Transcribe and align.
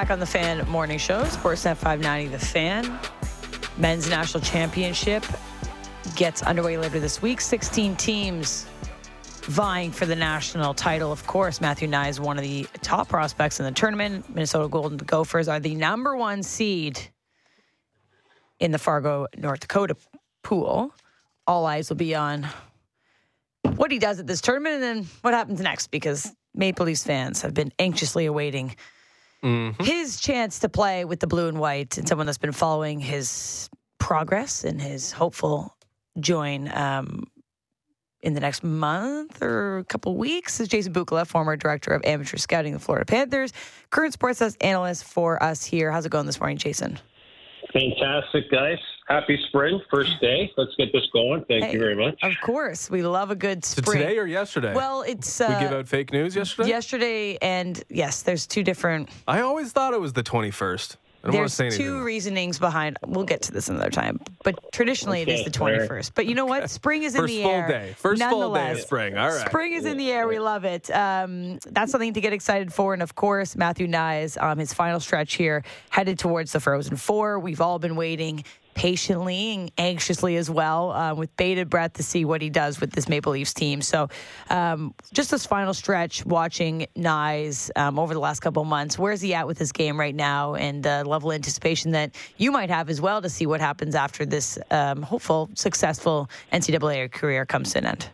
back 0.00 0.10
on 0.10 0.18
the 0.18 0.24
Fan 0.24 0.66
Morning 0.66 0.96
Show, 0.96 1.24
Sportsnet 1.24 1.76
590 1.76 2.28
The 2.28 2.38
Fan. 2.38 2.98
Men's 3.76 4.08
National 4.08 4.42
Championship 4.42 5.22
gets 6.16 6.40
underway 6.40 6.78
later 6.78 6.98
this 6.98 7.20
week. 7.20 7.38
16 7.38 7.96
teams 7.96 8.64
vying 9.42 9.90
for 9.90 10.06
the 10.06 10.16
national 10.16 10.72
title. 10.72 11.12
Of 11.12 11.26
course, 11.26 11.60
Matthew 11.60 11.86
Knies 11.86 12.08
is 12.12 12.20
one 12.20 12.38
of 12.38 12.42
the 12.42 12.66
top 12.80 13.10
prospects 13.10 13.60
in 13.60 13.66
the 13.66 13.72
tournament. 13.72 14.26
Minnesota 14.34 14.68
Golden 14.68 14.96
Gophers 14.96 15.48
are 15.48 15.60
the 15.60 15.74
number 15.74 16.16
one 16.16 16.42
seed 16.42 16.98
in 18.58 18.70
the 18.70 18.78
Fargo, 18.78 19.26
North 19.36 19.60
Dakota 19.60 19.96
pool. 20.42 20.94
All 21.46 21.66
eyes 21.66 21.90
will 21.90 21.98
be 21.98 22.14
on 22.14 22.46
what 23.76 23.92
he 23.92 23.98
does 23.98 24.18
at 24.18 24.26
this 24.26 24.40
tournament 24.40 24.76
and 24.76 24.82
then 24.82 25.06
what 25.20 25.34
happens 25.34 25.60
next 25.60 25.88
because 25.88 26.34
Maple 26.54 26.86
Leafs 26.86 27.04
fans 27.04 27.42
have 27.42 27.52
been 27.52 27.70
anxiously 27.78 28.24
awaiting 28.24 28.74
mm-hmm. 29.42 29.82
his 29.82 30.20
chance 30.20 30.60
to 30.60 30.68
play 30.68 31.04
with 31.04 31.20
the 31.20 31.26
blue 31.26 31.48
and 31.48 31.58
white 31.58 31.98
and 31.98 32.08
someone 32.08 32.26
that's 32.26 32.38
been 32.38 32.52
following 32.52 33.00
his 33.00 33.68
progress 33.98 34.64
and 34.64 34.80
his 34.80 35.12
hopeful 35.12 35.76
join 36.18 36.70
um, 36.74 37.26
in 38.22 38.34
the 38.34 38.40
next 38.40 38.62
month 38.62 39.42
or 39.42 39.78
a 39.78 39.84
couple 39.84 40.16
weeks 40.16 40.60
is 40.60 40.68
Jason 40.68 40.92
Bukala, 40.92 41.26
former 41.26 41.56
director 41.56 41.92
of 41.92 42.04
amateur 42.04 42.36
scouting, 42.36 42.72
the 42.72 42.78
Florida 42.78 43.06
Panthers, 43.06 43.52
current 43.90 44.12
sports 44.12 44.42
analyst 44.60 45.04
for 45.04 45.42
us 45.42 45.64
here. 45.64 45.90
How's 45.90 46.06
it 46.06 46.10
going 46.10 46.26
this 46.26 46.40
morning, 46.40 46.58
Jason? 46.58 46.98
Fantastic, 47.72 48.50
guys. 48.50 48.78
Happy 49.10 49.36
spring, 49.48 49.80
first 49.90 50.20
day. 50.20 50.52
Let's 50.56 50.70
get 50.76 50.92
this 50.92 51.02
going. 51.12 51.44
Thank 51.46 51.64
hey, 51.64 51.72
you 51.72 51.80
very 51.80 51.96
much. 51.96 52.22
Of 52.22 52.34
course. 52.42 52.88
We 52.88 53.02
love 53.02 53.32
a 53.32 53.34
good 53.34 53.64
spring. 53.64 53.98
today 53.98 54.16
or 54.18 54.24
yesterday? 54.24 54.72
Well, 54.72 55.02
it's. 55.02 55.40
Uh, 55.40 55.48
we 55.58 55.66
give 55.66 55.76
out 55.76 55.88
fake 55.88 56.12
news 56.12 56.36
yesterday? 56.36 56.68
Yesterday, 56.68 57.36
and 57.42 57.82
yes, 57.88 58.22
there's 58.22 58.46
two 58.46 58.62
different. 58.62 59.08
I 59.26 59.40
always 59.40 59.72
thought 59.72 59.94
it 59.94 60.00
was 60.00 60.12
the 60.12 60.22
21st. 60.22 60.96
There's 61.22 61.56
two 61.56 62.02
reasonings 62.02 62.58
behind. 62.58 62.96
We'll 63.04 63.24
get 63.24 63.42
to 63.42 63.52
this 63.52 63.68
another 63.68 63.90
time, 63.90 64.20
but 64.42 64.72
traditionally 64.72 65.22
okay, 65.22 65.32
it 65.32 65.38
is 65.40 65.44
the 65.44 65.50
21st. 65.50 66.12
But 66.14 66.26
you 66.26 66.34
know 66.34 66.46
what? 66.46 66.70
Spring 66.70 67.02
is 67.02 67.14
in 67.14 67.20
First 67.20 67.34
the 67.34 67.42
full 67.42 67.50
air. 67.50 67.68
Day. 67.68 67.94
First 67.98 68.22
full 68.22 68.54
day 68.54 68.70
of 68.70 68.80
spring. 68.80 69.18
All 69.18 69.28
right. 69.28 69.46
Spring 69.46 69.72
is 69.74 69.84
in 69.84 69.98
the 69.98 70.10
air. 70.10 70.26
We 70.26 70.38
love 70.38 70.64
it. 70.64 70.90
Um, 70.90 71.58
that's 71.66 71.92
something 71.92 72.14
to 72.14 72.20
get 72.22 72.32
excited 72.32 72.72
for. 72.72 72.94
And 72.94 73.02
of 73.02 73.16
course, 73.16 73.54
Matthew 73.54 73.86
Knies, 73.86 74.40
um, 74.42 74.58
his 74.58 74.72
final 74.72 74.98
stretch 74.98 75.34
here, 75.34 75.62
headed 75.90 76.18
towards 76.18 76.52
the 76.52 76.60
Frozen 76.60 76.96
Four. 76.96 77.38
We've 77.38 77.60
all 77.60 77.78
been 77.78 77.96
waiting 77.96 78.44
patiently 78.74 79.54
and 79.54 79.72
anxiously 79.78 80.36
as 80.36 80.50
well, 80.50 80.92
uh, 80.92 81.14
with 81.14 81.34
bated 81.36 81.68
breath 81.68 81.94
to 81.94 82.02
see 82.02 82.24
what 82.24 82.40
he 82.42 82.50
does 82.50 82.80
with 82.80 82.92
this 82.92 83.08
Maple 83.08 83.32
Leafs 83.32 83.54
team. 83.54 83.82
So, 83.82 84.08
um, 84.48 84.94
just 85.12 85.30
this 85.30 85.46
final 85.46 85.74
stretch, 85.74 86.24
watching 86.24 86.86
Knies 86.96 87.70
um, 87.76 87.98
over 87.98 88.14
the 88.14 88.20
last 88.20 88.40
couple 88.40 88.64
months, 88.64 88.98
where's 88.98 89.20
he 89.20 89.34
at 89.34 89.46
with 89.46 89.58
his 89.58 89.72
game 89.72 89.98
right 89.98 90.14
now, 90.14 90.54
and 90.54 90.86
uh, 90.86 91.04
level 91.06 91.30
of 91.30 91.34
anticipation 91.34 91.92
that 91.92 92.14
you 92.36 92.52
might 92.52 92.70
have 92.70 92.88
as 92.88 93.00
well 93.00 93.20
to 93.22 93.28
see 93.28 93.46
what 93.46 93.60
happens 93.60 93.94
after 93.94 94.24
this 94.24 94.58
um, 94.70 95.02
hopeful, 95.02 95.50
successful 95.54 96.28
NCAA 96.52 97.10
career 97.10 97.44
comes 97.46 97.72
to 97.72 97.78
an 97.78 97.86
end. 97.86 98.10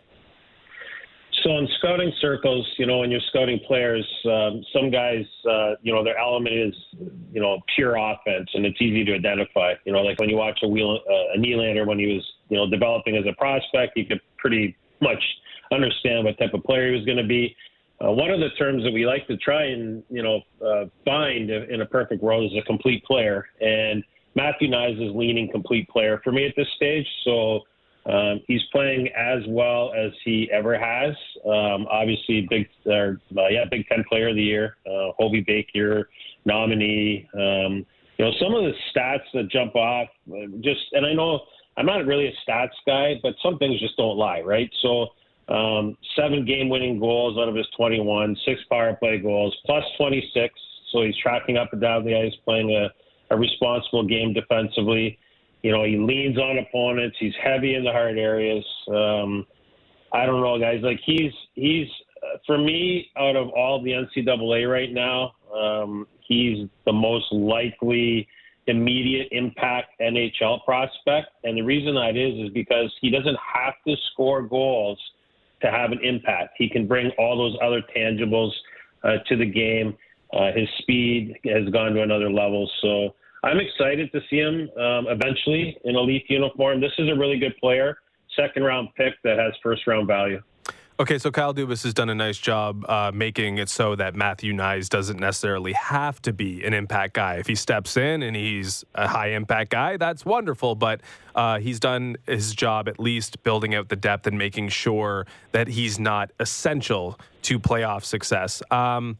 So 1.46 1.58
in 1.58 1.68
scouting 1.78 2.12
circles, 2.20 2.68
you 2.76 2.86
know, 2.86 2.98
when 2.98 3.10
you're 3.12 3.20
scouting 3.28 3.60
players, 3.68 4.04
um, 4.24 4.64
some 4.72 4.90
guys, 4.90 5.24
uh, 5.48 5.74
you 5.80 5.94
know, 5.94 6.02
their 6.02 6.18
element 6.18 6.52
is, 6.52 6.74
you 7.32 7.40
know, 7.40 7.60
pure 7.76 7.94
offense, 7.94 8.50
and 8.52 8.66
it's 8.66 8.82
easy 8.82 9.04
to 9.04 9.14
identify. 9.14 9.74
You 9.84 9.92
know, 9.92 10.00
like 10.00 10.18
when 10.18 10.28
you 10.28 10.36
watch 10.36 10.58
a 10.64 10.68
wheel, 10.68 10.98
uh, 11.08 11.34
a 11.34 11.38
Nylander 11.38 11.86
when 11.86 12.00
he 12.00 12.14
was, 12.14 12.26
you 12.48 12.56
know, 12.56 12.68
developing 12.68 13.16
as 13.16 13.24
a 13.30 13.32
prospect, 13.34 13.96
you 13.96 14.06
could 14.06 14.20
pretty 14.38 14.76
much 15.00 15.22
understand 15.70 16.24
what 16.24 16.36
type 16.36 16.52
of 16.52 16.64
player 16.64 16.88
he 16.88 16.96
was 16.96 17.04
going 17.04 17.18
to 17.18 17.24
be. 17.24 17.54
Uh, 18.04 18.10
one 18.10 18.30
of 18.30 18.40
the 18.40 18.50
terms 18.58 18.82
that 18.82 18.92
we 18.92 19.06
like 19.06 19.24
to 19.28 19.36
try 19.36 19.66
and, 19.66 20.02
you 20.10 20.24
know, 20.24 20.40
uh, 20.66 20.86
find 21.04 21.48
in 21.48 21.80
a 21.80 21.86
perfect 21.86 22.24
world 22.24 22.50
is 22.50 22.58
a 22.58 22.62
complete 22.66 23.04
player, 23.04 23.46
and 23.60 24.02
Matthew 24.34 24.68
Knies 24.68 24.94
is 24.94 25.14
leaning 25.14 25.48
complete 25.52 25.88
player 25.90 26.20
for 26.24 26.32
me 26.32 26.44
at 26.44 26.54
this 26.56 26.68
stage. 26.74 27.06
So 27.24 27.60
um, 28.08 28.40
he's 28.46 28.62
playing 28.70 29.08
as 29.16 29.42
well 29.48 29.92
as 29.96 30.12
he 30.24 30.48
ever 30.52 30.78
has. 30.78 31.14
Um, 31.44 31.86
obviously, 31.90 32.46
big, 32.48 32.68
uh, 32.86 33.12
yeah, 33.50 33.64
Big 33.70 33.86
Ten 33.88 34.04
Player 34.08 34.28
of 34.28 34.36
the 34.36 34.42
Year, 34.42 34.76
uh, 34.86 35.12
Hobey 35.18 35.40
Baker 35.40 36.08
nominee. 36.44 37.28
Um, 37.34 37.84
you 38.18 38.24
know, 38.24 38.30
some 38.40 38.54
of 38.54 38.62
the 38.62 38.72
stats 38.94 39.24
that 39.34 39.50
jump 39.50 39.74
off, 39.74 40.08
uh, 40.30 40.46
just, 40.60 40.80
and 40.92 41.04
I 41.04 41.12
know 41.12 41.40
I'm 41.76 41.86
not 41.86 42.06
really 42.06 42.28
a 42.28 42.50
stats 42.50 42.68
guy, 42.86 43.14
but 43.22 43.34
some 43.42 43.58
things 43.58 43.80
just 43.80 43.96
don't 43.96 44.16
lie, 44.16 44.40
right? 44.40 44.70
So, 44.82 45.08
um, 45.48 45.96
seven 46.16 46.44
game-winning 46.44 46.98
goals 46.98 47.38
out 47.38 47.48
of 47.48 47.54
his 47.54 47.66
21, 47.76 48.36
six 48.44 48.60
power 48.70 48.94
play 48.94 49.18
goals, 49.18 49.56
plus 49.64 49.84
26. 49.98 50.54
So 50.92 51.02
he's 51.02 51.16
tracking 51.22 51.56
up 51.56 51.72
and 51.72 51.80
down 51.80 52.04
the 52.04 52.16
ice, 52.16 52.32
playing 52.44 52.70
a, 52.70 52.88
a 53.34 53.36
responsible 53.36 54.04
game 54.04 54.32
defensively. 54.32 55.18
You 55.66 55.72
know, 55.72 55.82
he 55.82 55.96
leans 55.96 56.38
on 56.38 56.58
opponents. 56.58 57.16
He's 57.18 57.34
heavy 57.42 57.74
in 57.74 57.82
the 57.82 57.90
hard 57.90 58.18
areas. 58.18 58.64
Um, 58.86 59.44
I 60.12 60.24
don't 60.24 60.40
know, 60.40 60.60
guys. 60.60 60.78
Like 60.80 61.00
he's 61.04 61.32
he's 61.54 61.88
for 62.46 62.56
me 62.56 63.10
out 63.18 63.34
of 63.34 63.48
all 63.48 63.82
the 63.82 63.90
NCAA 63.90 64.70
right 64.70 64.92
now, 64.92 65.32
um, 65.52 66.06
he's 66.20 66.68
the 66.84 66.92
most 66.92 67.32
likely 67.32 68.28
immediate 68.68 69.26
impact 69.32 70.00
NHL 70.00 70.64
prospect. 70.64 71.30
And 71.42 71.58
the 71.58 71.62
reason 71.62 71.96
that 71.96 72.16
is 72.16 72.46
is 72.46 72.54
because 72.54 72.94
he 73.00 73.10
doesn't 73.10 73.36
have 73.52 73.74
to 73.88 73.96
score 74.12 74.42
goals 74.42 75.00
to 75.62 75.70
have 75.72 75.90
an 75.90 75.98
impact. 76.00 76.54
He 76.58 76.68
can 76.68 76.86
bring 76.86 77.10
all 77.18 77.36
those 77.36 77.58
other 77.60 77.82
tangibles 77.96 78.52
uh, 79.02 79.16
to 79.26 79.36
the 79.36 79.46
game. 79.46 79.96
Uh, 80.32 80.52
his 80.54 80.68
speed 80.78 81.40
has 81.44 81.68
gone 81.70 81.92
to 81.94 82.02
another 82.02 82.30
level. 82.30 82.70
So 82.82 83.16
I'm 83.46 83.60
excited 83.60 84.10
to 84.10 84.20
see 84.28 84.38
him 84.38 84.68
um, 84.76 85.06
eventually 85.06 85.78
in 85.84 85.94
a 85.94 86.00
Leaf 86.00 86.24
uniform. 86.28 86.80
This 86.80 86.90
is 86.98 87.08
a 87.08 87.14
really 87.14 87.38
good 87.38 87.56
player, 87.58 87.96
second 88.34 88.64
round 88.64 88.88
pick 88.96 89.14
that 89.22 89.38
has 89.38 89.52
first 89.62 89.86
round 89.86 90.08
value. 90.08 90.42
Okay, 90.98 91.18
so 91.18 91.30
Kyle 91.30 91.54
Dubas 91.54 91.84
has 91.84 91.94
done 91.94 92.08
a 92.08 92.14
nice 92.14 92.38
job 92.38 92.84
uh, 92.88 93.12
making 93.14 93.58
it 93.58 93.68
so 93.68 93.94
that 93.96 94.16
Matthew 94.16 94.52
Knies 94.52 94.88
doesn't 94.88 95.20
necessarily 95.20 95.74
have 95.74 96.20
to 96.22 96.32
be 96.32 96.64
an 96.64 96.72
impact 96.72 97.12
guy. 97.12 97.36
If 97.36 97.46
he 97.46 97.54
steps 97.54 97.96
in 97.96 98.22
and 98.22 98.34
he's 98.34 98.82
a 98.94 99.06
high 99.06 99.28
impact 99.32 99.70
guy, 99.70 99.96
that's 99.96 100.24
wonderful. 100.24 100.74
But 100.74 101.02
uh, 101.34 101.60
he's 101.60 101.78
done 101.78 102.16
his 102.26 102.52
job 102.52 102.88
at 102.88 102.98
least 102.98 103.42
building 103.44 103.74
out 103.74 103.90
the 103.90 103.96
depth 103.96 104.26
and 104.26 104.38
making 104.38 104.70
sure 104.70 105.26
that 105.52 105.68
he's 105.68 106.00
not 106.00 106.32
essential 106.40 107.20
to 107.42 107.60
playoff 107.60 108.02
success. 108.02 108.62
Um, 108.72 109.18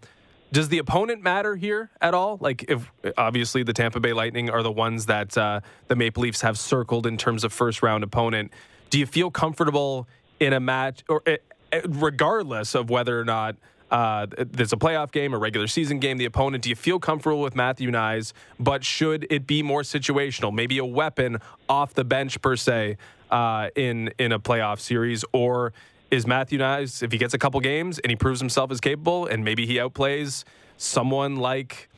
does 0.53 0.69
the 0.69 0.79
opponent 0.79 1.23
matter 1.23 1.57
here 1.57 1.91
at 2.01 2.15
all? 2.15 2.39
Like, 2.41 2.65
if 2.69 2.91
obviously 3.19 3.63
the 3.63 3.73
Tampa 3.73 4.01
Bay 4.01 4.13
Lightning 4.13 4.51
are 4.51 4.63
the 4.63 4.73
ones 4.73 5.07
that 5.07 5.37
uh, 5.37 5.61
the 5.89 5.97
Maple 5.97 6.23
Leafs 6.23 6.41
have 6.43 6.59
circled 6.59 7.07
in 7.07 7.17
terms 7.17 7.45
of 7.45 7.53
first 7.53 7.83
round 7.83 8.05
opponent, 8.05 8.53
do 8.91 8.99
you 8.99 9.07
feel 9.07 9.31
comfortable 9.31 10.07
in 10.41 10.53
a 10.53 10.61
match, 10.61 11.03
or 11.09 11.23
eh, 11.27 11.39
eh, 11.73 11.81
regardless 11.89 12.75
of 12.75 12.91
whether 12.91 13.19
or 13.19 13.25
not 13.25 13.57
uh, 13.91 14.27
there's 14.37 14.73
a 14.73 14.77
playoff 14.77 15.13
game, 15.13 15.33
a 15.33 15.39
regular 15.39 15.67
season 15.67 15.99
game, 15.99 16.19
the 16.19 16.25
opponent, 16.25 16.65
do 16.65 16.69
you 16.69 16.77
feel 16.77 16.99
comfortable 16.99 17.41
with 17.41 17.55
Matthew 17.55 17.91
Knies? 17.91 18.33
But 18.59 18.85
should 18.85 19.27
it 19.31 19.47
be 19.47 19.63
more 19.63 19.83
situational, 19.83 20.53
maybe 20.53 20.79
a 20.79 20.85
weapon 20.85 21.39
off 21.69 21.95
the 21.95 22.05
bench 22.05 22.41
per 22.41 22.57
se 22.57 22.97
uh, 23.31 23.69
in 23.77 24.13
in 24.19 24.33
a 24.33 24.41
playoff 24.41 24.81
series, 24.81 25.25
or 25.33 25.73
is 26.11 26.27
Matthew 26.27 26.59
Knies, 26.59 27.03
if 27.03 27.13
he 27.13 27.19
gets 27.19 27.35
a 27.35 27.39
couple 27.39 27.61
games 27.61 27.99
and 27.99 28.11
he 28.11 28.17
proves 28.17 28.41
himself 28.41 28.71
as 28.71 28.81
capable 28.81 29.27
and 29.27 29.45
maybe 29.45 29.67
he 29.67 29.77
outplays 29.77 30.45
someone 30.77 31.37
like 31.37 31.89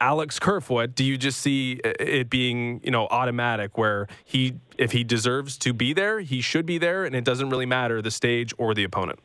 Alex 0.00 0.38
Kerfoot, 0.38 0.94
do 0.94 1.04
you 1.04 1.16
just 1.16 1.40
see 1.40 1.80
it 1.84 2.28
being, 2.30 2.80
you 2.82 2.90
know, 2.90 3.06
automatic 3.10 3.78
where 3.78 4.06
he 4.24 4.54
if 4.76 4.92
he 4.92 5.04
deserves 5.04 5.56
to 5.58 5.72
be 5.72 5.92
there, 5.92 6.20
he 6.20 6.40
should 6.40 6.66
be 6.66 6.78
there 6.78 7.04
and 7.04 7.14
it 7.14 7.24
doesn't 7.24 7.50
really 7.50 7.66
matter 7.66 8.02
the 8.02 8.10
stage 8.10 8.52
or 8.58 8.74
the 8.74 8.84
opponent? 8.84 9.18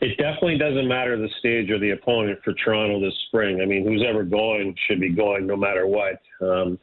It 0.00 0.16
definitely 0.18 0.58
doesn't 0.58 0.86
matter 0.86 1.16
the 1.16 1.28
stage 1.38 1.70
or 1.70 1.78
the 1.78 1.90
opponent 1.90 2.40
for 2.44 2.52
Toronto 2.52 3.00
this 3.00 3.14
spring. 3.28 3.60
I 3.60 3.64
mean, 3.64 3.86
who's 3.86 4.02
ever 4.06 4.22
going 4.22 4.74
should 4.86 5.00
be 5.00 5.10
going 5.10 5.46
no 5.46 5.56
matter 5.56 5.86
what. 5.86 6.20
Um, 6.40 6.78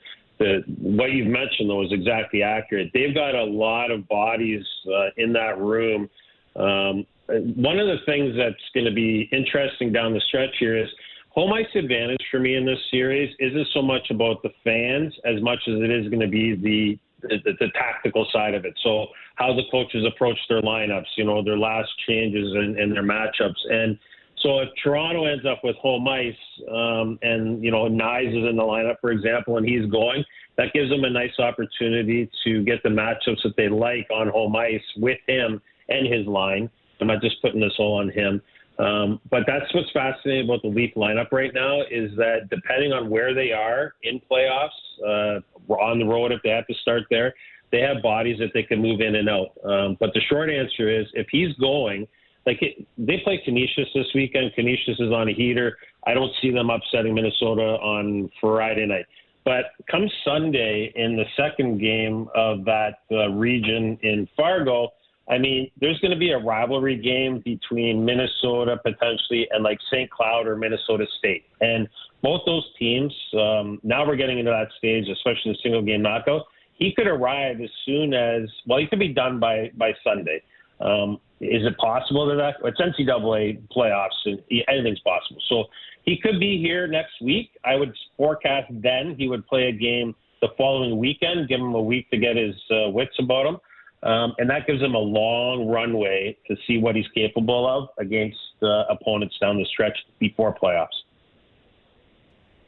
what 0.80 1.12
you've 1.12 1.28
mentioned 1.28 1.70
though 1.70 1.84
is 1.84 1.92
exactly 1.92 2.44
accurate. 2.44 2.92
They've 2.94 3.14
got 3.14 3.36
a 3.36 3.44
lot 3.44 3.92
of 3.92 4.08
bodies 4.08 4.66
uh, 4.88 5.10
in 5.18 5.34
that 5.34 5.60
room. 5.60 6.10
Um, 6.56 7.06
one 7.28 7.80
of 7.80 7.88
the 7.88 8.00
things 8.06 8.36
that's 8.36 8.56
going 8.74 8.86
to 8.86 8.94
be 8.94 9.30
interesting 9.32 9.94
down 9.94 10.14
the 10.14 10.22
stretch 10.28 10.56
here 10.60 10.78
is 10.78 10.90
home 11.30 11.54
ice 11.54 11.66
advantage 11.76 12.24
for 12.30 12.40
me 12.40 12.56
in 12.56 12.66
this 12.66 12.80
series 12.90 13.34
isn't 13.40 13.68
so 13.74 13.82
much 13.82 14.10
about 14.10 14.42
the 14.44 14.50
fans 14.64 15.14
as 15.26 15.42
much 15.42 15.60
as 15.68 15.76
it 15.76 15.90
is 15.90 16.08
going 16.10 16.20
to 16.20 16.28
be 16.28 16.56
the 16.56 17.00
the, 17.24 17.54
the 17.60 17.68
tactical 17.76 18.28
side 18.34 18.56
of 18.56 18.66
it. 18.66 18.74
So 18.84 19.08
how 19.36 19.54
the 19.54 19.64
coaches 19.70 20.04
approach 20.08 20.38
their 20.50 20.62
lineups, 20.62 21.06
you 21.18 21.24
know, 21.24 21.44
their 21.44 21.58
last 21.58 21.90
changes 22.08 22.52
and, 22.54 22.80
and 22.80 22.92
their 22.92 23.04
matchups. 23.04 23.60
And 23.70 23.98
so 24.42 24.60
if 24.60 24.70
Toronto 24.84 25.26
ends 25.26 25.46
up 25.46 25.60
with 25.64 25.76
home 25.78 26.08
ice 26.08 26.34
um, 26.70 27.20
and, 27.22 27.64
you 27.64 27.72
know, 27.72 27.88
Knies 27.88 28.30
is 28.30 28.50
in 28.50 28.56
the 28.56 28.64
lineup, 28.64 28.96
for 29.00 29.12
example, 29.12 29.58
and 29.58 29.68
he's 29.68 29.90
going, 29.90 30.24
that 30.58 30.74
gives 30.74 30.90
them 30.90 31.04
a 31.04 31.10
nice 31.10 31.38
opportunity 31.40 32.30
to 32.44 32.64
get 32.64 32.84
the 32.84 32.90
matchups 32.90 33.44
that 33.44 33.56
they 33.58 33.70
like 33.70 34.08
on 34.12 34.28
home 34.28 34.56
ice 34.56 34.82
with 34.98 35.20
him 35.28 35.62
and 35.90 36.12
his 36.12 36.26
line. 36.28 36.70
I'm 37.00 37.08
not 37.08 37.22
just 37.22 37.42
putting 37.42 37.62
this 37.62 37.74
all 37.80 38.00
on 38.00 38.10
him. 38.10 38.42
Um, 38.80 39.20
but 39.30 39.44
that's 39.46 39.72
what's 39.74 39.92
fascinating 39.92 40.46
about 40.46 40.62
the 40.64 40.70
Leaf 40.70 40.94
lineup 40.96 41.32
right 41.32 41.54
now 41.54 41.82
is 41.92 42.16
that 42.16 42.50
depending 42.50 42.94
on 42.94 43.10
where 43.10 43.34
they 43.34 43.52
are 43.52 43.94
in 44.04 44.20
playoffs, 44.32 44.70
uh, 45.06 45.74
on 45.74 46.00
the 46.00 46.06
road 46.06 46.32
if 46.32 46.42
they 46.44 46.50
have 46.50 46.68
to 46.68 46.74
start 46.76 47.04
there, 47.10 47.34
they 47.72 47.80
have 47.80 48.02
bodies 48.02 48.38
that 48.40 48.50
they 48.54 48.64
can 48.64 48.82
move 48.82 49.02
in 49.02 49.16
and 49.16 49.30
out. 49.30 49.50
Um, 49.64 49.98
but 50.00 50.14
the 50.14 50.22
short 50.30 50.50
answer 50.50 50.90
is 50.90 51.08
if 51.14 51.28
he's 51.32 51.54
going, 51.56 52.08
like 52.46 52.62
it, 52.62 52.86
they 52.98 53.20
play 53.24 53.42
Canisius 53.44 53.88
this 53.94 54.08
weekend. 54.16 54.54
Canisius 54.56 55.00
is 55.00 55.12
on 55.12 55.30
a 55.30 55.34
heater. 55.34 55.78
I 56.08 56.14
don't 56.14 56.32
see 56.42 56.52
them 56.52 56.70
upsetting 56.70 57.14
Minnesota 57.14 57.78
on 57.82 58.30
Friday 58.40 58.86
night. 58.86 59.06
But 59.44 59.66
come 59.90 60.08
Sunday 60.24 60.92
in 60.96 61.16
the 61.16 61.26
second 61.36 61.80
game 61.80 62.28
of 62.36 62.64
that 62.66 63.00
uh, 63.12 63.30
region 63.30 63.98
in 64.04 64.28
Fargo, 64.38 64.90
I 65.30 65.38
mean, 65.38 65.72
there's 65.80 66.00
going 66.00 66.12
to 66.12 66.18
be 66.18 66.32
a 66.32 66.38
rivalry 66.38 66.98
game 66.98 67.42
between 67.44 68.04
Minnesota 68.04 68.78
potentially 68.84 69.48
and 69.52 69.64
like 69.64 69.80
St. 69.92 70.10
Cloud 70.12 70.48
or 70.48 70.56
Minnesota 70.56 71.06
State. 71.18 71.46
And 71.62 71.88
both 72.22 72.42
those 72.46 72.66
teams, 72.78 73.14
um, 73.34 73.80
now 73.84 74.06
we're 74.06 74.16
getting 74.16 74.40
into 74.40 74.52
that 74.52 74.68
stage, 74.78 75.08
especially 75.08 75.54
the 75.54 75.58
single 75.64 75.82
game 75.82 76.02
knockout. 76.02 76.46
He 76.74 76.94
could 76.94 77.08
arrive 77.08 77.62
as 77.62 77.70
soon 77.86 78.14
as, 78.14 78.50
well, 78.68 78.80
he 78.80 78.88
could 78.88 79.00
be 79.00 79.14
done 79.14 79.40
by, 79.40 79.72
by 79.76 79.94
Sunday. 80.04 80.42
Um, 80.80 81.20
is 81.42 81.66
it 81.66 81.78
possible 81.78 82.28
that 82.28 82.36
that, 82.36 82.56
it's 82.64 82.80
NCAA 82.80 83.62
playoffs 83.76 84.10
and 84.26 84.40
anything's 84.70 85.00
possible. 85.00 85.42
So 85.50 85.66
he 86.04 86.18
could 86.22 86.40
be 86.40 86.60
here 86.60 86.88
next 86.88 87.14
week. 87.22 87.52
I 87.66 87.76
would 87.76 87.94
forecast 88.16 88.72
then 88.72 89.16
he 89.18 89.28
would 89.28 89.46
play 89.48 89.68
a 89.68 89.72
game 89.72 90.16
the 90.42 90.50
following 90.58 90.98
weekend, 90.98 91.50
give 91.50 91.60
him 91.60 91.74
a 91.74 91.82
week 91.82 92.10
to 92.12 92.18
get 92.18 92.36
his 92.36 92.56
uh, 92.72 92.90
wits 92.90 93.16
about 93.20 93.46
him. 93.46 93.58
Um, 94.04 94.34
and 94.40 94.50
that 94.50 94.66
gives 94.66 94.82
him 94.82 94.96
a 94.96 95.00
long 95.00 95.68
runway 95.68 96.36
to 96.48 96.56
see 96.66 96.80
what 96.80 96.96
he's 96.96 97.08
capable 97.14 97.68
of 97.68 97.90
against 98.00 98.38
uh, 98.64 98.86
opponents 98.90 99.38
down 99.40 99.58
the 99.58 99.66
stretch 99.66 99.98
before 100.20 100.56
playoffs. 100.56 100.88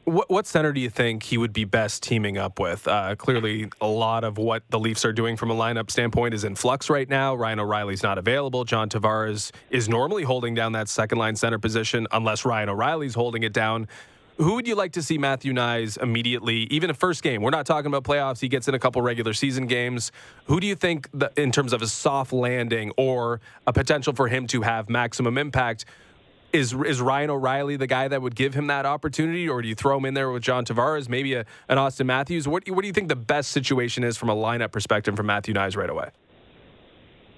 What, 0.06 0.30
what, 0.30 0.46
center 0.46 0.74
do 0.74 0.82
you 0.82 0.90
think 0.90 1.24
he 1.24 1.38
would 1.38 1.54
be 1.54 1.64
best 1.64 2.04
teaming 2.04 2.38
up 2.38 2.60
with? 2.60 2.90
Uh, 2.90 3.16
clearly, 3.16 3.70
a 3.80 3.88
lot 3.88 4.26
of 4.26 4.38
what 4.38 4.64
the 4.70 4.78
Leafs 4.78 5.06
are 5.06 5.14
doing 5.14 5.38
from 5.38 5.50
a 5.50 5.56
lineup 5.56 5.90
standpoint 5.90 6.34
is 6.34 6.44
in 6.44 6.56
flux 6.56 6.90
right 6.90 7.08
now. 7.08 7.36
Ryan 7.36 7.62
O'Reilly's 7.62 8.04
not 8.04 8.18
available. 8.18 8.66
John 8.66 8.90
Tavares 8.90 9.52
is 9.70 9.88
normally 9.88 10.24
holding 10.24 10.56
down 10.56 10.74
that 10.74 10.90
second 10.90 11.20
line 11.20 11.38
center 11.38 11.58
position 11.58 12.06
unless 12.12 12.44
Ryan 12.44 12.68
O'Reilly's 12.68 13.16
holding 13.16 13.44
it 13.44 13.54
down. 13.54 13.88
Who 14.38 14.56
would 14.56 14.68
you 14.68 14.76
like 14.76 14.92
to 14.94 15.02
see 15.02 15.18
Matthew 15.18 15.54
Knies 15.54 16.02
immediately, 16.02 16.64
even 16.64 16.90
a 16.90 16.94
first 16.94 17.24
game? 17.24 17.42
We're 17.42 17.52
not 17.52 17.66
talking 17.66 17.88
about 17.88 18.04
playoffs. 18.04 18.42
He 18.42 18.50
gets 18.50 18.68
in 18.68 18.74
a 18.74 18.80
couple 18.80 19.02
regular 19.02 19.32
season 19.32 19.68
games. 19.68 20.12
Who 20.46 20.60
do 20.60 20.68
you 20.68 20.76
think, 20.76 21.08
that, 21.14 21.38
in 21.38 21.52
terms 21.52 21.72
of 21.72 21.82
a 21.82 21.88
soft 21.88 22.34
landing 22.34 22.92
or 22.98 23.40
a 23.68 23.72
potential 23.72 24.12
for 24.12 24.28
him 24.28 24.48
to 24.48 24.64
have 24.64 24.90
maximum 24.90 25.38
impact, 25.38 25.86
is 26.54 26.74
is 26.74 27.02
Ryan 27.02 27.32
O'Reilly 27.32 27.76
the 27.76 27.88
guy 27.88 28.08
that 28.08 28.22
would 28.22 28.36
give 28.36 28.54
him 28.54 28.68
that 28.68 28.86
opportunity, 28.86 29.50
or 29.50 29.62
do 29.62 29.68
you 29.68 29.76
throw 29.76 29.98
him 29.98 30.06
in 30.06 30.14
there 30.14 30.32
with 30.32 30.44
John 30.44 30.64
Tavares, 30.64 31.10
maybe 31.10 31.34
a, 31.34 31.46
an 31.68 31.78
Auston 31.78 32.06
Matthews? 32.06 32.48
What 32.48 32.70
what 32.70 32.82
do 32.82 32.88
you 32.88 32.94
think 32.94 33.10
the 33.10 33.16
best 33.16 33.52
situation 33.52 34.04
is 34.04 34.16
from 34.16 34.30
a 34.30 34.36
lineup 34.36 34.72
perspective 34.72 35.16
for 35.16 35.24
Matthew 35.24 35.54
Knies 35.54 35.76
right 35.76 35.90
away? 35.90 36.10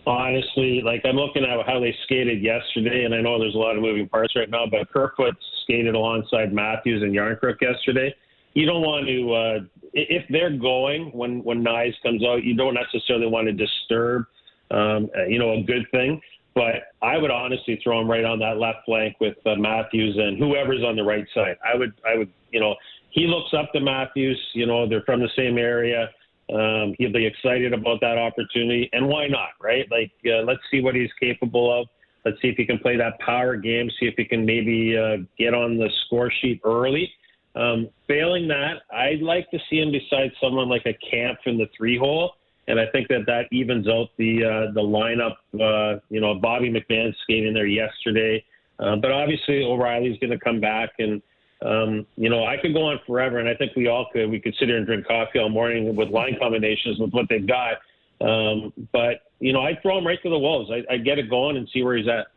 Honestly, 0.05 0.81
like 0.83 1.01
I'm 1.05 1.15
looking 1.15 1.43
at 1.43 1.65
how 1.65 1.79
they 1.79 1.95
skated 2.03 2.43
yesterday, 2.43 3.05
and 3.05 3.15
I 3.15 3.21
know 3.21 3.39
there's 3.39 3.55
a 3.55 3.57
lot 3.57 3.75
of 3.75 3.81
moving 3.81 4.07
parts 4.07 4.35
right 4.35 4.49
now, 4.49 4.65
but 4.69 4.91
Kerfoot 4.91 5.35
skated 5.63 5.95
alongside 5.95 6.53
Matthews 6.53 7.01
and 7.01 7.15
Järnkrok 7.15 7.59
yesterday. 7.59 8.13
You 8.53 8.65
don't 8.65 8.81
want 8.81 9.07
to, 9.07 9.33
uh, 9.33 9.83
if 9.93 10.23
they're 10.29 10.55
going 10.55 11.11
when 11.11 11.43
when 11.43 11.63
Knies 11.63 11.93
comes 12.03 12.23
out, 12.23 12.43
you 12.43 12.55
don't 12.55 12.75
necessarily 12.75 13.27
want 13.27 13.47
to 13.47 13.53
disturb, 13.53 14.25
um, 14.71 15.09
uh, 15.17 15.25
you 15.25 15.39
know, 15.39 15.53
a 15.53 15.63
good 15.63 15.87
thing. 15.91 16.21
But 16.55 16.93
I 17.01 17.17
would 17.17 17.31
honestly 17.31 17.79
throw 17.83 17.99
him 17.99 18.09
right 18.09 18.23
on 18.23 18.39
that 18.39 18.57
left 18.57 18.79
flank 18.85 19.17
with 19.19 19.35
uh, 19.45 19.55
Matthews 19.55 20.17
and 20.17 20.37
whoever's 20.37 20.83
on 20.83 20.95
the 20.95 21.03
right 21.03 21.25
side. 21.35 21.57
I 21.63 21.77
would, 21.77 21.93
I 22.07 22.17
would, 22.17 22.31
you 22.51 22.61
know, 22.61 22.75
he 23.11 23.27
looks 23.27 23.53
up 23.53 23.73
to 23.73 23.81
Matthews. 23.81 24.39
You 24.53 24.65
know, 24.65 24.87
they're 24.87 25.03
from 25.03 25.19
the 25.19 25.29
same 25.35 25.57
area. 25.57 26.09
Um, 26.53 26.93
he'll 26.97 27.11
be 27.11 27.25
excited 27.25 27.73
about 27.73 27.99
that 28.01 28.17
opportunity, 28.17 28.89
and 28.93 29.07
why 29.07 29.27
not, 29.27 29.49
right? 29.59 29.85
Like, 29.89 30.11
uh, 30.27 30.43
let's 30.43 30.61
see 30.69 30.79
what 30.79 30.93
he's 30.93 31.09
capable 31.19 31.81
of. 31.81 31.87
Let's 32.23 32.41
see 32.41 32.49
if 32.49 32.55
he 32.55 32.65
can 32.65 32.79
play 32.79 32.97
that 32.97 33.19
power 33.19 33.55
game. 33.55 33.89
See 33.99 34.05
if 34.05 34.13
he 34.15 34.25
can 34.25 34.45
maybe 34.45 34.97
uh, 34.97 35.17
get 35.37 35.53
on 35.53 35.77
the 35.77 35.89
score 36.05 36.31
sheet 36.41 36.61
early. 36.63 37.11
Um, 37.55 37.89
failing 38.07 38.47
that, 38.49 38.81
I'd 38.93 39.21
like 39.21 39.49
to 39.51 39.59
see 39.69 39.79
him 39.79 39.91
beside 39.91 40.31
someone 40.41 40.67
like 40.67 40.85
a 40.85 40.93
Kampf 41.09 41.41
in 41.45 41.57
the 41.57 41.67
three 41.75 41.97
hole, 41.97 42.33
and 42.67 42.79
I 42.79 42.87
think 42.87 43.07
that 43.09 43.25
that 43.27 43.45
evens 43.51 43.87
out 43.87 44.09
the 44.17 44.43
uh, 44.43 44.73
the 44.73 44.81
lineup. 44.81 45.35
Uh, 45.53 45.99
you 46.09 46.21
know, 46.21 46.35
Bobby 46.35 46.69
McMann 46.69 47.13
skating 47.23 47.53
there 47.53 47.67
yesterday, 47.67 48.43
uh, 48.79 48.95
but 48.95 49.11
obviously 49.11 49.63
O'Reilly's 49.63 50.17
going 50.19 50.31
to 50.31 50.39
come 50.39 50.59
back 50.59 50.91
and 50.99 51.21
um, 51.61 52.05
you 52.17 52.29
know, 52.29 52.45
I 52.45 52.57
could 52.57 52.73
go 52.73 52.83
on 52.83 52.99
forever, 53.07 53.39
and 53.39 53.47
I 53.47 53.55
think 53.55 53.75
we 53.75 53.87
all 53.87 54.07
could. 54.11 54.29
We 54.29 54.39
could 54.39 54.55
sit 54.59 54.67
here 54.67 54.77
and 54.77 54.85
drink 54.85 55.07
coffee 55.07 55.39
all 55.39 55.49
morning 55.49 55.95
with 55.95 56.09
line 56.09 56.37
combinations 56.39 56.99
with 56.99 57.11
what 57.11 57.27
they've 57.29 57.47
got. 57.47 57.77
Um, 58.21 58.73
but 58.91 59.21
you 59.39 59.53
know, 59.53 59.61
I 59.61 59.79
throw 59.81 59.97
him 59.97 60.05
right 60.05 60.21
to 60.21 60.29
the 60.29 60.37
wolves. 60.37 60.69
I, 60.71 60.93
I 60.93 60.97
get 60.97 61.17
it 61.17 61.29
going 61.29 61.57
and 61.57 61.67
see 61.73 61.83
where 61.83 61.97
he's 61.97 62.07
at. 62.07 62.27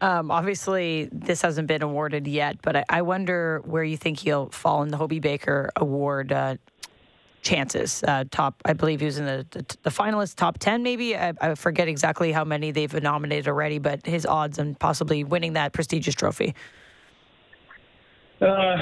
Um, 0.00 0.30
obviously, 0.32 1.08
this 1.12 1.42
hasn't 1.42 1.68
been 1.68 1.82
awarded 1.82 2.26
yet, 2.26 2.60
but 2.60 2.76
I, 2.76 2.84
I, 2.88 3.02
wonder 3.02 3.62
where 3.64 3.84
you 3.84 3.96
think 3.96 4.18
he'll 4.18 4.48
fall 4.48 4.82
in 4.82 4.88
the 4.88 4.96
Hobey 4.96 5.20
Baker 5.20 5.70
Award 5.76 6.32
uh, 6.32 6.56
chances. 7.42 8.02
Uh, 8.04 8.24
top, 8.30 8.62
I 8.64 8.72
believe 8.72 9.00
he 9.00 9.06
was 9.06 9.18
in 9.18 9.26
the, 9.26 9.46
the, 9.50 9.76
the 9.82 9.90
finalist 9.90 10.36
top 10.36 10.58
10, 10.58 10.82
maybe. 10.82 11.16
I, 11.16 11.34
I, 11.40 11.54
forget 11.54 11.88
exactly 11.88 12.32
how 12.32 12.44
many 12.44 12.70
they've 12.70 13.02
nominated 13.02 13.48
already, 13.48 13.78
but 13.78 14.06
his 14.06 14.24
odds 14.24 14.58
on 14.58 14.76
possibly 14.76 15.24
winning 15.24 15.52
that 15.54 15.72
prestigious 15.72 16.14
trophy. 16.14 16.54
Uh, 18.40 18.76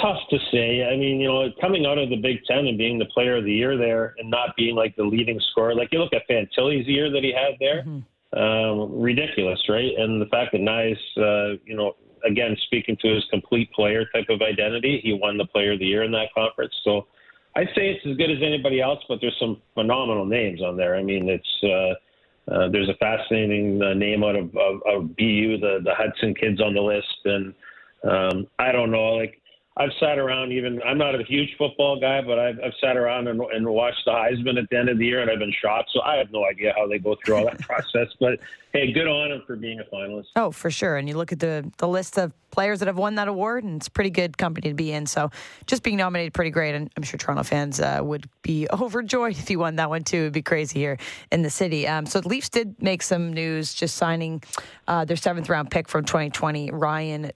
tough 0.00 0.18
to 0.30 0.38
say. 0.50 0.84
I 0.84 0.96
mean, 0.96 1.20
you 1.20 1.28
know, 1.28 1.48
coming 1.60 1.86
out 1.86 1.98
of 1.98 2.08
the 2.10 2.16
Big 2.16 2.44
Ten 2.44 2.66
and 2.66 2.76
being 2.76 2.98
the 2.98 3.06
player 3.06 3.36
of 3.36 3.44
the 3.44 3.52
year 3.52 3.76
there 3.76 4.14
and 4.18 4.30
not 4.30 4.56
being 4.56 4.74
like 4.74 4.96
the 4.96 5.04
leading 5.04 5.40
scorer, 5.50 5.74
like 5.74 5.88
you 5.92 5.98
look 5.98 6.12
at 6.12 6.22
Fantilli's 6.28 6.86
year 6.86 7.10
that 7.10 7.22
he 7.22 7.32
had 7.32 7.56
there, 7.60 7.82
mm-hmm. 7.82 8.38
um, 8.38 9.00
ridiculous, 9.00 9.60
right? 9.68 9.92
And 9.96 10.20
the 10.20 10.26
fact 10.26 10.52
that 10.52 10.60
Knies, 10.60 10.96
uh, 11.16 11.58
you 11.64 11.76
know, 11.76 11.94
again, 12.24 12.56
speaking 12.64 12.96
to 13.02 13.14
his 13.14 13.24
complete 13.30 13.70
player 13.72 14.06
type 14.14 14.26
of 14.30 14.40
identity, 14.42 15.00
he 15.02 15.12
won 15.12 15.36
the 15.36 15.46
player 15.46 15.72
of 15.72 15.78
the 15.78 15.86
year 15.86 16.02
in 16.02 16.12
that 16.12 16.32
conference. 16.34 16.74
So 16.82 17.06
I 17.56 17.64
say 17.66 17.88
it's 17.90 18.04
as 18.06 18.16
good 18.16 18.30
as 18.30 18.38
anybody 18.42 18.80
else, 18.80 19.00
but 19.08 19.20
there's 19.20 19.36
some 19.38 19.60
phenomenal 19.74 20.26
names 20.26 20.60
on 20.60 20.76
there. 20.76 20.96
I 20.96 21.02
mean, 21.02 21.28
it's, 21.28 21.62
uh, 21.62 22.52
uh, 22.52 22.68
there's 22.68 22.88
a 22.88 22.94
fascinating 22.94 23.80
uh, 23.82 23.94
name 23.94 24.24
out 24.24 24.36
of, 24.36 24.54
of, 24.56 24.82
of 24.86 25.16
BU, 25.16 25.58
the, 25.58 25.80
the 25.82 25.92
Hutson 25.96 26.38
kids 26.38 26.60
on 26.60 26.74
the 26.74 26.80
list. 26.80 27.06
And, 27.24 27.54
um, 28.02 28.46
I 28.58 28.72
don't 28.72 28.90
know. 28.90 29.14
Like 29.14 29.40
I've 29.76 29.90
sat 29.98 30.18
around. 30.18 30.52
Even 30.52 30.80
I'm 30.82 30.98
not 30.98 31.18
a 31.18 31.24
huge 31.24 31.56
football 31.58 31.98
guy, 31.98 32.20
but 32.22 32.38
I've, 32.38 32.58
I've 32.64 32.74
sat 32.80 32.96
around 32.96 33.26
and, 33.26 33.40
and 33.40 33.66
watched 33.66 34.04
the 34.04 34.12
Heisman 34.12 34.56
at 34.56 34.70
the 34.70 34.78
end 34.78 34.88
of 34.88 34.98
the 34.98 35.04
year, 35.04 35.20
and 35.20 35.28
I've 35.30 35.40
been 35.40 35.54
shocked. 35.60 35.90
So 35.92 36.00
I 36.02 36.16
have 36.16 36.30
no 36.30 36.44
idea 36.44 36.72
how 36.76 36.86
they 36.86 36.98
go 36.98 37.16
through 37.24 37.36
all 37.36 37.44
that 37.46 37.58
process. 37.60 38.08
But 38.20 38.38
hey, 38.72 38.92
good 38.92 39.08
on 39.08 39.32
him 39.32 39.42
for 39.46 39.56
being 39.56 39.80
a 39.80 39.84
finalist. 39.94 40.26
Oh, 40.36 40.52
for 40.52 40.70
sure. 40.70 40.96
And 40.96 41.08
you 41.08 41.16
look 41.16 41.32
at 41.32 41.40
the 41.40 41.68
the 41.78 41.88
list 41.88 42.18
of 42.18 42.32
players 42.52 42.78
that 42.78 42.86
have 42.86 42.98
won 42.98 43.16
that 43.16 43.26
award, 43.26 43.64
and 43.64 43.76
it's 43.76 43.88
pretty 43.88 44.10
good 44.10 44.38
company 44.38 44.68
to 44.68 44.74
be 44.74 44.92
in. 44.92 45.06
So 45.06 45.32
just 45.66 45.82
being 45.82 45.96
nominated, 45.96 46.34
pretty 46.34 46.50
great. 46.50 46.76
And 46.76 46.88
I'm 46.96 47.02
sure 47.02 47.18
Toronto 47.18 47.42
fans 47.42 47.80
uh, 47.80 47.98
would 48.00 48.28
be 48.42 48.68
overjoyed 48.72 49.32
if 49.32 49.48
he 49.48 49.56
won 49.56 49.74
that 49.76 49.90
one 49.90 50.04
too. 50.04 50.18
It'd 50.18 50.34
be 50.34 50.42
crazy 50.42 50.78
here 50.78 50.98
in 51.32 51.42
the 51.42 51.50
city. 51.50 51.88
Um, 51.88 52.06
so 52.06 52.20
the 52.20 52.28
Leafs 52.28 52.48
did 52.48 52.80
make 52.80 53.02
some 53.02 53.32
news, 53.32 53.74
just 53.74 53.96
signing 53.96 54.40
uh, 54.86 55.04
their 55.04 55.16
seventh 55.16 55.48
round 55.48 55.72
pick 55.72 55.88
from 55.88 56.04
2020, 56.04 56.70
Ryan 56.70 57.32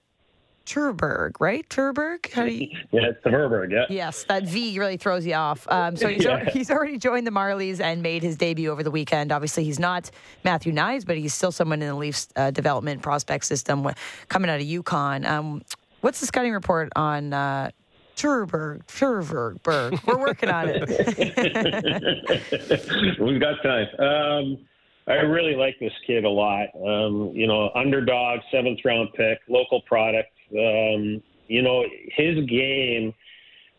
Terberg, 0.69 1.31
right? 1.39 1.67
Terberg? 1.67 2.31
How 2.31 2.45
do 2.45 2.51
you... 2.51 2.69
yeah, 2.91 3.07
it's 3.07 3.23
Terberg, 3.23 3.71
yeah. 3.71 3.85
Yes, 3.89 4.23
that 4.25 4.43
V 4.43 4.77
really 4.77 4.97
throws 4.97 5.25
you 5.25 5.33
off. 5.33 5.67
Um, 5.67 5.95
so 5.95 6.07
he's, 6.07 6.23
yeah. 6.25 6.31
already, 6.31 6.51
he's 6.51 6.69
already 6.69 6.99
joined 6.99 7.25
the 7.25 7.31
Marlies 7.31 7.79
and 7.79 8.03
made 8.03 8.21
his 8.21 8.37
debut 8.37 8.69
over 8.69 8.83
the 8.83 8.91
weekend. 8.91 9.31
Obviously, 9.31 9.63
he's 9.63 9.79
not 9.79 10.11
Matthew 10.43 10.71
Knies, 10.71 11.07
but 11.07 11.17
he's 11.17 11.33
still 11.33 11.51
someone 11.51 11.81
in 11.81 11.87
the 11.87 11.95
Leafs 11.95 12.27
uh, 12.35 12.51
development 12.51 13.01
prospect 13.01 13.45
system 13.45 13.87
coming 14.27 14.51
out 14.51 14.61
of 14.61 14.67
UConn. 14.67 15.25
Um, 15.25 15.63
what's 16.01 16.19
the 16.19 16.27
scouting 16.27 16.53
report 16.53 16.91
on 16.95 17.33
uh, 17.33 17.71
Terberg? 18.15 18.85
Terberg. 18.85 20.05
We're 20.05 20.19
working 20.19 20.49
on 20.49 20.69
it. 20.69 20.87
We've 23.19 23.41
got 23.41 23.63
time. 23.63 23.87
Um, 23.99 24.59
I 25.07 25.13
really 25.23 25.55
like 25.55 25.79
this 25.79 25.93
kid 26.05 26.25
a 26.25 26.29
lot. 26.29 26.67
Um, 26.75 27.31
you 27.33 27.47
know, 27.47 27.71
underdog, 27.73 28.41
seventh 28.51 28.81
round 28.85 29.09
pick, 29.15 29.39
local 29.47 29.81
product. 29.81 30.29
Um, 30.51 31.21
you 31.47 31.61
know, 31.61 31.83
his 32.15 32.45
game. 32.45 33.13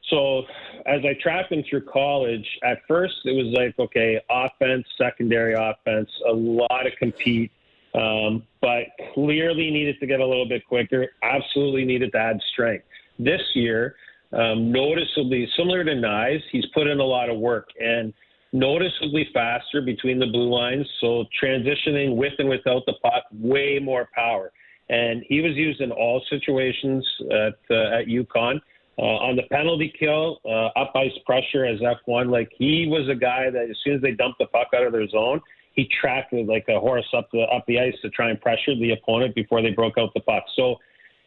So 0.08 0.42
as 0.86 1.00
I 1.04 1.14
tracked 1.22 1.52
him 1.52 1.62
through 1.68 1.82
college, 1.82 2.46
at 2.64 2.78
first 2.88 3.14
it 3.24 3.32
was 3.32 3.46
like, 3.56 3.78
okay, 3.78 4.20
offense, 4.28 4.86
secondary 4.98 5.54
offense, 5.54 6.10
a 6.28 6.32
lot 6.32 6.86
of 6.86 6.92
compete, 6.98 7.52
um, 7.94 8.42
but 8.60 8.86
clearly 9.14 9.70
needed 9.70 10.00
to 10.00 10.06
get 10.06 10.20
a 10.20 10.26
little 10.26 10.48
bit 10.48 10.66
quicker. 10.66 11.08
Absolutely 11.22 11.84
needed 11.84 12.12
to 12.12 12.18
add 12.18 12.40
strength. 12.52 12.84
This 13.18 13.42
year, 13.54 13.94
um, 14.32 14.72
noticeably 14.72 15.48
similar 15.56 15.84
to 15.84 15.92
Knies, 15.92 16.42
he's 16.50 16.66
put 16.74 16.86
in 16.86 16.98
a 16.98 17.04
lot 17.04 17.30
of 17.30 17.38
work 17.38 17.68
and 17.80 18.12
noticeably 18.52 19.28
faster 19.32 19.80
between 19.80 20.18
the 20.18 20.26
blue 20.26 20.50
lines. 20.50 20.88
So 21.00 21.24
transitioning 21.40 22.16
with 22.16 22.32
and 22.38 22.48
without 22.48 22.84
the 22.86 22.94
puck, 22.94 23.24
way 23.32 23.78
more 23.80 24.08
power. 24.14 24.52
And 24.90 25.24
he 25.28 25.40
was 25.40 25.54
used 25.54 25.80
in 25.80 25.92
all 25.92 26.22
situations 26.28 27.06
at 27.30 27.58
uh, 27.70 27.98
at 27.98 28.06
UConn. 28.06 28.60
Uh, 28.98 29.02
on 29.02 29.34
the 29.34 29.44
penalty 29.44 29.90
kill, 29.98 30.40
uh, 30.44 30.66
up 30.78 30.92
ice 30.94 31.16
pressure 31.24 31.64
as 31.64 31.80
F1, 31.80 32.30
like 32.30 32.50
he 32.58 32.86
was 32.86 33.08
a 33.08 33.14
guy 33.14 33.48
that 33.48 33.70
as 33.70 33.76
soon 33.82 33.94
as 33.94 34.02
they 34.02 34.10
dumped 34.10 34.38
the 34.38 34.46
puck 34.46 34.68
out 34.76 34.84
of 34.84 34.92
their 34.92 35.08
zone, 35.08 35.40
he 35.72 35.88
tracked 36.00 36.34
like 36.34 36.66
a 36.68 36.78
horse 36.78 37.06
up 37.16 37.28
the 37.32 37.42
up 37.42 37.64
the 37.66 37.78
ice 37.78 37.94
to 38.02 38.10
try 38.10 38.28
and 38.28 38.38
pressure 38.40 38.74
the 38.74 38.90
opponent 38.92 39.34
before 39.34 39.62
they 39.62 39.70
broke 39.70 39.96
out 39.96 40.12
the 40.12 40.20
puck. 40.20 40.42
So 40.56 40.76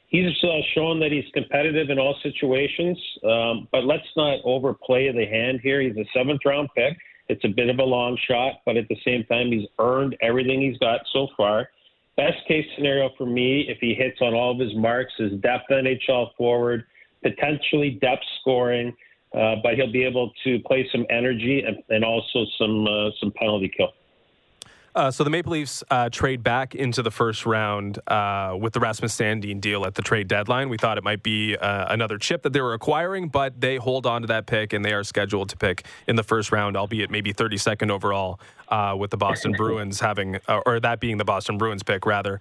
he's 0.08 0.32
uh, 0.44 0.60
shown 0.76 1.00
that 1.00 1.12
he's 1.12 1.26
competitive 1.34 1.90
in 1.90 1.98
all 1.98 2.16
situations. 2.22 3.00
Um, 3.24 3.68
but 3.72 3.86
let's 3.86 4.08
not 4.16 4.40
overplay 4.44 5.12
the 5.12 5.26
hand 5.26 5.62
here. 5.64 5.82
He's 5.82 5.98
a 5.98 6.06
seventh 6.14 6.42
round 6.46 6.70
pick. 6.76 6.96
It's 7.30 7.44
a 7.46 7.48
bit 7.48 7.70
of 7.70 7.80
a 7.80 7.84
long 7.84 8.18
shot, 8.30 8.56
but 8.66 8.76
at 8.76 8.88
the 8.90 8.98
same 9.06 9.24
time, 9.24 9.52
he's 9.52 9.68
earned 9.80 10.18
everything 10.22 10.62
he's 10.62 10.78
got 10.78 11.00
so 11.14 11.30
far. 11.38 11.70
Best 12.16 12.38
case 12.48 12.66
scenario 12.76 13.10
for 13.18 13.26
me, 13.26 13.66
if 13.68 13.80
he 13.80 13.96
hits 13.96 14.20
on 14.22 14.34
all 14.34 14.52
of 14.52 14.60
his 14.60 14.76
marks, 14.76 15.14
is 15.20 15.32
depth 15.42 15.70
NHL 15.72 16.36
forward, 16.38 16.86
potentially 17.24 17.98
depth 18.02 18.24
scoring, 18.40 18.96
uh, 19.34 19.56
but 19.64 19.74
he'll 19.76 19.92
be 19.92 20.04
able 20.04 20.32
to 20.44 20.60
play 20.60 20.88
some 20.92 21.06
energy 21.10 21.64
and, 21.66 21.78
and 21.90 22.06
also 22.06 22.46
some 22.60 22.86
uh, 22.86 23.10
some 23.20 23.32
penalty 23.36 23.72
kill. 23.76 23.90
Uh, 24.96 25.10
so 25.10 25.24
the 25.24 25.30
Maple 25.30 25.54
Leafs 25.54 25.84
uh, 25.90 26.10
trade 26.10 26.44
back 26.44 26.76
into 26.76 27.02
the 27.02 27.10
first 27.10 27.48
round 27.48 28.00
uh, 28.08 28.56
with 28.60 28.74
the 28.74 28.80
Rasmus 28.80 29.16
Sandin 29.18 29.60
deal 29.60 29.86
at 29.86 29.96
the 29.96 30.04
trade 30.04 30.28
deadline. 30.28 30.70
We 30.70 30.78
thought 30.78 31.00
it 31.00 31.04
might 31.04 31.24
be 31.24 31.58
uh, 31.58 31.92
another 31.92 32.20
chip 32.20 32.44
that 32.44 32.54
they 32.54 32.62
were 32.62 32.74
acquiring, 32.74 33.30
but 33.30 33.60
they 33.60 33.78
hold 33.78 34.06
on 34.06 34.22
to 34.22 34.28
that 34.28 34.46
pick 34.46 34.72
and 34.72 34.86
they 34.86 34.94
are 34.94 35.04
scheduled 35.04 35.50
to 35.50 35.58
pick 35.58 35.86
in 36.08 36.16
the 36.16 36.24
first 36.24 36.52
round, 36.52 36.78
albeit 36.78 37.10
maybe 37.10 37.34
32nd 37.34 37.90
overall, 37.90 38.40
uh, 38.70 38.96
with 38.98 39.10
the 39.10 39.18
Boston 39.18 39.52
Bruins 39.58 40.00
having, 40.00 40.38
uh, 40.48 40.62
or 40.66 40.80
that 40.80 41.00
being 41.00 41.18
the 41.18 41.26
Boston 41.26 41.58
Bruins 41.58 41.82
pick 41.82 42.06
rather. 42.06 42.40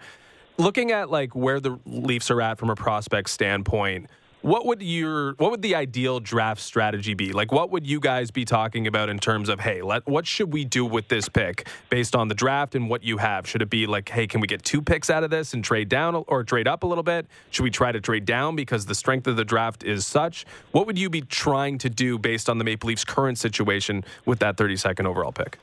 Looking 0.58 0.90
at 0.90 1.10
like 1.10 1.34
where 1.34 1.58
the 1.58 1.78
Leafs 1.86 2.30
are 2.30 2.42
at 2.42 2.58
from 2.58 2.68
a 2.68 2.76
prospect 2.76 3.30
standpoint, 3.30 4.10
what 4.42 4.66
would 4.66 4.82
your 4.82 5.34
what 5.34 5.50
would 5.50 5.62
the 5.62 5.74
ideal 5.74 6.20
draft 6.20 6.60
strategy 6.60 7.14
be? 7.14 7.32
Like 7.32 7.52
what 7.52 7.70
would 7.70 7.86
you 7.86 8.00
guys 8.00 8.30
be 8.30 8.44
talking 8.44 8.86
about 8.86 9.08
in 9.08 9.18
terms 9.18 9.48
of 9.48 9.60
hey, 9.60 9.82
let 9.82 10.06
what 10.06 10.26
should 10.26 10.52
we 10.52 10.64
do 10.64 10.84
with 10.84 11.08
this 11.08 11.28
pick 11.28 11.68
based 11.90 12.14
on 12.14 12.28
the 12.28 12.34
draft 12.34 12.74
and 12.74 12.90
what 12.90 13.02
you 13.02 13.18
have? 13.18 13.46
Should 13.46 13.62
it 13.62 13.70
be 13.70 13.86
like 13.86 14.08
hey, 14.08 14.26
can 14.26 14.40
we 14.40 14.46
get 14.46 14.62
two 14.62 14.82
picks 14.82 15.10
out 15.10 15.24
of 15.24 15.30
this 15.30 15.54
and 15.54 15.64
trade 15.64 15.88
down 15.88 16.24
or 16.26 16.44
trade 16.44 16.68
up 16.68 16.82
a 16.82 16.86
little 16.86 17.04
bit? 17.04 17.26
Should 17.50 17.62
we 17.62 17.70
try 17.70 17.92
to 17.92 18.00
trade 18.00 18.24
down 18.24 18.56
because 18.56 18.86
the 18.86 18.94
strength 18.94 19.26
of 19.26 19.36
the 19.36 19.44
draft 19.44 19.84
is 19.84 20.06
such? 20.06 20.44
What 20.72 20.86
would 20.86 20.98
you 20.98 21.08
be 21.08 21.22
trying 21.22 21.78
to 21.78 21.88
do 21.88 22.18
based 22.18 22.50
on 22.50 22.58
the 22.58 22.64
Maple 22.64 22.88
Leafs 22.88 23.04
current 23.04 23.38
situation 23.38 24.04
with 24.26 24.40
that 24.40 24.56
32nd 24.56 25.06
overall 25.06 25.32
pick? 25.32 25.58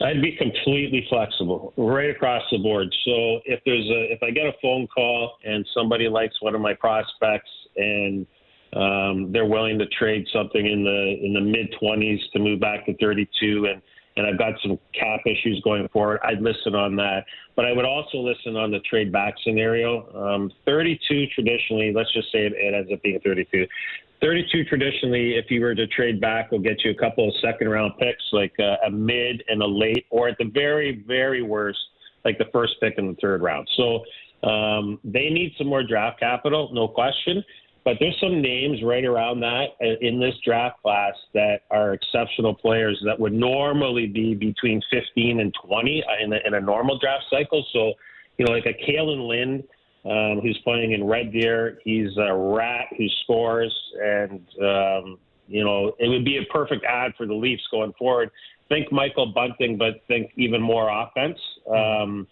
I'd 0.00 0.22
be 0.22 0.36
completely 0.36 1.06
flexible 1.08 1.72
right 1.76 2.10
across 2.10 2.42
the 2.50 2.58
board. 2.58 2.94
So 3.04 3.40
if 3.44 3.60
there's 3.64 3.86
a 3.86 4.12
if 4.12 4.22
I 4.22 4.30
get 4.30 4.46
a 4.46 4.52
phone 4.62 4.86
call 4.86 5.36
and 5.44 5.66
somebody 5.74 6.08
likes 6.08 6.40
one 6.40 6.54
of 6.54 6.60
my 6.60 6.74
prospects 6.74 7.50
and 7.76 8.26
um, 8.74 9.32
they're 9.32 9.46
willing 9.46 9.78
to 9.78 9.86
trade 9.86 10.26
something 10.32 10.64
in 10.64 10.84
the 10.84 11.18
in 11.24 11.32
the 11.34 11.40
mid 11.40 11.74
20s 11.82 12.18
to 12.32 12.38
move 12.38 12.60
back 12.60 12.86
to 12.86 12.96
32 12.98 13.66
and 13.70 13.82
and 14.16 14.26
I've 14.26 14.38
got 14.38 14.54
some 14.62 14.78
cap 14.94 15.20
issues 15.26 15.60
going 15.62 15.88
forward. 15.88 16.18
I'd 16.24 16.40
listen 16.40 16.74
on 16.74 16.96
that, 16.96 17.24
but 17.54 17.64
I 17.64 17.72
would 17.72 17.84
also 17.84 18.18
listen 18.18 18.56
on 18.56 18.72
the 18.72 18.80
trade 18.80 19.12
back 19.12 19.34
scenario. 19.44 20.12
Um, 20.12 20.50
32 20.66 21.26
traditionally, 21.34 21.92
let's 21.94 22.12
just 22.12 22.32
say 22.32 22.40
it, 22.40 22.52
it 22.52 22.74
ends 22.74 22.90
up 22.92 23.00
being 23.02 23.20
32. 23.24 23.64
32 24.20 24.64
traditionally, 24.64 25.36
if 25.36 25.50
you 25.50 25.60
were 25.60 25.74
to 25.74 25.86
trade 25.86 26.20
back, 26.20 26.50
will 26.50 26.58
get 26.58 26.84
you 26.84 26.90
a 26.90 26.94
couple 26.94 27.28
of 27.28 27.34
second 27.40 27.68
round 27.68 27.92
picks, 27.98 28.22
like 28.32 28.52
a, 28.58 28.76
a 28.86 28.90
mid 28.90 29.42
and 29.48 29.62
a 29.62 29.66
late, 29.66 30.06
or 30.10 30.28
at 30.28 30.36
the 30.38 30.50
very, 30.52 31.04
very 31.06 31.42
worst, 31.42 31.78
like 32.24 32.38
the 32.38 32.46
first 32.52 32.74
pick 32.80 32.94
in 32.98 33.08
the 33.08 33.16
third 33.20 33.42
round. 33.42 33.68
So 33.76 34.48
um, 34.48 34.98
they 35.04 35.30
need 35.30 35.54
some 35.56 35.68
more 35.68 35.82
draft 35.82 36.18
capital, 36.20 36.70
no 36.72 36.88
question. 36.88 37.44
But 37.84 37.96
there's 38.00 38.18
some 38.20 38.42
names 38.42 38.82
right 38.82 39.04
around 39.04 39.40
that 39.40 39.68
uh, 39.80 39.96
in 40.02 40.20
this 40.20 40.34
draft 40.44 40.82
class 40.82 41.14
that 41.32 41.62
are 41.70 41.94
exceptional 41.94 42.54
players 42.54 43.00
that 43.06 43.18
would 43.18 43.32
normally 43.32 44.06
be 44.06 44.34
between 44.34 44.82
15 44.90 45.40
and 45.40 45.54
20 45.64 46.04
uh, 46.04 46.24
in 46.24 46.32
a, 46.32 46.38
in 46.44 46.54
a 46.54 46.60
normal 46.60 46.98
draft 46.98 47.24
cycle. 47.30 47.64
So, 47.72 47.94
you 48.36 48.44
know, 48.44 48.52
like 48.52 48.66
a 48.66 48.74
Kalan 48.74 49.26
Lind 49.26 49.64
um, 50.04 50.40
who's 50.42 50.58
playing 50.64 50.92
in 50.92 51.04
Red 51.04 51.32
Deer. 51.32 51.78
He's 51.84 52.16
a 52.16 52.34
rat 52.34 52.86
who 52.96 53.06
scores, 53.24 53.74
and 54.02 54.40
um, 54.62 55.18
you 55.46 55.64
know 55.64 55.94
it 55.98 56.08
would 56.08 56.24
be 56.24 56.38
a 56.38 56.44
perfect 56.52 56.84
ad 56.84 57.12
for 57.16 57.26
the 57.26 57.34
Leafs 57.34 57.66
going 57.70 57.92
forward. 57.98 58.30
Think 58.68 58.92
Michael 58.92 59.32
Bunting, 59.32 59.78
but 59.78 60.02
think 60.08 60.30
even 60.36 60.60
more 60.60 60.88
offense. 60.90 61.38
Um, 61.70 62.26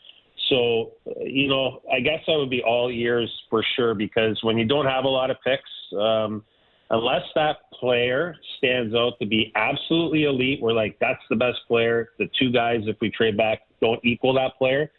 so 0.48 0.92
you 1.20 1.48
know, 1.48 1.82
I 1.92 2.00
guess 2.00 2.20
I 2.28 2.36
would 2.36 2.50
be 2.50 2.62
all 2.62 2.90
ears 2.90 3.32
for 3.50 3.64
sure 3.74 3.94
because 3.94 4.38
when 4.42 4.58
you 4.58 4.66
don't 4.66 4.86
have 4.86 5.04
a 5.04 5.08
lot 5.08 5.30
of 5.30 5.36
picks. 5.44 5.70
Um, 5.98 6.44
unless 6.90 7.22
that 7.34 7.70
player 7.72 8.36
stands 8.58 8.94
out 8.94 9.18
to 9.20 9.26
be 9.26 9.52
absolutely 9.54 10.24
elite, 10.24 10.60
we're 10.62 10.72
like, 10.72 10.96
that's 11.00 11.22
the 11.28 11.36
best 11.36 11.58
player. 11.66 12.10
The 12.18 12.28
two 12.38 12.50
guys, 12.50 12.82
if 12.86 12.96
we 13.00 13.10
trade 13.10 13.36
back, 13.36 13.62
don't 13.80 14.00
equal 14.04 14.34
that 14.34 14.56
player, 14.58 14.90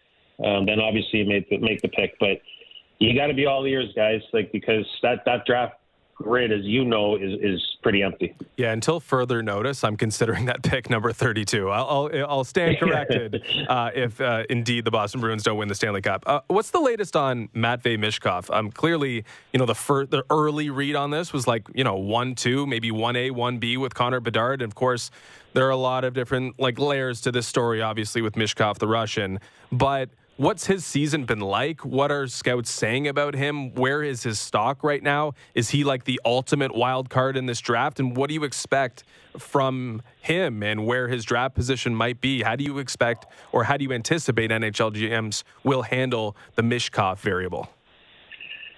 um, 0.44 0.66
then 0.66 0.80
obviously 0.80 1.24
make 1.24 1.50
the, 1.50 1.58
make 1.58 1.82
the 1.82 1.90
pick. 1.90 2.18
But 2.20 2.40
you 3.00 3.16
got 3.16 3.27
to 3.27 3.34
be 3.34 3.46
all 3.46 3.66
ears, 3.66 3.92
guys, 3.96 4.22
like 4.34 4.51
because 4.51 4.86
that 5.01 5.24
that 5.25 5.46
draft 5.46 5.75
grid, 6.18 6.51
as 6.51 6.63
you 6.63 6.84
know, 6.84 7.16
is 7.16 7.39
is 7.42 7.77
pretty 7.84 8.01
empty. 8.01 8.36
Yeah, 8.58 8.72
until 8.72 9.00
further 9.00 9.44
notice, 9.44 9.84
I'm 9.84 9.96
considering 9.96 10.46
that 10.46 10.63
pick 10.63 10.89
number 10.89 11.12
32. 11.12 11.70
I'll 11.70 11.86
I'll, 11.86 12.25
I'll 12.27 12.44
stand 12.44 12.77
corrected 12.80 13.44
uh, 13.70 13.92
if 13.94 14.20
uh, 14.20 14.44
indeed 14.50 14.86
the 14.86 14.92
Boston 14.92 15.22
Bruins 15.22 15.44
don't 15.44 15.58
win 15.58 15.68
the 15.68 15.75
Stanley 15.75 16.01
Cup. 16.01 16.24
Uh, 16.25 16.42
what's 16.48 16.72
the 16.72 16.80
latest 16.80 17.16
on 17.16 17.50
Matvey 17.54 17.98
Michkov? 17.98 18.50
Um, 18.54 18.72
clearly, 18.72 19.24
you 19.54 19.60
know 19.60 19.66
the 19.66 19.75
fir- 19.75 20.06
the 20.06 20.24
early 20.30 20.70
read 20.70 20.96
on 20.96 21.12
this 21.12 21.32
was 21.32 21.48
like 21.48 21.68
you 21.74 21.84
know 21.84 21.96
one 21.96 22.36
two, 22.36 22.66
maybe 22.66 22.92
one 22.92 23.16
A, 23.16 23.32
one 23.32 23.60
B 23.60 23.77
with 23.77 23.94
Connor 23.94 24.20
Bedard, 24.20 24.62
and 24.62 24.72
of 24.72 24.75
course 24.75 25.12
there 25.54 25.66
are 25.66 25.72
a 25.72 25.77
lot 25.77 26.04
of 26.04 26.13
different 26.13 26.60
like 26.60 26.80
layers 26.80 27.22
to 27.22 27.32
this 27.32 27.48
story. 27.48 27.82
Obviously 27.82 28.22
with 28.22 28.34
Michkov, 28.34 28.80
the 28.80 28.88
Russian, 28.88 29.39
but 29.72 30.10
What's 30.38 30.67
his 30.67 30.86
season 30.86 31.25
been 31.25 31.39
like? 31.39 31.84
What 31.84 32.12
are 32.12 32.27
scouts 32.27 32.70
saying 32.70 33.08
about 33.08 33.34
him? 33.34 33.74
Where 33.74 34.03
is 34.03 34.22
his 34.22 34.38
stock 34.38 34.84
right 34.84 35.01
now? 35.01 35.34
Is 35.56 35.72
he 35.72 35.84
like 35.84 36.03
the 36.03 36.22
ultimate 36.24 36.75
wild 36.75 37.10
card 37.10 37.36
in 37.36 37.48
this 37.48 37.60
draft? 37.60 38.00
And 38.00 38.15
what 38.15 38.27
do 38.27 38.36
you 38.36 38.44
expect 38.44 39.03
from 39.39 40.03
him 40.22 40.62
and 40.62 40.86
where 40.86 41.08
his 41.08 41.25
draft 41.25 41.56
position 41.56 41.96
might 41.96 42.22
be? 42.22 42.44
How 42.44 42.56
do 42.56 42.63
you 42.63 42.77
expect 42.77 43.25
or 43.51 43.63
how 43.63 43.77
do 43.77 43.84
you 43.84 43.91
anticipate 43.91 44.51
NHL 44.51 44.94
GMs 44.94 45.41
will 45.63 45.82
handle 45.82 46.38
the 46.53 46.62
Michkov 46.62 47.17
variable? 47.17 47.67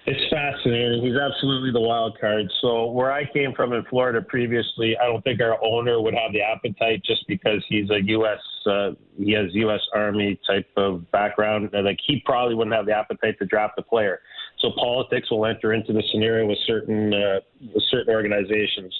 It's 0.06 0.32
fascinating. 0.32 1.02
He's 1.04 1.16
absolutely 1.16 1.72
the 1.72 1.80
wild 1.80 2.18
card. 2.18 2.50
So 2.62 2.90
where 2.90 3.12
I 3.12 3.30
came 3.30 3.52
from 3.54 3.74
in 3.74 3.84
Florida 3.84 4.22
previously, 4.22 4.96
I 4.96 5.06
don't 5.06 5.22
think 5.22 5.42
our 5.42 5.62
owner 5.62 6.00
would 6.00 6.14
have 6.14 6.32
the 6.32 6.40
appetite 6.40 7.04
just 7.04 7.26
because 7.28 7.62
he's 7.68 7.90
a 7.90 8.02
U.S. 8.04 8.38
Uh, 8.66 8.92
he 9.18 9.32
has 9.32 9.48
U.S. 9.52 9.80
Army 9.94 10.40
type 10.46 10.66
of 10.78 11.08
background. 11.10 11.70
Like 11.74 11.98
he 12.06 12.22
probably 12.24 12.54
wouldn't 12.54 12.74
have 12.74 12.86
the 12.86 12.96
appetite 12.96 13.38
to 13.40 13.46
draft 13.46 13.74
a 13.76 13.82
player. 13.82 14.20
So 14.60 14.70
politics 14.76 15.30
will 15.30 15.44
enter 15.44 15.74
into 15.74 15.92
the 15.92 16.02
scenario 16.10 16.46
with 16.46 16.58
certain 16.66 17.12
uh, 17.12 17.40
with 17.74 17.84
certain 17.90 18.14
organizations. 18.14 18.94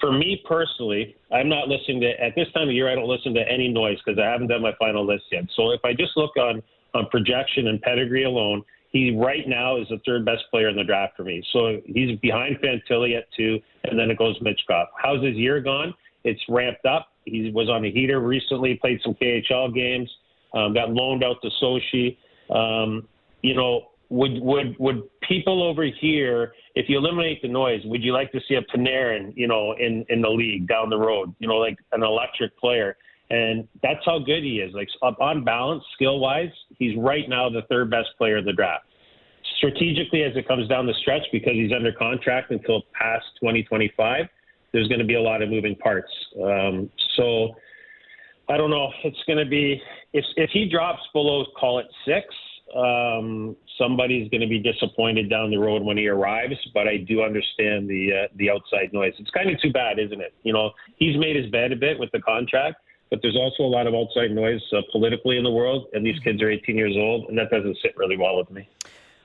For 0.00 0.10
me 0.10 0.42
personally, 0.44 1.14
I'm 1.30 1.48
not 1.48 1.68
listening 1.68 2.00
to 2.00 2.08
at 2.20 2.34
this 2.34 2.48
time 2.52 2.68
of 2.68 2.74
year. 2.74 2.90
I 2.90 2.96
don't 2.96 3.08
listen 3.08 3.32
to 3.34 3.48
any 3.48 3.68
noise 3.68 3.98
because 4.04 4.18
I 4.18 4.28
haven't 4.28 4.48
done 4.48 4.62
my 4.62 4.72
final 4.80 5.06
list 5.06 5.24
yet. 5.30 5.44
So 5.54 5.70
if 5.70 5.84
I 5.84 5.92
just 5.92 6.16
look 6.16 6.36
on 6.36 6.62
on 6.94 7.06
projection 7.10 7.68
and 7.68 7.80
pedigree 7.80 8.24
alone 8.24 8.64
he 8.92 9.16
right 9.16 9.48
now 9.48 9.78
is 9.78 9.88
the 9.88 9.98
third 10.04 10.24
best 10.24 10.42
player 10.50 10.68
in 10.68 10.76
the 10.76 10.84
draft 10.84 11.16
for 11.16 11.24
me. 11.24 11.42
So 11.52 11.80
he's 11.86 12.18
behind 12.20 12.58
Fantilli 12.58 13.16
at 13.16 13.24
two, 13.36 13.58
and 13.84 13.98
then 13.98 14.10
it 14.10 14.18
goes 14.18 14.38
Michkov. 14.40 14.86
How's 15.02 15.24
his 15.24 15.34
year 15.34 15.60
gone? 15.60 15.94
It's 16.24 16.40
ramped 16.48 16.84
up. 16.84 17.08
He 17.24 17.50
was 17.54 17.68
on 17.68 17.82
the 17.82 17.90
heater 17.90 18.20
recently, 18.20 18.74
played 18.74 19.00
some 19.02 19.14
KHL 19.14 19.74
games, 19.74 20.10
um, 20.54 20.74
got 20.74 20.90
loaned 20.90 21.24
out 21.24 21.36
to 21.42 21.50
Sochi. 21.62 22.18
Um, 22.54 23.08
you 23.42 23.54
know, 23.54 23.88
would 24.10 24.40
would 24.42 24.76
would 24.78 25.02
people 25.26 25.62
over 25.62 25.84
here, 25.84 26.52
if 26.74 26.88
you 26.88 26.98
eliminate 26.98 27.40
the 27.40 27.48
noise, 27.48 27.80
would 27.86 28.02
you 28.02 28.12
like 28.12 28.30
to 28.32 28.40
see 28.46 28.56
a 28.56 28.62
Panarin, 28.62 29.32
you 29.34 29.48
know, 29.48 29.72
in 29.78 30.04
in 30.10 30.20
the 30.20 30.28
league 30.28 30.68
down 30.68 30.90
the 30.90 30.98
road? 30.98 31.34
You 31.38 31.48
know, 31.48 31.56
like 31.56 31.78
an 31.92 32.02
electric 32.02 32.56
player. 32.58 32.96
And 33.30 33.66
that's 33.82 34.04
how 34.04 34.18
good 34.18 34.42
he 34.42 34.60
is. 34.60 34.74
Like 34.74 34.88
on 35.02 35.44
balance, 35.44 35.82
skill 35.94 36.20
wise, 36.20 36.50
he's 36.78 36.96
right 36.98 37.28
now 37.28 37.48
the 37.48 37.62
third 37.70 37.90
best 37.90 38.08
player 38.18 38.36
in 38.36 38.44
the 38.44 38.52
draft. 38.52 38.84
Strategically, 39.56 40.22
as 40.22 40.36
it 40.36 40.46
comes 40.46 40.68
down 40.68 40.86
the 40.86 40.94
stretch, 41.00 41.22
because 41.32 41.54
he's 41.54 41.72
under 41.72 41.92
contract 41.92 42.50
until 42.50 42.82
past 42.92 43.24
2025, 43.40 44.26
there's 44.72 44.88
going 44.88 44.98
to 44.98 45.06
be 45.06 45.14
a 45.14 45.20
lot 45.20 45.42
of 45.42 45.48
moving 45.48 45.76
parts. 45.76 46.10
Um, 46.42 46.90
so 47.16 47.54
I 48.48 48.56
don't 48.56 48.70
know. 48.70 48.90
It's 49.04 49.22
going 49.26 49.38
to 49.38 49.48
be 49.48 49.80
if 50.12 50.24
if 50.36 50.50
he 50.50 50.68
drops 50.68 51.02
below, 51.12 51.44
call 51.58 51.78
it 51.78 51.86
six. 52.04 52.26
Um, 52.76 53.54
somebody's 53.78 54.30
going 54.30 54.40
to 54.40 54.46
be 54.46 54.58
disappointed 54.58 55.28
down 55.28 55.50
the 55.50 55.58
road 55.58 55.82
when 55.82 55.96
he 55.96 56.08
arrives. 56.08 56.56
But 56.74 56.88
I 56.88 56.98
do 56.98 57.22
understand 57.22 57.88
the 57.88 58.24
uh, 58.24 58.28
the 58.36 58.50
outside 58.50 58.92
noise. 58.92 59.12
It's 59.18 59.30
kind 59.30 59.50
of 59.50 59.60
too 59.60 59.72
bad, 59.72 59.98
isn't 59.98 60.20
it? 60.20 60.34
You 60.42 60.52
know, 60.52 60.72
he's 60.96 61.16
made 61.16 61.36
his 61.36 61.50
bed 61.50 61.72
a 61.72 61.76
bit 61.76 61.98
with 61.98 62.10
the 62.12 62.20
contract 62.20 62.76
but 63.12 63.20
there's 63.20 63.36
also 63.36 63.62
a 63.62 63.68
lot 63.68 63.86
of 63.86 63.94
outside 63.94 64.30
noise 64.30 64.62
uh, 64.72 64.80
politically 64.90 65.36
in 65.36 65.44
the 65.44 65.50
world, 65.50 65.86
and 65.92 66.04
these 66.04 66.18
kids 66.20 66.40
are 66.40 66.50
18 66.50 66.74
years 66.74 66.94
old, 66.96 67.28
and 67.28 67.36
that 67.36 67.50
doesn't 67.50 67.76
sit 67.82 67.94
really 67.98 68.16
well 68.16 68.38
with 68.38 68.50
me. 68.50 68.66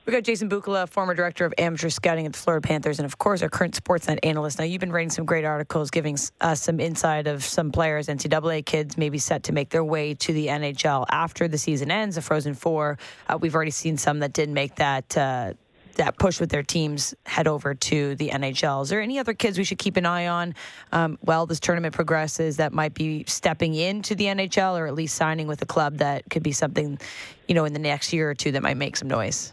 We 0.04 0.12
got 0.12 0.24
Jason 0.24 0.50
Bukala, 0.50 0.86
former 0.86 1.14
director 1.14 1.46
of 1.46 1.54
amateur 1.56 1.88
scouting 1.88 2.26
at 2.26 2.34
the 2.34 2.38
Florida 2.38 2.66
Panthers, 2.66 2.98
and 2.98 3.06
of 3.06 3.16
course 3.16 3.40
our 3.40 3.48
current 3.48 3.82
Sportsnet 3.82 4.18
analyst. 4.22 4.58
Now 4.58 4.66
you've 4.66 4.80
been 4.80 4.92
writing 4.92 5.08
some 5.08 5.24
great 5.24 5.46
articles, 5.46 5.90
giving 5.90 6.18
us 6.42 6.60
some 6.60 6.80
insight 6.80 7.26
of 7.26 7.42
some 7.42 7.72
players, 7.72 8.08
NCAA 8.08 8.66
kids, 8.66 8.98
maybe 8.98 9.16
set 9.16 9.44
to 9.44 9.52
make 9.52 9.70
their 9.70 9.84
way 9.84 10.12
to 10.12 10.34
the 10.34 10.48
NHL 10.48 11.06
after 11.10 11.48
the 11.48 11.56
season 11.56 11.90
ends. 11.90 12.16
The 12.16 12.22
Frozen 12.22 12.54
Four. 12.54 12.98
Uh, 13.26 13.38
we've 13.40 13.54
already 13.54 13.70
seen 13.70 13.96
some 13.96 14.18
that 14.18 14.34
didn't 14.34 14.54
make 14.54 14.74
that. 14.76 15.16
Uh, 15.16 15.54
that 15.98 16.18
push 16.18 16.40
with 16.40 16.50
their 16.50 16.62
teams 16.62 17.14
head 17.26 17.46
over 17.46 17.74
to 17.74 18.14
the 18.16 18.30
NHL. 18.30 18.82
Is 18.82 18.88
there 18.88 19.00
any 19.00 19.18
other 19.18 19.34
kids 19.34 19.58
we 19.58 19.64
should 19.64 19.78
keep 19.78 19.96
an 19.96 20.06
eye 20.06 20.26
on 20.26 20.54
um, 20.92 21.18
while 21.20 21.44
this 21.44 21.60
tournament 21.60 21.94
progresses 21.94 22.56
that 22.56 22.72
might 22.72 22.94
be 22.94 23.24
stepping 23.26 23.74
into 23.74 24.14
the 24.14 24.24
NHL 24.24 24.78
or 24.78 24.86
at 24.86 24.94
least 24.94 25.16
signing 25.16 25.46
with 25.46 25.60
a 25.60 25.66
club 25.66 25.98
that 25.98 26.28
could 26.30 26.42
be 26.42 26.52
something, 26.52 26.98
you 27.46 27.54
know, 27.54 27.64
in 27.64 27.72
the 27.72 27.78
next 27.78 28.12
year 28.12 28.30
or 28.30 28.34
two 28.34 28.52
that 28.52 28.62
might 28.62 28.76
make 28.76 28.96
some 28.96 29.08
noise? 29.08 29.52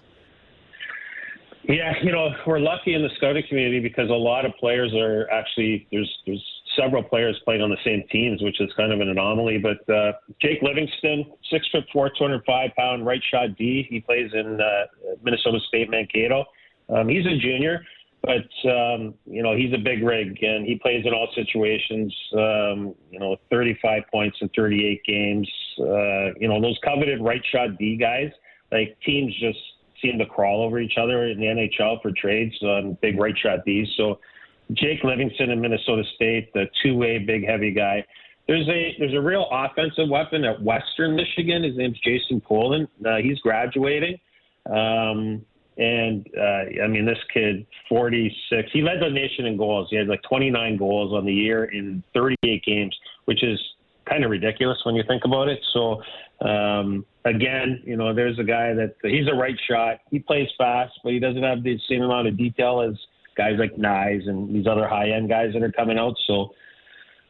Yeah, 1.67 1.93
you 2.03 2.11
know, 2.11 2.29
we're 2.45 2.59
lucky 2.59 2.93
in 2.93 3.01
the 3.01 3.09
scouting 3.17 3.43
community 3.49 3.79
because 3.79 4.09
a 4.09 4.13
lot 4.13 4.45
of 4.45 4.53
players 4.59 4.93
are 4.93 5.29
actually 5.31 5.87
there's 5.91 6.15
there's 6.27 6.54
several 6.77 7.03
players 7.03 7.39
playing 7.45 7.61
on 7.61 7.69
the 7.69 7.77
same 7.85 8.03
teams, 8.11 8.41
which 8.41 8.59
is 8.61 8.71
kind 8.77 8.91
of 8.91 8.99
an 9.01 9.09
anomaly. 9.09 9.57
But 9.57 9.93
uh, 9.93 10.13
Jake 10.41 10.61
Livingston, 10.61 11.25
six 11.49 11.67
foot 11.71 11.83
four, 11.91 12.09
205 12.09 12.71
pound 12.77 13.05
right 13.05 13.21
shot 13.31 13.55
D. 13.57 13.85
He 13.89 13.99
plays 13.99 14.31
in 14.33 14.59
uh, 14.61 15.15
Minnesota 15.23 15.59
State 15.67 15.89
Mankato. 15.89 16.45
Um, 16.89 17.07
he's 17.07 17.25
a 17.25 17.37
junior, 17.37 17.83
but 18.21 18.69
um, 18.69 19.13
you 19.25 19.43
know 19.43 19.55
he's 19.55 19.73
a 19.73 19.77
big 19.77 20.03
rig 20.03 20.41
and 20.41 20.65
he 20.65 20.75
plays 20.75 21.05
in 21.05 21.13
all 21.13 21.27
situations. 21.35 22.15
Um, 22.33 22.95
you 23.11 23.19
know, 23.19 23.37
35 23.49 24.03
points 24.11 24.37
in 24.41 24.49
38 24.55 25.01
games. 25.05 25.49
Uh, 25.79 26.33
you 26.39 26.47
know 26.47 26.61
those 26.61 26.77
coveted 26.83 27.21
right 27.21 27.41
shot 27.51 27.77
D 27.77 27.97
guys. 27.97 28.31
Like 28.71 28.97
teams 29.05 29.33
just 29.39 29.59
seem 30.01 30.17
to 30.19 30.25
crawl 30.25 30.63
over 30.63 30.79
each 30.79 30.97
other 30.97 31.27
in 31.27 31.39
the 31.39 31.45
NHL 31.45 32.01
for 32.01 32.11
trades 32.11 32.55
on 32.61 32.97
big 33.01 33.19
right 33.19 33.37
shot 33.37 33.65
D's. 33.65 33.87
So 33.97 34.19
Jake 34.73 35.03
Livingston 35.03 35.51
in 35.51 35.61
Minnesota 35.61 36.03
State, 36.15 36.51
the 36.53 36.65
two 36.83 36.95
way 36.95 37.19
big 37.19 37.47
heavy 37.47 37.71
guy. 37.71 38.03
There's 38.47 38.67
a 38.67 38.95
there's 38.99 39.13
a 39.13 39.21
real 39.21 39.47
offensive 39.51 40.09
weapon 40.09 40.43
at 40.43 40.61
Western 40.61 41.15
Michigan. 41.15 41.63
His 41.63 41.77
name's 41.77 41.99
Jason 41.99 42.41
Polin. 42.41 42.87
Uh, 43.05 43.17
he's 43.17 43.39
graduating. 43.39 44.19
Um, 44.67 45.45
and 45.77 46.25
uh, 46.37 46.83
I 46.83 46.87
mean, 46.87 47.05
this 47.05 47.17
kid, 47.33 47.65
46, 47.89 48.69
he 48.71 48.81
led 48.81 49.01
the 49.01 49.09
nation 49.09 49.45
in 49.45 49.57
goals. 49.57 49.87
He 49.89 49.97
had 49.97 50.07
like 50.07 50.21
29 50.23 50.77
goals 50.77 51.13
on 51.13 51.25
the 51.25 51.33
year 51.33 51.65
in 51.65 52.01
38 52.13 52.63
games, 52.63 52.95
which 53.25 53.43
is 53.43 53.59
kind 54.09 54.23
of 54.23 54.31
ridiculous 54.31 54.77
when 54.85 54.95
you 54.95 55.03
think 55.07 55.25
about 55.25 55.49
it. 55.49 55.59
So, 55.73 56.01
um, 56.47 57.05
again, 57.25 57.81
you 57.83 57.97
know, 57.97 58.13
there's 58.13 58.39
a 58.39 58.43
guy 58.43 58.73
that 58.73 58.95
he's 59.01 59.27
a 59.27 59.35
right 59.35 59.59
shot. 59.69 59.99
He 60.11 60.19
plays 60.19 60.47
fast, 60.57 60.93
but 61.03 61.11
he 61.11 61.19
doesn't 61.19 61.43
have 61.43 61.63
the 61.63 61.77
same 61.89 62.03
amount 62.03 62.27
of 62.27 62.37
detail 62.37 62.81
as 62.81 62.95
guys 63.35 63.53
like 63.59 63.75
Knies 63.75 64.27
and 64.27 64.53
these 64.53 64.67
other 64.67 64.87
high 64.87 65.09
end 65.09 65.29
guys 65.29 65.53
that 65.53 65.63
are 65.63 65.71
coming 65.71 65.97
out. 65.97 66.15
So, 66.27 66.53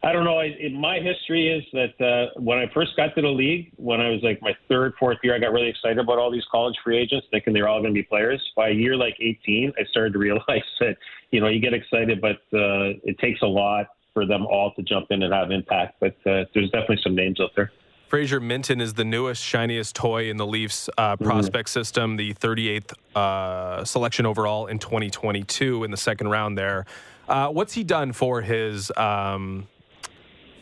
I 0.06 0.14
don't 0.14 0.24
know. 0.24 0.40
I, 0.40 0.54
my 0.72 1.00
history 1.00 1.50
is 1.50 1.64
that 1.74 2.00
uh, 2.06 2.40
when 2.40 2.60
I 2.60 2.66
first 2.76 2.96
got 2.96 3.16
to 3.16 3.22
the 3.24 3.28
league, 3.28 3.72
when 3.78 4.02
I 4.02 4.10
was 4.10 4.22
like 4.22 4.40
my 4.40 4.54
third, 4.70 4.94
fourth 5.00 5.18
year, 5.24 5.36
I 5.36 5.40
got 5.40 5.52
really 5.52 5.70
excited 5.70 5.98
about 5.98 6.20
all 6.20 6.32
these 6.32 6.44
college 6.52 6.76
free 6.84 7.00
agents, 7.00 7.26
thinking 7.32 7.54
they're 7.54 7.68
all 7.68 7.80
going 7.82 7.92
to 7.92 7.98
be 7.98 8.04
players. 8.04 8.40
By 8.56 8.70
year 8.70 8.96
like 8.96 9.16
18, 9.20 9.74
I 9.80 9.84
started 9.90 10.14
to 10.14 10.20
realize 10.20 10.44
that 10.80 10.98
you 11.32 11.40
know 11.40 11.48
you 11.48 11.60
get 11.60 11.74
excited, 11.74 12.22
but 12.22 12.38
uh, 12.56 13.02
it 13.04 13.18
takes 13.18 13.42
a 13.42 13.48
lot 13.48 13.88
for 14.14 14.28
them 14.28 14.46
all 14.46 14.74
to 14.76 14.84
jump 14.84 15.08
in 15.10 15.24
and 15.24 15.34
have 15.34 15.50
impact. 15.50 15.96
But 16.00 16.16
uh, 16.30 16.46
there's 16.54 16.70
definitely 16.70 17.00
some 17.04 17.16
names 17.16 17.42
out 17.42 17.50
there. 17.56 17.72
Fraser 18.16 18.40
Minton 18.40 18.80
is 18.80 18.94
the 18.94 19.04
newest, 19.04 19.44
shiniest 19.44 19.94
toy 19.94 20.30
in 20.30 20.38
the 20.38 20.48
Leafs 20.48 20.90
uh, 20.98 21.18
mm-hmm. 21.18 21.26
prospect 21.26 21.68
mm-hmm. 21.68 21.80
system, 21.80 22.16
the 22.16 22.34
38th 22.36 22.94
uh, 23.14 23.84
selection 23.84 24.26
overall 24.26 24.68
in 24.68 24.80
2022 24.80 25.84
in 25.84 25.92
the 25.92 25.98
second 25.98 26.30
round 26.30 26.58
there. 26.58 26.86
Uh, 27.28 27.50
what's 27.50 27.74
he 27.74 27.84
done 27.84 28.14
for 28.14 28.40
his 28.40 28.90
um, 28.96 29.68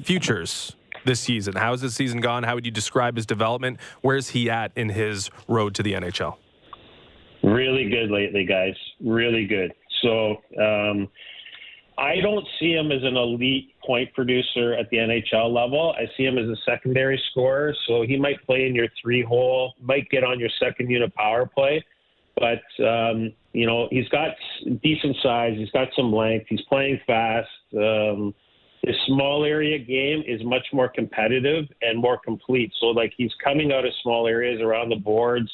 futures 0.01 0.75
this 1.05 1.19
season? 1.19 1.53
How 1.53 1.69
has 1.69 1.81
this 1.81 1.93
season 1.93 2.21
gone? 2.21 2.41
How 2.41 2.55
would 2.55 2.65
you 2.65 2.71
describe 2.71 3.17
his 3.17 3.27
development? 3.27 3.77
Where's 4.01 4.29
he 4.29 4.49
at 4.49 4.71
in 4.75 4.89
his 4.89 5.29
road 5.47 5.75
to 5.75 5.83
the 5.83 5.93
NHL? 5.93 6.37
Really 7.43 7.87
good 7.87 8.09
lately, 8.09 8.45
guys. 8.45 8.73
Really 8.99 9.45
good. 9.45 9.75
So, 10.01 10.41
um, 10.59 11.07
I 11.99 12.15
don't 12.21 12.47
see 12.59 12.73
him 12.73 12.91
as 12.91 13.03
an 13.03 13.15
elite 13.15 13.72
point 13.85 14.13
producer 14.13 14.73
at 14.73 14.89
the 14.89 14.97
NHL 14.97 15.53
level. 15.53 15.93
I 15.97 16.05
see 16.15 16.23
him 16.23 16.37
as 16.37 16.47
a 16.47 16.55
secondary 16.65 17.21
scorer, 17.31 17.75
so 17.87 18.03
he 18.03 18.17
might 18.17 18.43
play 18.45 18.65
in 18.65 18.75
your 18.75 18.87
three 19.01 19.23
hole, 19.23 19.73
might 19.81 20.09
get 20.09 20.23
on 20.23 20.39
your 20.39 20.49
second 20.59 20.89
unit 20.89 21.13
power 21.15 21.45
play, 21.45 21.83
but 22.37 22.63
um, 22.83 23.33
you 23.53 23.65
know 23.65 23.87
he's 23.91 24.07
got 24.09 24.35
decent 24.81 25.15
size, 25.21 25.53
he's 25.57 25.71
got 25.71 25.89
some 25.95 26.11
length, 26.13 26.45
he's 26.49 26.61
playing 26.69 26.99
fast. 27.05 27.49
Um, 27.75 28.33
his 28.83 28.95
small 29.07 29.45
area 29.45 29.79
game 29.79 30.23
is 30.27 30.43
much 30.43 30.67
more 30.73 30.89
competitive 30.89 31.65
and 31.81 31.97
more 31.97 32.17
complete. 32.17 32.73
So 32.81 32.87
like 32.87 33.13
he's 33.15 33.31
coming 33.41 33.71
out 33.71 33.85
of 33.85 33.93
small 34.01 34.27
areas 34.27 34.61
around 34.61 34.89
the 34.89 34.97
boards 34.97 35.49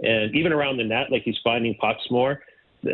and 0.00 0.34
even 0.34 0.52
around 0.52 0.76
the 0.76 0.84
net, 0.84 1.06
like 1.10 1.22
he's 1.24 1.38
finding 1.42 1.74
pucks 1.76 2.02
more. 2.10 2.42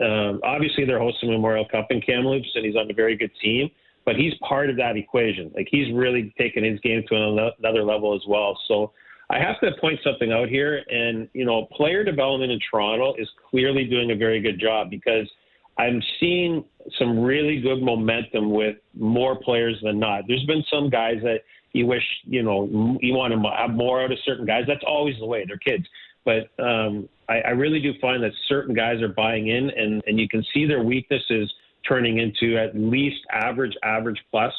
Um, 0.01 0.41
obviously, 0.45 0.85
they're 0.85 1.01
hosting 1.01 1.31
Memorial 1.31 1.67
Cup 1.69 1.89
in 1.91 2.01
Kamloops, 2.01 2.49
and 2.55 2.65
he's 2.65 2.77
on 2.77 2.89
a 2.91 2.95
very 2.95 3.17
good 3.17 3.33
team. 3.43 3.71
But 4.05 4.17
he's 4.17 4.33
part 4.47 4.71
of 4.71 4.77
that 4.77 4.97
equation. 4.97 5.53
Like 5.55 5.69
he's 5.71 5.93
really 5.95 6.35
taken 6.39 6.65
his 6.65 6.81
game 6.81 7.05
to 7.09 7.15
another 7.61 7.85
level 7.85 8.15
as 8.15 8.23
well. 8.27 8.59
So 8.67 8.93
I 9.31 9.39
have 9.39 9.61
to 9.61 9.71
point 9.81 10.01
something 10.03 10.33
out 10.33 10.49
here, 10.49 10.83
and 10.89 11.29
you 11.35 11.45
know, 11.45 11.67
player 11.73 12.03
development 12.03 12.51
in 12.51 12.59
Toronto 12.71 13.15
is 13.17 13.29
clearly 13.51 13.85
doing 13.85 14.11
a 14.11 14.17
very 14.17 14.41
good 14.41 14.59
job 14.59 14.91
because 14.91 15.29
I'm 15.79 16.03
seeing 16.19 16.65
some 16.99 17.21
really 17.21 17.61
good 17.61 17.83
momentum 17.83 18.51
with 18.51 18.77
more 18.95 19.41
players 19.41 19.79
than 19.83 19.99
not. 19.99 20.25
There's 20.27 20.45
been 20.45 20.65
some 20.71 20.91
guys 20.91 21.17
that 21.23 21.43
you 21.73 21.87
wish, 21.87 22.03
you 22.25 22.43
know, 22.43 22.99
you 23.01 23.15
want 23.15 23.33
to 23.33 23.51
have 23.57 23.71
more 23.71 24.03
out 24.03 24.11
of 24.11 24.19
certain 24.25 24.45
guys. 24.45 24.65
That's 24.67 24.85
always 24.87 25.15
the 25.19 25.27
way. 25.27 25.45
They're 25.47 25.59
kids. 25.59 25.87
But 26.25 26.51
um, 26.63 27.09
I, 27.29 27.41
I 27.41 27.51
really 27.51 27.81
do 27.81 27.93
find 28.01 28.23
that 28.23 28.33
certain 28.49 28.75
guys 28.75 29.01
are 29.01 29.09
buying 29.09 29.49
in, 29.49 29.71
and, 29.71 30.03
and 30.07 30.19
you 30.19 30.29
can 30.29 30.45
see 30.53 30.67
their 30.67 30.83
weaknesses 30.83 31.51
turning 31.89 32.19
into 32.19 32.57
at 32.57 32.77
least 32.77 33.21
average, 33.33 33.77
average 33.83 34.19
plus 34.31 34.53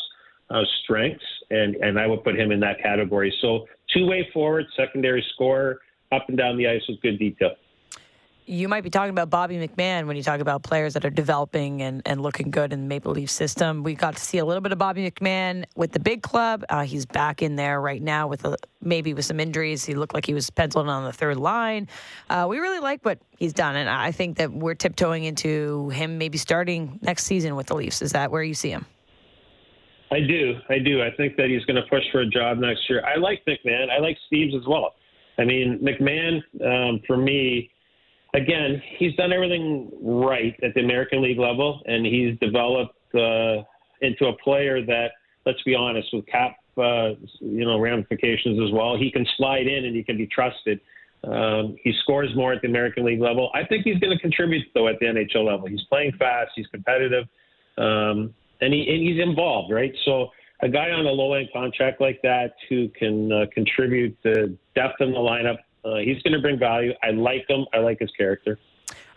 uh, 0.49 0.61
strengths, 0.83 1.23
and, 1.49 1.75
and 1.75 1.99
I 1.99 2.07
would 2.07 2.23
put 2.23 2.37
him 2.37 2.51
in 2.51 2.59
that 2.61 2.81
category. 2.81 3.33
So 3.41 3.67
two 3.93 4.05
way 4.05 4.29
forward, 4.33 4.65
secondary 4.75 5.25
scorer, 5.33 5.79
up 6.11 6.25
and 6.27 6.37
down 6.37 6.57
the 6.57 6.67
ice 6.67 6.81
with 6.89 7.01
good 7.01 7.17
detail 7.19 7.51
you 8.51 8.67
might 8.67 8.83
be 8.83 8.89
talking 8.89 9.11
about 9.11 9.29
Bobby 9.29 9.55
McMann 9.55 10.07
when 10.07 10.17
you 10.17 10.23
talk 10.23 10.41
about 10.41 10.61
players 10.61 10.93
that 10.95 11.05
are 11.05 11.09
developing 11.09 11.81
and, 11.81 12.01
and 12.05 12.21
looking 12.21 12.51
good 12.51 12.73
in 12.73 12.81
the 12.81 12.87
Maple 12.87 13.13
Leaf 13.13 13.29
system. 13.29 13.81
We 13.81 13.95
got 13.95 14.17
to 14.17 14.21
see 14.21 14.39
a 14.39 14.45
little 14.45 14.59
bit 14.59 14.73
of 14.73 14.77
Bobby 14.77 15.09
McMann 15.09 15.63
with 15.77 15.93
the 15.93 16.01
big 16.01 16.21
club. 16.21 16.65
Uh, 16.67 16.83
he's 16.83 17.05
back 17.05 17.41
in 17.41 17.55
there 17.55 17.79
right 17.79 18.01
now 18.01 18.27
with 18.27 18.43
a, 18.43 18.57
maybe 18.81 19.13
with 19.13 19.23
some 19.23 19.39
injuries. 19.39 19.85
He 19.85 19.93
looked 19.93 20.13
like 20.13 20.25
he 20.25 20.33
was 20.33 20.49
penciled 20.49 20.89
on 20.89 21.05
the 21.05 21.13
third 21.13 21.37
line. 21.37 21.87
Uh, 22.29 22.45
we 22.49 22.59
really 22.59 22.79
like 22.79 23.05
what 23.05 23.19
he's 23.37 23.53
done, 23.53 23.77
and 23.77 23.89
I 23.89 24.11
think 24.11 24.35
that 24.35 24.51
we're 24.51 24.75
tiptoeing 24.75 25.23
into 25.23 25.87
him 25.91 26.17
maybe 26.17 26.37
starting 26.37 26.99
next 27.01 27.23
season 27.23 27.55
with 27.55 27.67
the 27.67 27.75
Leafs. 27.75 28.01
Is 28.01 28.11
that 28.11 28.31
where 28.31 28.43
you 28.43 28.53
see 28.53 28.71
him? 28.71 28.85
I 30.11 30.19
do. 30.19 30.55
I 30.69 30.79
do. 30.79 31.01
I 31.01 31.11
think 31.15 31.37
that 31.37 31.47
he's 31.47 31.63
going 31.63 31.81
to 31.81 31.89
push 31.89 32.03
for 32.11 32.19
a 32.19 32.27
job 32.27 32.57
next 32.57 32.81
year. 32.89 33.01
I 33.05 33.17
like 33.17 33.45
McMann. 33.47 33.89
I 33.89 33.99
like 33.99 34.17
Steeves 34.29 34.53
as 34.53 34.67
well. 34.67 34.95
I 35.37 35.45
mean, 35.45 35.79
McMann, 35.79 36.41
um, 36.61 36.99
for 37.07 37.15
me, 37.15 37.71
again, 38.33 38.81
he's 38.97 39.15
done 39.15 39.33
everything 39.33 39.91
right 40.01 40.57
at 40.63 40.73
the 40.73 40.81
American 40.81 41.21
League 41.21 41.39
level, 41.39 41.81
and 41.85 42.05
he's 42.05 42.37
developed 42.39 42.95
uh, 43.15 43.63
into 44.01 44.27
a 44.27 44.37
player 44.43 44.85
that, 44.85 45.11
let's 45.45 45.61
be 45.63 45.75
honest, 45.75 46.07
with 46.13 46.25
cap, 46.27 46.55
uh, 46.77 47.09
you 47.39 47.65
know, 47.65 47.79
ramifications 47.79 48.59
as 48.65 48.71
well, 48.73 48.97
he 48.97 49.11
can 49.11 49.25
slide 49.37 49.67
in 49.67 49.85
and 49.85 49.95
he 49.95 50.03
can 50.03 50.17
be 50.17 50.27
trusted. 50.27 50.79
Um, 51.23 51.75
he 51.83 51.93
scores 52.01 52.35
more 52.35 52.53
at 52.53 52.61
the 52.61 52.67
American 52.67 53.05
League 53.05 53.21
level. 53.21 53.51
I 53.53 53.63
think 53.65 53.83
he's 53.83 53.99
going 53.99 54.15
to 54.15 54.19
contribute 54.19 54.65
though 54.73 54.87
at 54.87 54.97
the 54.99 55.05
NHL 55.05 55.45
level. 55.45 55.67
He's 55.67 55.83
playing 55.83 56.13
fast, 56.17 56.51
he's 56.55 56.65
competitive, 56.67 57.25
um, 57.77 58.33
and 58.59 58.73
he 58.73 58.87
and 58.89 59.07
he's 59.07 59.21
involved, 59.21 59.71
right? 59.71 59.93
So 60.03 60.29
a 60.61 60.69
guy 60.69 60.89
on 60.89 61.05
a 61.05 61.11
low 61.11 61.33
end 61.33 61.49
contract 61.53 62.01
like 62.01 62.21
that 62.23 62.55
who 62.69 62.89
can 62.89 63.31
uh, 63.31 63.45
contribute 63.53 64.17
the 64.23 64.57
depth 64.73 64.99
in 64.99 65.11
the 65.11 65.17
lineup 65.17 65.57
uh, 65.83 65.95
he's 65.95 66.21
going 66.23 66.33
to 66.33 66.39
bring 66.39 66.59
value. 66.59 66.93
I 67.03 67.11
like 67.11 67.49
him. 67.49 67.65
I 67.73 67.79
like 67.79 67.99
his 67.99 68.11
character. 68.11 68.59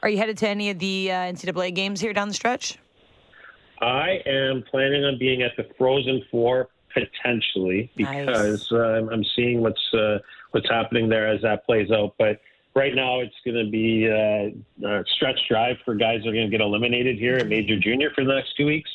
Are 0.02 0.08
you 0.08 0.18
headed 0.18 0.38
to 0.38 0.48
any 0.48 0.70
of 0.70 0.78
the 0.78 1.10
uh, 1.10 1.14
NCAA 1.14 1.74
games 1.74 2.00
here 2.00 2.12
down 2.12 2.28
the 2.28 2.34
stretch? 2.34 2.78
I 3.80 4.20
am 4.26 4.62
planning 4.70 5.04
on 5.04 5.18
being 5.18 5.42
at 5.42 5.52
the 5.56 5.66
Frozen 5.76 6.24
Four 6.30 6.68
potentially 6.92 7.90
because 7.96 8.70
nice. 8.70 8.72
uh, 8.72 9.08
I'm 9.10 9.24
seeing 9.36 9.60
what's 9.60 9.92
uh, 9.92 10.18
what's 10.52 10.68
happening 10.70 11.08
there 11.08 11.26
as 11.26 11.42
that 11.42 11.66
plays 11.66 11.90
out. 11.90 12.14
But 12.18 12.40
right 12.74 12.94
now, 12.94 13.20
it's 13.20 13.34
going 13.44 13.64
to 13.64 13.70
be 13.70 14.08
uh, 14.08 14.88
a 14.88 15.04
stretch 15.16 15.40
drive 15.48 15.76
for 15.84 15.94
guys 15.94 16.20
that 16.22 16.30
are 16.30 16.32
going 16.32 16.50
to 16.50 16.50
get 16.50 16.60
eliminated 16.60 17.18
here 17.18 17.36
at 17.36 17.48
Major 17.48 17.78
Junior 17.78 18.10
for 18.14 18.24
the 18.24 18.34
next 18.34 18.56
two 18.56 18.66
weeks. 18.66 18.90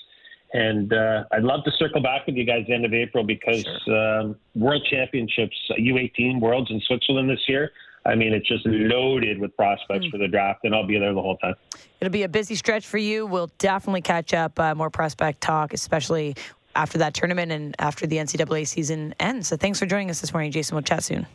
And 0.54 0.92
uh, 0.92 1.26
I'd 1.32 1.44
love 1.44 1.64
to 1.66 1.72
circle 1.78 2.02
back 2.02 2.26
with 2.26 2.36
you 2.36 2.44
guys 2.44 2.66
end 2.70 2.86
of 2.86 2.94
April 2.94 3.24
because 3.24 3.64
sure. 3.86 4.20
um, 4.20 4.36
World 4.56 4.86
Championships, 4.90 5.56
U18 5.78 6.40
Worlds 6.40 6.72
in 6.72 6.82
Switzerland 6.82 7.30
this 7.30 7.44
year. 7.48 7.72
I 8.06 8.16
mean, 8.16 8.34
it's 8.34 8.48
just 8.48 8.66
loaded 8.66 9.40
with 9.40 9.56
prospects 9.56 10.06
mm. 10.06 10.12
for 10.12 10.18
the 10.18 10.28
draft, 10.28 10.62
and 10.64 10.74
I'll 10.74 10.88
be 10.88 10.98
there 10.98 11.14
the 11.14 11.22
whole 11.22 11.38
time. 11.38 11.56
It'll 12.00 12.12
be 12.12 12.24
a 12.24 12.30
busy 12.30 12.56
stretch 12.56 12.88
for 12.88 12.98
you. 12.98 13.26
We'll 13.26 13.52
definitely 13.58 14.02
catch 14.02 14.34
up 14.34 14.60
uh, 14.60 14.74
more 14.74 14.90
prospect 14.90 15.42
talk, 15.42 15.74
especially 15.74 16.36
after 16.76 16.98
that 17.00 17.14
tournament 17.14 17.52
and 17.52 17.76
after 17.78 18.08
the 18.08 18.18
NCAA 18.18 18.68
season 18.68 19.14
ends. 19.20 19.50
So 19.50 19.58
thanks 19.58 19.80
for 19.80 19.86
joining 19.86 20.10
us 20.10 20.22
this 20.22 20.34
morning, 20.34 20.52
Jason. 20.52 20.76
We'll 20.76 20.84
chat 20.84 21.04
soon. 21.04 21.28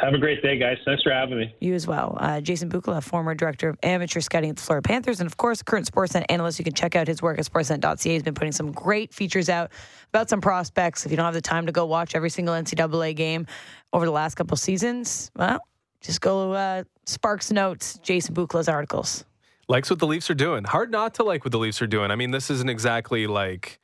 Have 0.00 0.14
a 0.14 0.18
great 0.18 0.42
day, 0.42 0.58
guys. 0.58 0.78
Thanks 0.84 1.02
for 1.02 1.12
having 1.12 1.38
me. 1.38 1.54
You 1.60 1.74
as 1.74 1.86
well. 1.86 2.16
Uh, 2.20 2.40
Jason 2.40 2.70
Bukala, 2.70 3.02
former 3.02 3.34
director 3.34 3.68
of 3.68 3.78
amateur 3.82 4.20
scouting 4.20 4.50
at 4.50 4.56
the 4.56 4.62
Florida 4.62 4.86
Panthers, 4.86 5.20
and 5.20 5.26
of 5.26 5.36
course, 5.36 5.62
current 5.62 5.90
Sportsnet 5.90 6.24
analyst. 6.28 6.58
You 6.58 6.64
can 6.64 6.74
check 6.74 6.94
out 6.94 7.08
his 7.08 7.20
work 7.20 7.38
at 7.38 7.44
sportsnet.ca. 7.44 8.12
He's 8.12 8.22
been 8.22 8.34
putting 8.34 8.52
some 8.52 8.72
great 8.72 9.12
features 9.12 9.48
out 9.48 9.70
about 10.10 10.28
some 10.28 10.40
prospects. 10.40 11.04
If 11.04 11.10
you 11.10 11.16
don't 11.16 11.24
have 11.24 11.34
the 11.34 11.40
time 11.40 11.66
to 11.66 11.72
go 11.72 11.86
watch 11.86 12.14
every 12.14 12.30
single 12.30 12.54
NCAA 12.54 13.16
game 13.16 13.46
over 13.92 14.04
the 14.04 14.12
last 14.12 14.36
couple 14.36 14.56
seasons, 14.56 15.30
well, 15.36 15.60
just 16.00 16.20
go 16.20 16.52
uh, 16.52 16.84
Sparks 17.04 17.50
Notes, 17.50 17.98
Jason 17.98 18.34
Bukala's 18.34 18.68
articles. 18.68 19.24
Likes 19.68 19.90
what 19.90 19.98
the 19.98 20.06
Leafs 20.06 20.30
are 20.30 20.34
doing. 20.34 20.64
Hard 20.64 20.90
not 20.90 21.14
to 21.14 21.24
like 21.24 21.44
what 21.44 21.52
the 21.52 21.58
Leafs 21.58 21.82
are 21.82 21.86
doing. 21.86 22.10
I 22.10 22.16
mean, 22.16 22.30
this 22.30 22.50
isn't 22.50 22.70
exactly 22.70 23.26
like 23.26 23.78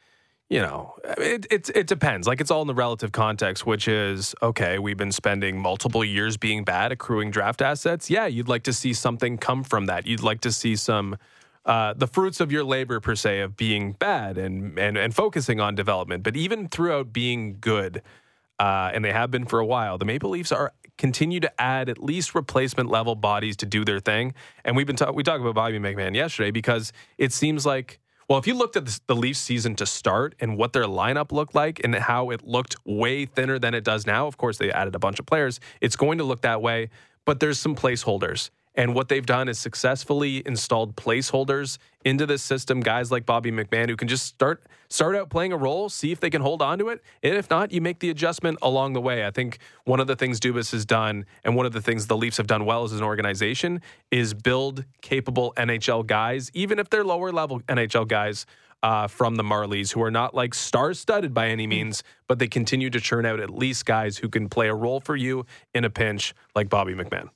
you 0.50 0.60
know, 0.60 0.94
it, 1.18 1.46
it, 1.50 1.70
it 1.74 1.86
depends. 1.86 2.26
Like 2.26 2.40
it's 2.40 2.50
all 2.50 2.60
in 2.60 2.68
the 2.68 2.74
relative 2.74 3.12
context, 3.12 3.66
which 3.66 3.88
is 3.88 4.34
okay, 4.42 4.78
we've 4.78 4.96
been 4.96 5.12
spending 5.12 5.58
multiple 5.58 6.04
years 6.04 6.36
being 6.36 6.64
bad, 6.64 6.92
accruing 6.92 7.30
draft 7.30 7.62
assets. 7.62 8.10
Yeah, 8.10 8.26
you'd 8.26 8.48
like 8.48 8.62
to 8.64 8.72
see 8.72 8.92
something 8.92 9.38
come 9.38 9.64
from 9.64 9.86
that. 9.86 10.06
You'd 10.06 10.22
like 10.22 10.40
to 10.42 10.52
see 10.52 10.76
some, 10.76 11.16
uh, 11.64 11.94
the 11.94 12.06
fruits 12.06 12.40
of 12.40 12.52
your 12.52 12.62
labor, 12.62 13.00
per 13.00 13.14
se, 13.14 13.40
of 13.40 13.56
being 13.56 13.92
bad 13.92 14.36
and, 14.36 14.78
and, 14.78 14.98
and 14.98 15.14
focusing 15.14 15.60
on 15.60 15.74
development. 15.74 16.22
But 16.22 16.36
even 16.36 16.68
throughout 16.68 17.12
being 17.12 17.56
good, 17.60 18.02
uh, 18.58 18.90
and 18.92 19.04
they 19.04 19.12
have 19.12 19.30
been 19.30 19.46
for 19.46 19.58
a 19.58 19.66
while, 19.66 19.96
the 19.98 20.04
Maple 20.04 20.30
Leafs 20.30 20.52
are 20.52 20.72
continue 20.96 21.40
to 21.40 21.60
add 21.60 21.88
at 21.88 22.00
least 22.00 22.34
replacement 22.34 22.88
level 22.88 23.16
bodies 23.16 23.56
to 23.56 23.66
do 23.66 23.84
their 23.84 23.98
thing. 23.98 24.34
And 24.64 24.76
we've 24.76 24.86
been 24.86 24.96
talking, 24.96 25.14
we 25.14 25.22
talked 25.22 25.40
about 25.40 25.54
Bobby 25.54 25.78
McMann 25.78 26.14
yesterday 26.14 26.52
because 26.52 26.92
it 27.18 27.32
seems 27.32 27.66
like 27.66 27.98
well, 28.28 28.38
if 28.38 28.46
you 28.46 28.54
looked 28.54 28.76
at 28.76 29.00
the 29.06 29.14
Leafs 29.14 29.38
season 29.38 29.74
to 29.76 29.86
start 29.86 30.34
and 30.40 30.56
what 30.56 30.72
their 30.72 30.84
lineup 30.84 31.32
looked 31.32 31.54
like 31.54 31.80
and 31.84 31.94
how 31.94 32.30
it 32.30 32.46
looked 32.46 32.76
way 32.84 33.26
thinner 33.26 33.58
than 33.58 33.74
it 33.74 33.84
does 33.84 34.06
now, 34.06 34.26
of 34.26 34.36
course, 34.36 34.58
they 34.58 34.70
added 34.70 34.94
a 34.94 34.98
bunch 34.98 35.18
of 35.18 35.26
players. 35.26 35.60
It's 35.80 35.96
going 35.96 36.18
to 36.18 36.24
look 36.24 36.42
that 36.42 36.62
way, 36.62 36.90
but 37.24 37.40
there's 37.40 37.58
some 37.58 37.74
placeholders. 37.74 38.50
And 38.74 38.94
what 38.94 39.08
they've 39.08 39.24
done 39.24 39.48
is 39.48 39.58
successfully 39.58 40.42
installed 40.44 40.96
placeholders 40.96 41.78
into 42.04 42.26
this 42.26 42.42
system, 42.42 42.80
guys 42.80 43.10
like 43.10 43.24
Bobby 43.24 43.52
McMann 43.52 43.88
who 43.88 43.96
can 43.96 44.08
just 44.08 44.26
start 44.26 44.66
start 44.88 45.16
out 45.16 45.30
playing 45.30 45.52
a 45.52 45.56
role, 45.56 45.88
see 45.88 46.12
if 46.12 46.20
they 46.20 46.30
can 46.30 46.42
hold 46.42 46.60
on 46.60 46.78
to 46.78 46.88
it. 46.88 47.02
And 47.22 47.34
if 47.34 47.48
not, 47.50 47.72
you 47.72 47.80
make 47.80 48.00
the 48.00 48.10
adjustment 48.10 48.58
along 48.62 48.92
the 48.92 49.00
way. 49.00 49.26
I 49.26 49.30
think 49.30 49.58
one 49.84 50.00
of 50.00 50.06
the 50.06 50.16
things 50.16 50.38
Dubas 50.38 50.72
has 50.72 50.84
done 50.84 51.24
and 51.44 51.56
one 51.56 51.66
of 51.66 51.72
the 51.72 51.80
things 51.80 52.06
the 52.06 52.16
Leafs 52.16 52.36
have 52.36 52.46
done 52.46 52.64
well 52.64 52.84
as 52.84 52.92
an 52.92 53.02
organization 53.02 53.80
is 54.10 54.34
build 54.34 54.84
capable 55.02 55.52
NHL 55.56 56.06
guys, 56.06 56.50
even 56.52 56.78
if 56.78 56.90
they're 56.90 57.04
lower 57.04 57.32
level 57.32 57.60
NHL 57.62 58.08
guys. 58.08 58.46
Uh, 58.82 59.08
from 59.08 59.36
the 59.36 59.42
Marlies, 59.42 59.94
who 59.94 60.02
are 60.02 60.10
not 60.10 60.34
like 60.34 60.52
star 60.52 60.92
studded 60.92 61.32
by 61.32 61.48
any 61.48 61.66
means, 61.66 62.02
but 62.28 62.38
they 62.38 62.46
continue 62.46 62.90
to 62.90 63.00
churn 63.00 63.24
out 63.24 63.40
at 63.40 63.48
least 63.48 63.86
guys 63.86 64.18
who 64.18 64.28
can 64.28 64.46
play 64.46 64.68
a 64.68 64.74
role 64.74 65.00
for 65.00 65.16
you 65.16 65.46
in 65.72 65.86
a 65.86 65.88
pinch, 65.88 66.34
like 66.54 66.68
Bobby 66.68 66.92
McMann 66.92 67.30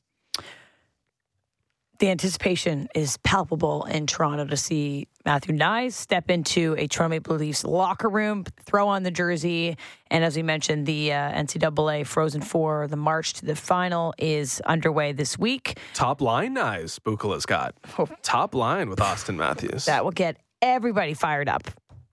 the 1.99 2.11
anticipation 2.11 2.89
is 2.95 3.17
palpable 3.19 3.85
in 3.85 4.07
Toronto 4.07 4.45
to 4.47 4.57
see 4.57 5.09
Matthew 5.25 5.55
Knies 5.55 5.93
step 5.93 6.31
into 6.31 6.75
a 6.79 6.87
Toronto 6.87 7.17
Maple 7.17 7.37
Leafs 7.37 7.65
locker 7.65 8.09
room, 8.09 8.45
throw 8.65 8.89
on 8.89 9.03
the 9.03 9.11
jersey, 9.11 9.77
and 10.11 10.25
as 10.25 10.37
we 10.37 10.43
mentioned, 10.43 10.87
the 10.87 11.13
uh, 11.13 11.33
NCAA 11.33 12.07
Frozen 12.07 12.43
Four, 12.43 12.87
the 12.87 12.97
march 12.97 13.35
to 13.35 13.47
the 13.47 13.57
final, 13.57 14.15
is 14.17 14.61
underway 14.65 15.13
this 15.13 15.39
week. 15.39 15.79
Top 15.95 16.21
line 16.21 16.55
Knies, 16.55 17.01
Bukala's 17.01 17.47
got 17.47 17.75
oh. 17.99 18.09
top 18.23 18.55
line 18.55 18.89
with 18.89 19.01
Auston 19.01 19.37
Matthews. 19.37 19.87
That 19.87 20.05
will 20.05 20.13
get 20.13 20.37
everybody 20.63 21.15
fired 21.15 21.49
up. 21.49 21.65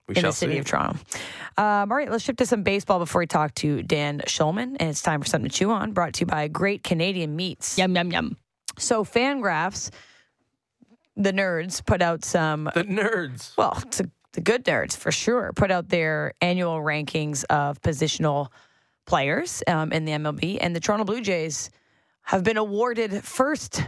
We 0.08 0.16
in 0.16 0.22
the 0.22 0.32
city 0.32 0.52
see. 0.52 0.58
of 0.60 0.66
Toronto. 0.66 0.98
Um, 1.56 1.90
all 1.90 1.96
right, 1.96 2.10
let's 2.10 2.22
shift 2.22 2.38
to 2.38 2.46
some 2.46 2.62
baseball 2.62 3.00
before 3.00 3.20
we 3.20 3.26
talk 3.26 3.54
to 3.56 3.82
Dan 3.82 4.20
Shulman. 4.26 4.76
And 4.78 4.90
it's 4.90 5.02
time 5.02 5.20
for 5.20 5.26
something 5.26 5.50
to 5.50 5.56
chew 5.56 5.70
on, 5.70 5.92
brought 5.92 6.14
to 6.14 6.20
you 6.20 6.26
by 6.26 6.46
Great 6.46 6.84
Canadian 6.84 7.34
Meats. 7.34 7.76
Yum, 7.76 7.96
yum, 7.96 8.12
yum. 8.12 8.36
So 8.78 9.04
Fangraphs, 9.04 9.90
the 11.16 11.32
nerds, 11.32 11.84
put 11.84 12.02
out 12.02 12.24
some. 12.24 12.70
The 12.74 12.84
nerds. 12.84 13.56
Well, 13.56 13.82
the 14.32 14.40
good 14.42 14.64
nerds 14.64 14.96
for 14.96 15.10
sure 15.10 15.52
put 15.54 15.70
out 15.70 15.88
their 15.88 16.34
annual 16.42 16.76
rankings 16.76 17.44
of 17.44 17.80
positional 17.80 18.48
players 19.06 19.62
um, 19.66 19.92
in 19.92 20.04
the 20.04 20.12
MLB, 20.12 20.58
and 20.60 20.76
the 20.76 20.80
Toronto 20.80 21.04
Blue 21.04 21.22
Jays 21.22 21.70
have 22.22 22.44
been 22.44 22.56
awarded 22.56 23.24
first 23.24 23.82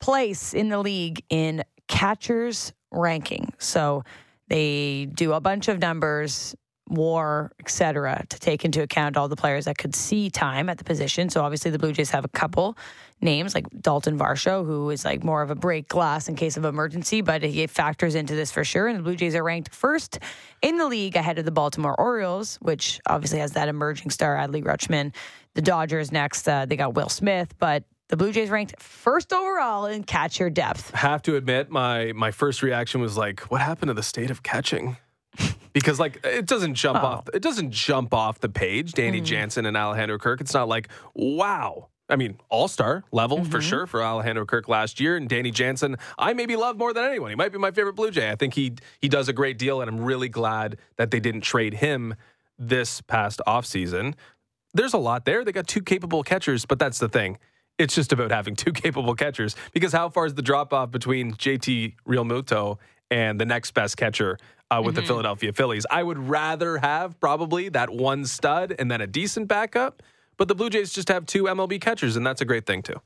place 0.00 0.54
in 0.54 0.68
the 0.68 0.78
league 0.78 1.22
in 1.28 1.64
catchers 1.88 2.72
ranking. 2.90 3.52
So 3.58 4.04
they 4.48 5.06
do 5.06 5.32
a 5.32 5.40
bunch 5.40 5.68
of 5.68 5.78
numbers 5.78 6.54
war, 6.88 7.52
etc., 7.60 8.24
to 8.28 8.38
take 8.38 8.64
into 8.64 8.82
account 8.82 9.16
all 9.16 9.28
the 9.28 9.36
players 9.36 9.64
that 9.64 9.78
could 9.78 9.94
see 9.94 10.30
time 10.30 10.68
at 10.68 10.78
the 10.78 10.84
position. 10.84 11.30
So 11.30 11.42
obviously 11.42 11.70
the 11.70 11.78
Blue 11.78 11.92
Jays 11.92 12.10
have 12.10 12.24
a 12.24 12.28
couple 12.28 12.76
names 13.20 13.54
like 13.54 13.66
Dalton 13.80 14.18
Varsho, 14.18 14.64
who 14.66 14.90
is 14.90 15.04
like 15.04 15.22
more 15.22 15.42
of 15.42 15.50
a 15.50 15.54
break 15.54 15.88
glass 15.88 16.28
in 16.28 16.34
case 16.34 16.56
of 16.56 16.64
emergency, 16.64 17.20
but 17.20 17.42
he 17.42 17.66
factors 17.66 18.14
into 18.14 18.34
this 18.34 18.50
for 18.50 18.64
sure. 18.64 18.88
And 18.88 18.98
the 18.98 19.02
Blue 19.02 19.16
Jays 19.16 19.34
are 19.34 19.44
ranked 19.44 19.74
first 19.74 20.18
in 20.60 20.76
the 20.76 20.86
league 20.86 21.16
ahead 21.16 21.38
of 21.38 21.44
the 21.44 21.52
Baltimore 21.52 21.98
Orioles, 21.98 22.56
which 22.56 23.00
obviously 23.06 23.38
has 23.38 23.52
that 23.52 23.68
emerging 23.68 24.10
star 24.10 24.36
Adley 24.36 24.62
Rutschman. 24.62 25.14
The 25.54 25.62
Dodgers 25.62 26.10
next, 26.10 26.48
uh, 26.48 26.66
they 26.66 26.76
got 26.76 26.94
Will 26.94 27.08
Smith, 27.08 27.54
but 27.58 27.84
the 28.08 28.16
Blue 28.16 28.32
Jays 28.32 28.50
ranked 28.50 28.80
first 28.80 29.32
overall 29.32 29.86
in 29.86 30.02
catcher 30.02 30.50
depth. 30.50 30.90
Have 30.90 31.22
to 31.22 31.36
admit, 31.36 31.70
my 31.70 32.12
my 32.12 32.30
first 32.30 32.62
reaction 32.62 33.00
was 33.00 33.16
like, 33.16 33.40
"What 33.50 33.60
happened 33.60 33.88
to 33.88 33.94
the 33.94 34.02
state 34.02 34.30
of 34.30 34.42
catching?" 34.42 34.96
Because 35.72 35.98
like 35.98 36.20
it 36.24 36.46
doesn't 36.46 36.74
jump 36.74 37.02
oh. 37.02 37.06
off 37.06 37.28
it 37.32 37.42
doesn't 37.42 37.70
jump 37.70 38.12
off 38.12 38.40
the 38.40 38.48
page 38.48 38.92
danny 38.92 39.20
mm. 39.20 39.24
jansen 39.24 39.64
and 39.66 39.76
alejandro 39.76 40.18
kirk 40.18 40.40
it's 40.40 40.54
not 40.54 40.68
like 40.68 40.88
wow 41.14 41.88
I 42.12 42.16
mean, 42.16 42.38
all 42.50 42.68
star 42.68 43.04
level 43.10 43.38
mm-hmm. 43.38 43.50
for 43.50 43.62
sure 43.62 43.86
for 43.86 44.02
Alejandro 44.02 44.44
Kirk 44.44 44.68
last 44.68 45.00
year. 45.00 45.16
And 45.16 45.28
Danny 45.28 45.50
Jansen, 45.50 45.96
I 46.18 46.34
maybe 46.34 46.56
love 46.56 46.76
more 46.76 46.92
than 46.92 47.04
anyone. 47.04 47.30
He 47.30 47.36
might 47.36 47.52
be 47.52 47.58
my 47.58 47.70
favorite 47.70 47.94
Blue 47.94 48.10
Jay. 48.10 48.30
I 48.30 48.36
think 48.36 48.52
he 48.52 48.74
he 49.00 49.08
does 49.08 49.28
a 49.28 49.32
great 49.32 49.58
deal, 49.58 49.80
and 49.80 49.88
I'm 49.88 50.00
really 50.00 50.28
glad 50.28 50.76
that 50.96 51.10
they 51.10 51.20
didn't 51.20 51.40
trade 51.40 51.74
him 51.74 52.14
this 52.58 53.00
past 53.00 53.40
offseason. 53.46 54.14
There's 54.74 54.92
a 54.92 54.98
lot 54.98 55.24
there. 55.24 55.42
They 55.42 55.52
got 55.52 55.66
two 55.66 55.80
capable 55.80 56.22
catchers, 56.22 56.66
but 56.66 56.78
that's 56.78 56.98
the 56.98 57.08
thing. 57.08 57.38
It's 57.78 57.94
just 57.94 58.12
about 58.12 58.30
having 58.30 58.56
two 58.56 58.72
capable 58.72 59.14
catchers 59.14 59.56
because 59.72 59.92
how 59.92 60.10
far 60.10 60.26
is 60.26 60.34
the 60.34 60.42
drop 60.42 60.74
off 60.74 60.90
between 60.90 61.32
JT 61.32 61.94
Realmuto 62.06 62.78
and 63.10 63.40
the 63.40 63.46
next 63.46 63.72
best 63.72 63.96
catcher 63.96 64.38
uh, 64.72 64.80
with 64.80 64.94
mm-hmm. 64.94 65.02
the 65.02 65.06
Philadelphia 65.06 65.52
Phillies. 65.52 65.84
I 65.90 66.02
would 66.02 66.18
rather 66.18 66.78
have 66.78 67.20
probably 67.20 67.68
that 67.70 67.90
one 67.90 68.24
stud 68.24 68.74
and 68.78 68.90
then 68.90 69.00
a 69.00 69.06
decent 69.06 69.48
backup, 69.48 70.02
but 70.38 70.48
the 70.48 70.54
Blue 70.54 70.70
Jays 70.70 70.92
just 70.92 71.08
have 71.08 71.26
two 71.26 71.44
MLB 71.44 71.80
catchers, 71.80 72.16
and 72.16 72.26
that's 72.26 72.40
a 72.40 72.44
great 72.44 72.64
thing 72.64 72.82
too. 72.82 72.96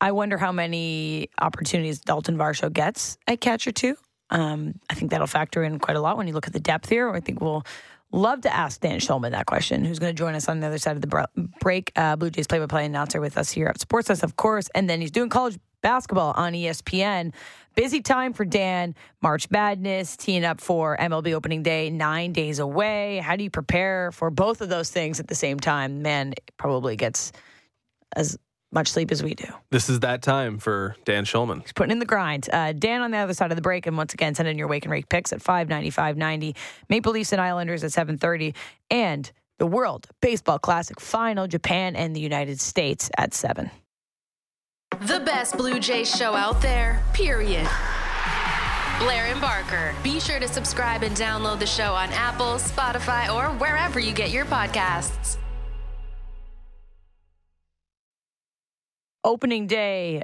I 0.00 0.12
wonder 0.12 0.38
how 0.38 0.52
many 0.52 1.28
opportunities 1.40 1.98
Dalton 1.98 2.36
Varsho 2.36 2.72
gets 2.72 3.18
at 3.26 3.40
catcher 3.40 3.72
too. 3.72 3.96
Um, 4.30 4.78
I 4.88 4.94
think 4.94 5.10
that'll 5.10 5.26
factor 5.26 5.64
in 5.64 5.80
quite 5.80 5.96
a 5.96 6.00
lot 6.00 6.16
when 6.16 6.28
you 6.28 6.34
look 6.34 6.46
at 6.46 6.52
the 6.52 6.60
depth 6.60 6.88
here. 6.88 7.10
I 7.10 7.18
think 7.18 7.40
we'll 7.40 7.64
love 8.12 8.42
to 8.42 8.54
ask 8.54 8.80
Dan 8.80 9.00
Shulman 9.00 9.32
that 9.32 9.46
question, 9.46 9.84
who's 9.84 9.98
going 9.98 10.14
to 10.14 10.16
join 10.16 10.36
us 10.36 10.48
on 10.48 10.60
the 10.60 10.68
other 10.68 10.78
side 10.78 10.94
of 10.94 11.02
the 11.02 11.26
break. 11.60 11.90
Uh, 11.96 12.14
Blue 12.14 12.30
Jays 12.30 12.46
play-by-play 12.46 12.84
announcer 12.84 13.20
with 13.20 13.36
us 13.36 13.50
here 13.50 13.66
at 13.66 13.78
Sportsnet, 13.78 14.22
of 14.22 14.36
course, 14.36 14.68
and 14.74 14.88
then 14.88 15.00
he's 15.00 15.10
doing 15.10 15.28
college 15.28 15.58
basketball 15.82 16.32
on 16.36 16.52
ESPN. 16.52 17.32
Busy 17.74 18.00
time 18.00 18.32
for 18.32 18.44
Dan. 18.44 18.94
March 19.22 19.50
Madness, 19.50 20.16
teeing 20.16 20.44
up 20.44 20.60
for 20.60 20.96
MLB 20.96 21.32
opening 21.32 21.62
day, 21.62 21.90
nine 21.90 22.32
days 22.32 22.58
away. 22.58 23.18
How 23.18 23.36
do 23.36 23.44
you 23.44 23.50
prepare 23.50 24.10
for 24.12 24.30
both 24.30 24.60
of 24.60 24.68
those 24.68 24.90
things 24.90 25.20
at 25.20 25.28
the 25.28 25.34
same 25.34 25.60
time? 25.60 26.02
Man, 26.02 26.34
probably 26.56 26.96
gets 26.96 27.32
as 28.16 28.36
much 28.72 28.88
sleep 28.88 29.10
as 29.10 29.22
we 29.22 29.34
do. 29.34 29.46
This 29.70 29.88
is 29.88 30.00
that 30.00 30.22
time 30.22 30.58
for 30.58 30.96
Dan 31.04 31.24
Shulman. 31.24 31.62
He's 31.62 31.72
putting 31.72 31.92
in 31.92 32.00
the 32.00 32.06
grind. 32.06 32.48
Uh, 32.52 32.72
Dan 32.72 33.00
on 33.00 33.10
the 33.10 33.18
other 33.18 33.34
side 33.34 33.50
of 33.50 33.56
the 33.56 33.62
break, 33.62 33.86
and 33.86 33.96
once 33.96 34.12
again, 34.12 34.34
send 34.34 34.48
in 34.48 34.58
your 34.58 34.68
wake 34.68 34.84
and 34.84 34.92
rake 34.92 35.08
picks 35.08 35.32
at 35.32 35.40
590, 35.40 36.54
Maple 36.88 37.12
Leafs 37.12 37.32
and 37.32 37.40
Islanders 37.40 37.84
at 37.84 37.92
730, 37.92 38.54
and 38.90 39.30
the 39.58 39.66
World 39.66 40.08
Baseball 40.20 40.58
Classic 40.58 41.00
final, 41.00 41.46
Japan 41.46 41.96
and 41.96 42.14
the 42.14 42.20
United 42.20 42.60
States 42.60 43.10
at 43.16 43.34
7. 43.34 43.70
The 45.02 45.20
best 45.20 45.56
Blue 45.56 45.78
Jays 45.78 46.12
show 46.12 46.34
out 46.34 46.60
there, 46.60 47.00
period. 47.12 47.68
Blair 48.98 49.26
and 49.26 49.40
Barker. 49.40 49.94
Be 50.02 50.18
sure 50.18 50.40
to 50.40 50.48
subscribe 50.48 51.04
and 51.04 51.14
download 51.14 51.60
the 51.60 51.66
show 51.66 51.92
on 51.92 52.08
Apple, 52.10 52.54
Spotify, 52.56 53.32
or 53.32 53.44
wherever 53.58 54.00
you 54.00 54.12
get 54.12 54.30
your 54.30 54.44
podcasts. 54.44 55.36
Opening 59.22 59.68
day, 59.68 60.22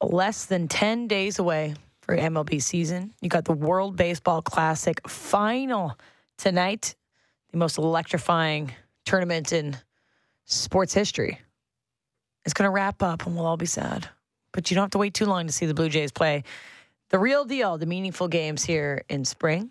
less 0.00 0.44
than 0.44 0.68
10 0.68 1.08
days 1.08 1.40
away 1.40 1.74
for 2.00 2.16
MLB 2.16 2.62
season. 2.62 3.12
You 3.20 3.28
got 3.28 3.44
the 3.44 3.54
World 3.54 3.96
Baseball 3.96 4.40
Classic 4.40 5.00
final 5.08 5.98
tonight, 6.38 6.94
the 7.50 7.58
most 7.58 7.76
electrifying 7.76 8.72
tournament 9.04 9.52
in 9.52 9.76
sports 10.44 10.94
history. 10.94 11.40
It's 12.46 12.54
going 12.54 12.66
to 12.66 12.70
wrap 12.70 13.02
up 13.02 13.26
and 13.26 13.36
we'll 13.36 13.44
all 13.44 13.58
be 13.58 13.66
sad. 13.66 14.08
But 14.52 14.70
you 14.70 14.74
don't 14.74 14.84
have 14.84 14.90
to 14.92 14.98
wait 14.98 15.12
too 15.12 15.26
long 15.26 15.46
to 15.46 15.52
see 15.52 15.66
the 15.66 15.74
Blue 15.74 15.90
Jays 15.90 16.12
play 16.12 16.44
the 17.10 17.18
real 17.18 17.44
deal, 17.44 17.76
the 17.76 17.86
meaningful 17.86 18.28
games 18.28 18.64
here 18.64 19.02
in 19.08 19.24
spring. 19.24 19.70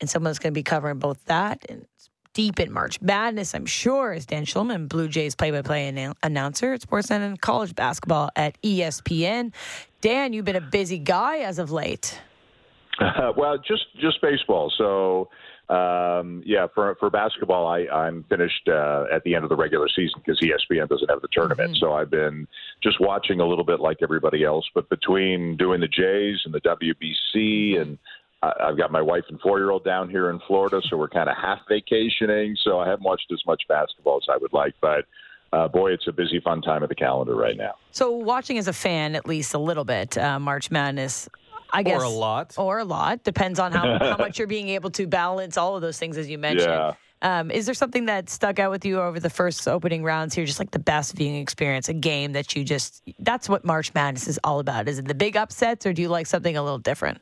And 0.00 0.08
someone's 0.08 0.38
going 0.38 0.52
to 0.52 0.58
be 0.58 0.62
covering 0.62 0.98
both 0.98 1.22
that 1.26 1.66
and 1.68 1.86
deep 2.34 2.58
in 2.58 2.72
March 2.72 3.00
Madness, 3.00 3.54
I'm 3.54 3.66
sure, 3.66 4.12
is 4.12 4.26
Dan 4.26 4.44
Shulman, 4.44 4.88
Blue 4.88 5.08
Jays 5.08 5.34
play 5.34 5.50
by 5.50 5.62
play 5.62 5.88
announcer 6.22 6.72
at 6.74 6.80
Sportsnet 6.80 7.20
and 7.20 7.40
college 7.40 7.74
basketball 7.74 8.30
at 8.36 8.60
ESPN. 8.62 9.52
Dan, 10.00 10.32
you've 10.32 10.44
been 10.44 10.56
a 10.56 10.60
busy 10.60 10.98
guy 10.98 11.38
as 11.38 11.58
of 11.58 11.70
late. 11.70 12.20
Uh, 13.00 13.32
well, 13.36 13.56
just 13.56 13.86
just 14.00 14.20
baseball. 14.20 14.72
So 14.76 15.30
um, 15.68 16.42
yeah, 16.44 16.66
for 16.74 16.94
for 17.00 17.08
basketball, 17.08 17.66
I, 17.66 17.86
I'm 17.86 18.24
finished 18.24 18.68
uh, 18.68 19.04
at 19.10 19.24
the 19.24 19.34
end 19.34 19.44
of 19.44 19.48
the 19.48 19.56
regular 19.56 19.88
season 19.88 20.20
because 20.24 20.38
ESPN 20.40 20.88
doesn't 20.88 21.08
have 21.08 21.22
the 21.22 21.28
tournament. 21.32 21.70
Mm-hmm. 21.70 21.86
So 21.86 21.94
I've 21.94 22.10
been 22.10 22.46
just 22.82 23.00
watching 23.00 23.40
a 23.40 23.46
little 23.46 23.64
bit 23.64 23.80
like 23.80 23.98
everybody 24.02 24.44
else. 24.44 24.68
But 24.74 24.90
between 24.90 25.56
doing 25.56 25.80
the 25.80 25.88
Jays 25.88 26.42
and 26.44 26.52
the 26.52 26.60
WBC, 26.60 27.80
and 27.80 27.98
I've 28.42 28.76
got 28.76 28.92
my 28.92 29.00
wife 29.00 29.24
and 29.30 29.40
four 29.40 29.58
year 29.58 29.70
old 29.70 29.84
down 29.84 30.10
here 30.10 30.28
in 30.28 30.38
Florida, 30.46 30.82
so 30.90 30.98
we're 30.98 31.08
kind 31.08 31.30
of 31.30 31.36
half 31.36 31.60
vacationing. 31.66 32.56
So 32.62 32.78
I 32.78 32.88
haven't 32.88 33.04
watched 33.04 33.32
as 33.32 33.40
much 33.46 33.62
basketball 33.66 34.18
as 34.18 34.26
I 34.30 34.36
would 34.36 34.52
like, 34.52 34.74
but. 34.80 35.06
Uh, 35.52 35.68
boy, 35.68 35.92
it's 35.92 36.08
a 36.08 36.12
busy, 36.12 36.40
fun 36.40 36.60
time 36.60 36.82
of 36.82 36.88
the 36.88 36.96
calendar 36.96 37.36
right 37.36 37.56
now. 37.56 37.76
So, 37.92 38.10
watching 38.10 38.58
as 38.58 38.66
a 38.66 38.72
fan, 38.72 39.14
at 39.14 39.24
least 39.24 39.54
a 39.54 39.58
little 39.58 39.84
bit, 39.84 40.18
uh, 40.18 40.40
March 40.40 40.68
Madness, 40.68 41.28
I 41.74 41.82
guess. 41.82 42.00
Or 42.00 42.04
a 42.04 42.08
lot. 42.08 42.54
Or 42.56 42.78
a 42.78 42.84
lot. 42.84 43.24
Depends 43.24 43.58
on 43.58 43.72
how, 43.72 43.98
how 43.98 44.16
much 44.16 44.38
you're 44.38 44.46
being 44.46 44.68
able 44.70 44.90
to 44.92 45.06
balance 45.06 45.56
all 45.56 45.76
of 45.76 45.82
those 45.82 45.98
things, 45.98 46.16
as 46.16 46.28
you 46.28 46.38
mentioned. 46.38 46.70
Yeah. 46.70 46.94
Um, 47.22 47.50
is 47.50 47.64
there 47.64 47.74
something 47.74 48.04
that 48.04 48.28
stuck 48.28 48.58
out 48.58 48.70
with 48.70 48.84
you 48.84 49.00
over 49.00 49.18
the 49.18 49.30
first 49.30 49.66
opening 49.66 50.04
rounds 50.04 50.34
here? 50.34 50.44
Just 50.44 50.58
like 50.58 50.70
the 50.70 50.78
best 50.78 51.14
viewing 51.14 51.36
experience, 51.36 51.88
a 51.88 51.94
game 51.94 52.32
that 52.32 52.54
you 52.54 52.64
just, 52.64 53.02
that's 53.18 53.48
what 53.48 53.64
March 53.64 53.92
Madness 53.94 54.28
is 54.28 54.38
all 54.44 54.60
about. 54.60 54.88
Is 54.88 54.98
it 54.98 55.08
the 55.08 55.14
big 55.14 55.36
upsets 55.36 55.86
or 55.86 55.92
do 55.92 56.02
you 56.02 56.08
like 56.08 56.26
something 56.26 56.56
a 56.56 56.62
little 56.62 56.78
different? 56.78 57.20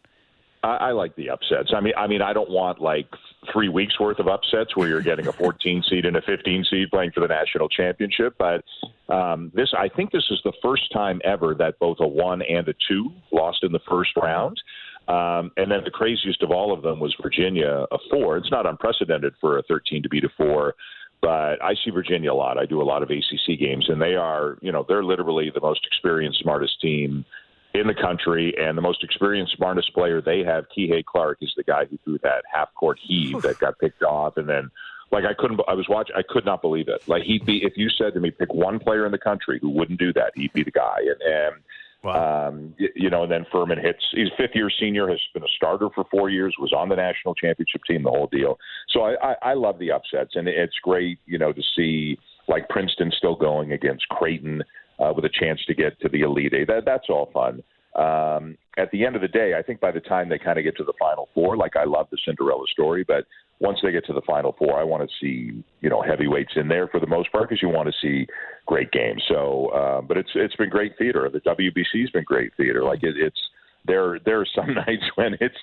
I, 0.62 0.76
I 0.76 0.92
like 0.92 1.14
the 1.16 1.30
upsets. 1.30 1.72
I 1.74 1.80
mean, 1.80 1.94
I 1.96 2.06
mean, 2.06 2.22
I 2.22 2.32
don't 2.32 2.50
want 2.50 2.80
like 2.80 3.06
three 3.52 3.68
weeks 3.68 3.98
worth 3.98 4.18
of 4.18 4.28
upsets 4.28 4.76
where 4.76 4.88
you're 4.88 5.02
getting 5.02 5.26
a 5.26 5.32
14 5.32 5.84
seed 5.90 6.04
and 6.04 6.16
a 6.16 6.22
15 6.22 6.64
seed 6.70 6.90
playing 6.90 7.12
for 7.12 7.20
the 7.20 7.28
national 7.28 7.68
championship. 7.68 8.34
But 8.38 8.64
um, 9.12 9.50
this, 9.54 9.72
I 9.76 9.88
think, 9.88 10.12
this 10.12 10.26
is 10.30 10.40
the 10.44 10.52
first 10.62 10.92
time 10.92 11.20
ever 11.24 11.54
that 11.54 11.78
both 11.78 11.98
a 12.00 12.06
one 12.06 12.42
and 12.42 12.66
a 12.68 12.74
two 12.88 13.12
lost 13.32 13.64
in 13.64 13.72
the 13.72 13.80
first 13.88 14.10
round. 14.16 14.60
Um, 15.08 15.50
and 15.56 15.70
then 15.70 15.82
the 15.84 15.90
craziest 15.90 16.42
of 16.42 16.52
all 16.52 16.72
of 16.72 16.82
them 16.82 17.00
was 17.00 17.14
Virginia, 17.20 17.86
a 17.90 17.98
four. 18.08 18.36
It's 18.36 18.50
not 18.50 18.66
unprecedented 18.66 19.34
for 19.40 19.58
a 19.58 19.62
13 19.64 20.04
to 20.04 20.08
beat 20.08 20.22
a 20.22 20.28
four, 20.36 20.74
but 21.20 21.62
I 21.62 21.74
see 21.84 21.90
Virginia 21.90 22.32
a 22.32 22.34
lot. 22.34 22.56
I 22.56 22.66
do 22.66 22.80
a 22.80 22.84
lot 22.84 23.02
of 23.02 23.10
ACC 23.10 23.58
games, 23.58 23.88
and 23.88 24.00
they 24.00 24.14
are, 24.14 24.58
you 24.60 24.70
know, 24.70 24.84
they're 24.88 25.02
literally 25.02 25.50
the 25.52 25.60
most 25.60 25.84
experienced, 25.86 26.40
smartest 26.40 26.80
team 26.80 27.24
in 27.74 27.86
the 27.86 27.94
country, 27.94 28.54
and 28.58 28.76
the 28.76 28.82
most 28.82 29.02
experienced, 29.02 29.56
smartest 29.56 29.92
player 29.94 30.20
they 30.20 30.40
have, 30.44 30.64
Kihei 30.76 31.04
Clark, 31.04 31.38
is 31.40 31.52
the 31.56 31.62
guy 31.62 31.86
who 31.86 31.98
threw 32.04 32.18
that 32.22 32.42
half 32.52 32.68
court 32.74 32.98
heave 33.02 33.40
that 33.42 33.58
got 33.58 33.78
picked 33.78 34.02
off, 34.02 34.36
and 34.36 34.48
then 34.48 34.70
like 35.10 35.24
I 35.24 35.34
couldn't, 35.34 35.60
I 35.68 35.74
was 35.74 35.86
watching, 35.88 36.16
I 36.16 36.22
could 36.26 36.44
not 36.44 36.62
believe 36.62 36.88
it. 36.88 37.06
Like 37.06 37.22
he'd 37.22 37.44
be, 37.44 37.62
if 37.64 37.74
you 37.76 37.88
said 37.90 38.14
to 38.14 38.20
me, 38.20 38.30
pick 38.30 38.52
one 38.52 38.78
player 38.78 39.04
in 39.04 39.12
the 39.12 39.18
country 39.18 39.58
who 39.60 39.68
wouldn't 39.68 39.98
do 39.98 40.12
that, 40.14 40.32
he'd 40.34 40.52
be 40.54 40.64
the 40.64 40.70
guy. 40.70 40.96
And, 41.00 41.20
and 41.20 41.54
wow. 42.02 42.48
um, 42.48 42.74
you, 42.78 42.88
you 42.96 43.10
know, 43.10 43.22
and 43.22 43.30
then 43.30 43.44
Furman 43.52 43.78
hits. 43.78 44.02
He's 44.12 44.28
fifth 44.38 44.54
year 44.54 44.70
senior, 44.70 45.08
has 45.08 45.20
been 45.34 45.42
a 45.42 45.54
starter 45.54 45.88
for 45.94 46.04
four 46.10 46.30
years, 46.30 46.54
was 46.58 46.72
on 46.72 46.88
the 46.88 46.96
national 46.96 47.34
championship 47.34 47.82
team, 47.86 48.04
the 48.04 48.10
whole 48.10 48.28
deal. 48.32 48.58
So 48.88 49.02
I, 49.02 49.32
I, 49.32 49.34
I 49.50 49.54
love 49.54 49.78
the 49.78 49.92
upsets, 49.92 50.34
and 50.34 50.48
it's 50.48 50.76
great, 50.82 51.18
you 51.26 51.38
know, 51.38 51.52
to 51.52 51.62
see 51.76 52.18
like 52.48 52.68
Princeton 52.70 53.12
still 53.16 53.36
going 53.36 53.72
against 53.72 54.08
Creighton 54.08 54.62
uh, 55.02 55.12
with 55.14 55.24
a 55.24 55.30
chance 55.30 55.60
to 55.66 55.74
get 55.74 55.98
to 56.00 56.08
the 56.08 56.22
Elite 56.22 56.54
Eight. 56.54 56.68
That, 56.68 56.84
that's 56.84 57.06
all 57.08 57.30
fun. 57.32 57.62
Um, 57.94 58.56
at 58.78 58.90
the 58.90 59.04
end 59.04 59.16
of 59.16 59.22
the 59.22 59.28
day, 59.28 59.52
I 59.58 59.62
think 59.62 59.80
by 59.80 59.90
the 59.90 60.00
time 60.00 60.28
they 60.28 60.38
kind 60.38 60.58
of 60.58 60.64
get 60.64 60.76
to 60.78 60.84
the 60.84 60.94
Final 60.98 61.28
Four, 61.34 61.56
like 61.56 61.76
I 61.76 61.84
love 61.84 62.06
the 62.10 62.18
Cinderella 62.24 62.64
story, 62.72 63.04
but 63.06 63.26
once 63.60 63.78
they 63.82 63.92
get 63.92 64.06
to 64.06 64.14
the 64.14 64.22
Final 64.22 64.54
Four, 64.58 64.80
I 64.80 64.84
want 64.84 65.08
to 65.08 65.14
see 65.20 65.62
you 65.80 65.90
know 65.90 66.02
heavyweights 66.02 66.52
in 66.56 66.68
there 66.68 66.88
for 66.88 67.00
the 67.00 67.06
most 67.06 67.30
part 67.32 67.48
because 67.48 67.62
you 67.62 67.68
want 67.68 67.88
to 67.88 67.94
see 68.00 68.26
great 68.66 68.90
games. 68.92 69.22
So, 69.28 69.66
uh, 69.68 70.00
but 70.00 70.16
it's 70.16 70.30
it's 70.34 70.56
been 70.56 70.70
great 70.70 70.96
theater. 70.96 71.28
The 71.30 71.40
WBC's 71.40 72.10
been 72.10 72.24
great 72.24 72.52
theater. 72.56 72.82
Like 72.82 73.02
it, 73.02 73.16
it's 73.18 73.40
there 73.84 74.18
there 74.24 74.40
are 74.40 74.46
some 74.46 74.74
nights 74.86 75.04
when 75.14 75.36
it's 75.40 75.56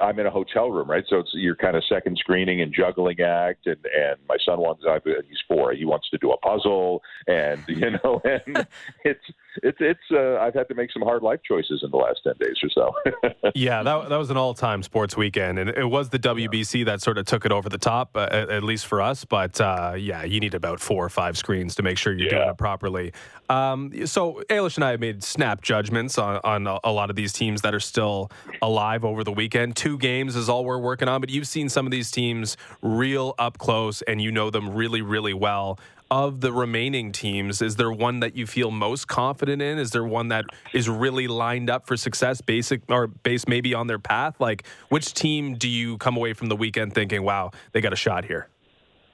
I'm 0.00 0.18
in 0.18 0.26
a 0.26 0.30
hotel 0.30 0.70
room, 0.70 0.90
right? 0.90 1.04
So 1.08 1.18
it's 1.18 1.30
you're 1.32 1.56
kind 1.56 1.76
of 1.76 1.84
second 1.84 2.18
screening 2.18 2.60
and 2.60 2.72
juggling 2.72 3.20
act, 3.20 3.66
and 3.66 3.78
and 3.84 4.16
my 4.28 4.36
son 4.44 4.58
wants 4.60 4.82
he's 5.28 5.38
four, 5.48 5.72
he 5.72 5.84
wants 5.84 6.08
to 6.10 6.18
do 6.18 6.32
a 6.32 6.36
puzzle, 6.38 7.02
and 7.26 7.62
you 7.68 7.90
know, 8.04 8.20
and 8.24 8.66
it's 9.04 9.24
it's 9.62 9.78
it's 9.80 10.00
uh, 10.12 10.38
I've 10.40 10.54
had 10.54 10.68
to 10.68 10.74
make 10.74 10.92
some 10.92 11.02
hard 11.02 11.22
life 11.22 11.40
choices 11.46 11.82
in 11.82 11.90
the 11.90 11.96
last 11.96 12.20
ten 12.24 12.34
days 12.38 12.56
or 12.62 12.70
so. 12.70 13.50
yeah, 13.54 13.82
that 13.82 14.08
that 14.08 14.16
was 14.16 14.30
an 14.30 14.36
all 14.36 14.54
time 14.54 14.82
sports 14.82 15.16
weekend, 15.16 15.58
and 15.58 15.70
it 15.70 15.88
was 15.88 16.10
the 16.10 16.18
WBC 16.18 16.84
that 16.86 17.00
sort 17.00 17.18
of 17.18 17.26
took 17.26 17.44
it 17.44 17.52
over 17.52 17.68
the 17.68 17.78
top, 17.78 18.16
uh, 18.16 18.28
at, 18.30 18.50
at, 18.50 18.62
least 18.62 18.86
for 18.86 19.00
us. 19.00 19.24
But 19.24 19.60
uh, 19.60 19.94
yeah, 19.96 20.24
you 20.24 20.40
need 20.40 20.54
about 20.54 20.80
four 20.80 21.04
or 21.04 21.08
five 21.08 21.36
screens 21.36 21.74
to 21.76 21.82
make 21.82 21.98
sure 21.98 22.12
you're 22.12 22.26
yeah. 22.26 22.38
doing 22.38 22.50
it 22.50 22.58
properly. 22.58 23.12
Um, 23.48 24.06
so 24.06 24.42
Ailish 24.48 24.76
and 24.76 24.84
I 24.84 24.92
have 24.92 25.00
made 25.00 25.22
snap 25.24 25.62
judgments 25.62 26.18
on 26.18 26.40
on 26.44 26.66
a 26.84 26.92
lot 26.92 27.10
of 27.10 27.16
these 27.16 27.32
teams 27.32 27.49
teams 27.50 27.62
that 27.62 27.74
are 27.74 27.80
still 27.80 28.30
alive 28.62 29.04
over 29.04 29.24
the 29.24 29.32
weekend. 29.32 29.74
Two 29.74 29.98
games 29.98 30.36
is 30.36 30.48
all 30.48 30.64
we're 30.64 30.78
working 30.78 31.08
on, 31.08 31.20
but 31.20 31.30
you've 31.30 31.48
seen 31.48 31.68
some 31.68 31.84
of 31.84 31.90
these 31.90 32.10
teams 32.10 32.56
real 32.80 33.34
up 33.38 33.58
close 33.58 34.02
and 34.02 34.22
you 34.22 34.30
know 34.30 34.50
them 34.50 34.70
really, 34.70 35.02
really 35.02 35.34
well. 35.34 35.78
Of 36.12 36.40
the 36.40 36.52
remaining 36.52 37.12
teams, 37.12 37.62
is 37.62 37.76
there 37.76 37.92
one 37.92 38.18
that 38.20 38.34
you 38.34 38.44
feel 38.44 38.72
most 38.72 39.06
confident 39.06 39.62
in? 39.62 39.78
Is 39.78 39.92
there 39.92 40.04
one 40.04 40.28
that 40.28 40.44
is 40.74 40.88
really 40.88 41.28
lined 41.28 41.70
up 41.70 41.86
for 41.86 41.96
success, 41.96 42.40
basic 42.40 42.82
or 42.88 43.06
based 43.06 43.48
maybe 43.48 43.74
on 43.74 43.86
their 43.86 44.00
path? 44.00 44.40
Like, 44.40 44.64
which 44.88 45.14
team 45.14 45.54
do 45.54 45.68
you 45.68 45.98
come 45.98 46.16
away 46.16 46.32
from 46.32 46.48
the 46.48 46.56
weekend 46.56 46.94
thinking, 46.94 47.22
wow, 47.22 47.52
they 47.72 47.80
got 47.80 47.92
a 47.92 47.96
shot 47.96 48.24
here? 48.24 48.48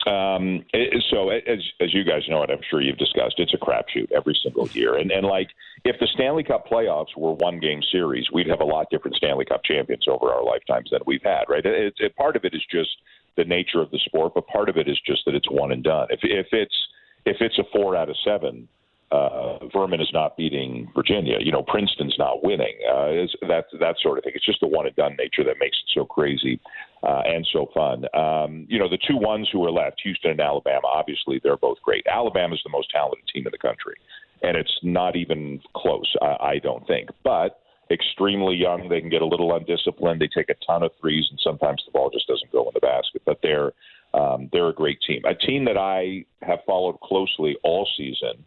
Um, 0.07 0.65
so 1.11 1.29
as 1.31 1.59
as 1.81 1.93
you 1.93 2.03
guys 2.05 2.23
know, 2.29 2.43
and 2.43 2.51
I'm 2.51 2.63
sure 2.71 2.81
you've 2.81 2.97
discussed, 2.97 3.35
it's 3.39 3.53
a 3.53 3.59
crapshoot 3.59 4.11
every 4.13 4.39
single 4.43 4.67
year. 4.69 4.97
And 4.97 5.11
and 5.11 5.27
like 5.27 5.49
if 5.87 6.01
the 6.01 6.09
Stanley 6.15 6.43
Cup 6.43 6.67
playoffs 6.67 7.17
were 7.17 7.33
one 7.33 7.61
game 7.61 7.81
series, 7.93 8.27
we'd 8.33 8.49
have 8.49 8.61
a 8.61 8.65
lot 8.65 8.91
different 8.91 9.17
Stanley 9.17 9.45
Cup 9.45 9.63
champions 9.65 10.07
over 10.09 10.33
our 10.33 10.45
lifetimes 10.45 10.91
than 10.91 11.01
we've 11.07 11.23
had. 11.23 11.45
Right? 11.49 11.65
It, 11.65 11.95
it, 11.99 12.17
part 12.17 12.37
of 12.37 12.45
it 12.45 12.55
is 12.55 12.63
just 12.71 12.91
the 13.37 13.45
nature 13.45 13.81
of 13.81 13.91
the 13.91 13.99
sport, 14.07 14.33
but 14.35 14.47
part 14.49 14.69
of 14.69 14.77
it 14.77 14.89
is 14.89 14.99
just 15.07 15.25
that 15.27 15.35
it's 15.35 15.51
one 15.51 15.73
and 15.73 15.85
done. 15.85 16.09
If 16.11 16.21
if 16.23 16.49
it's 16.53 16.77
if 17.25 17.37
it's 17.41 17.59
a 17.59 17.65
four 17.73 17.97
out 17.97 18.09
of 18.09 18.17
seven, 18.25 18.69
uh, 19.13 19.59
Furman 19.73 20.01
is 20.01 20.11
not 20.13 20.37
beating 20.37 20.91
Virginia. 20.95 21.39
You 21.41 21.53
know, 21.53 21.63
Princeton's 21.63 22.17
not 22.19 22.43
winning. 22.43 22.75
Uh, 22.91 23.27
that 23.47 23.67
that 23.79 23.97
sort 24.03 24.19
of 24.19 24.25
thing. 24.25 24.33
It's 24.35 24.45
just 24.45 24.61
the 24.61 24.67
one 24.67 24.87
and 24.87 24.97
done 24.97 25.15
nature 25.19 25.45
that 25.45 25.57
makes 25.61 25.77
it 25.77 25.93
so 25.95 26.05
crazy 26.05 26.59
uh, 27.05 27.23
and 27.27 27.47
so 27.53 27.71
fun. 27.73 28.05
Um, 28.15 28.67
you 28.69 28.79
know, 28.79 28.89
the 28.89 28.99
two 29.07 29.17
ones 29.17 29.49
who 29.53 29.65
are 29.65 29.71
left, 29.71 30.01
Houston 30.03 30.33
and 30.33 30.41
Alabama. 30.41 30.89
Obviously, 30.89 31.41
they're 31.43 31.57
both 31.57 31.79
great. 31.83 32.05
Alabama 32.11 32.55
is 32.55 32.61
the 32.65 32.71
most 32.71 32.91
talented 32.91 33.25
team 33.33 33.47
in 33.47 33.53
the 33.53 33.59
country, 33.59 33.95
and 34.43 34.57
it's 34.57 34.79
not 34.83 35.17
even 35.17 35.61
close. 35.75 36.15
I, 36.21 36.37
I 36.41 36.59
don't 36.59 36.87
think, 36.87 37.11
but 37.25 37.61
extremely 37.91 38.57
young. 38.57 38.89
They 38.89 39.01
can 39.01 39.11
get 39.11 39.23
a 39.23 39.27
little 39.27 39.55
undisciplined. 39.55 40.21
They 40.21 40.29
take 40.29 40.51
a 40.51 40.57
ton 40.67 40.83
of 40.83 40.91
threes, 41.01 41.27
and 41.31 41.39
sometimes 41.43 41.83
the 41.87 41.93
ball 41.93 42.11
just 42.11 42.27
doesn't 42.27 42.53
go 42.53 42.65
in 42.65 42.73
the 42.75 42.81
basket. 42.81 43.23
But 43.25 43.39
they're 43.43 43.73
um, 44.15 44.49
they're 44.53 44.69
a 44.69 44.75
great 44.75 44.99
team. 45.07 45.23
A 45.25 45.35
team 45.35 45.65
that 45.67 45.77
I 45.77 46.25
have 46.43 46.61
followed 46.67 47.01
closely 47.01 47.57
all 47.63 47.89
season 47.97 48.45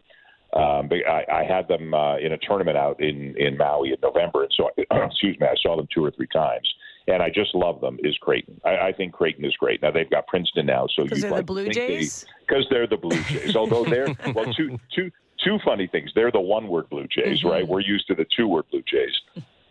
um, 0.53 0.89
I, 0.91 1.25
I 1.31 1.43
had 1.43 1.67
them 1.67 1.93
uh, 1.93 2.17
in 2.17 2.33
a 2.33 2.37
tournament 2.37 2.75
out 2.75 2.99
in 2.99 3.35
in 3.37 3.55
Maui 3.55 3.89
in 3.89 3.97
November, 4.01 4.43
and 4.43 4.53
so 4.55 4.69
excuse 5.05 5.39
me, 5.39 5.45
I 5.45 5.53
saw 5.61 5.75
them 5.75 5.87
two 5.93 6.03
or 6.03 6.09
three 6.09 6.27
times, 6.33 6.67
and 7.07 7.21
I 7.21 7.29
just 7.29 7.53
love 7.53 7.81
them. 7.81 7.99
Is 8.03 8.17
Creighton? 8.17 8.59
I, 8.65 8.87
I 8.87 8.93
think 8.93 9.13
Creighton 9.13 9.45
is 9.45 9.55
great. 9.57 9.81
Now 9.83 9.91
they've 9.91 10.09
got 10.09 10.25
Princeton 10.25 10.65
now, 10.65 10.87
so 10.95 11.03
you 11.03 11.09
they're 11.09 11.29
like, 11.29 11.41
the 11.41 11.43
Blue 11.43 11.69
Jays 11.69 12.25
because 12.47 12.65
they, 12.71 12.77
are 12.77 12.87
the 12.87 12.97
Blue 12.97 13.21
Jays. 13.23 13.55
Although 13.55 13.85
they're 13.85 14.07
well, 14.33 14.51
two 14.53 14.79
two 14.91 15.11
two 15.43 15.59
funny 15.63 15.87
things. 15.87 16.11
They're 16.15 16.31
the 16.31 16.39
one 16.39 16.67
word 16.67 16.89
Blue 16.89 17.07
Jays, 17.07 17.39
mm-hmm. 17.39 17.47
right? 17.47 17.67
We're 17.67 17.81
used 17.81 18.07
to 18.07 18.15
the 18.15 18.25
two 18.35 18.47
word 18.47 18.65
Blue 18.71 18.83
Jays. 18.83 19.13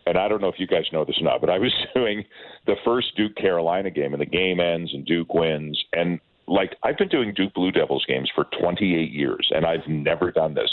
And 0.05 0.17
I 0.17 0.27
don't 0.27 0.41
know 0.41 0.47
if 0.47 0.59
you 0.59 0.65
guys 0.65 0.85
know 0.91 1.05
this 1.05 1.19
or 1.19 1.23
not, 1.23 1.39
but 1.39 1.49
I 1.49 1.59
was 1.59 1.71
doing 1.95 2.25
the 2.65 2.75
first 2.83 3.15
Duke 3.15 3.35
Carolina 3.35 3.91
game, 3.91 4.13
and 4.13 4.21
the 4.21 4.25
game 4.25 4.59
ends 4.59 4.93
and 4.93 5.05
Duke 5.05 5.33
wins, 5.33 5.83
and 5.93 6.19
like 6.47 6.75
I've 6.83 6.97
been 6.97 7.09
doing 7.09 7.33
Duke 7.33 7.53
Blue 7.53 7.71
Devils 7.71 8.05
games 8.07 8.29
for 8.33 8.45
28 8.59 9.11
years, 9.11 9.51
and 9.53 9.65
I've 9.65 9.87
never 9.87 10.31
done 10.31 10.55
this. 10.55 10.71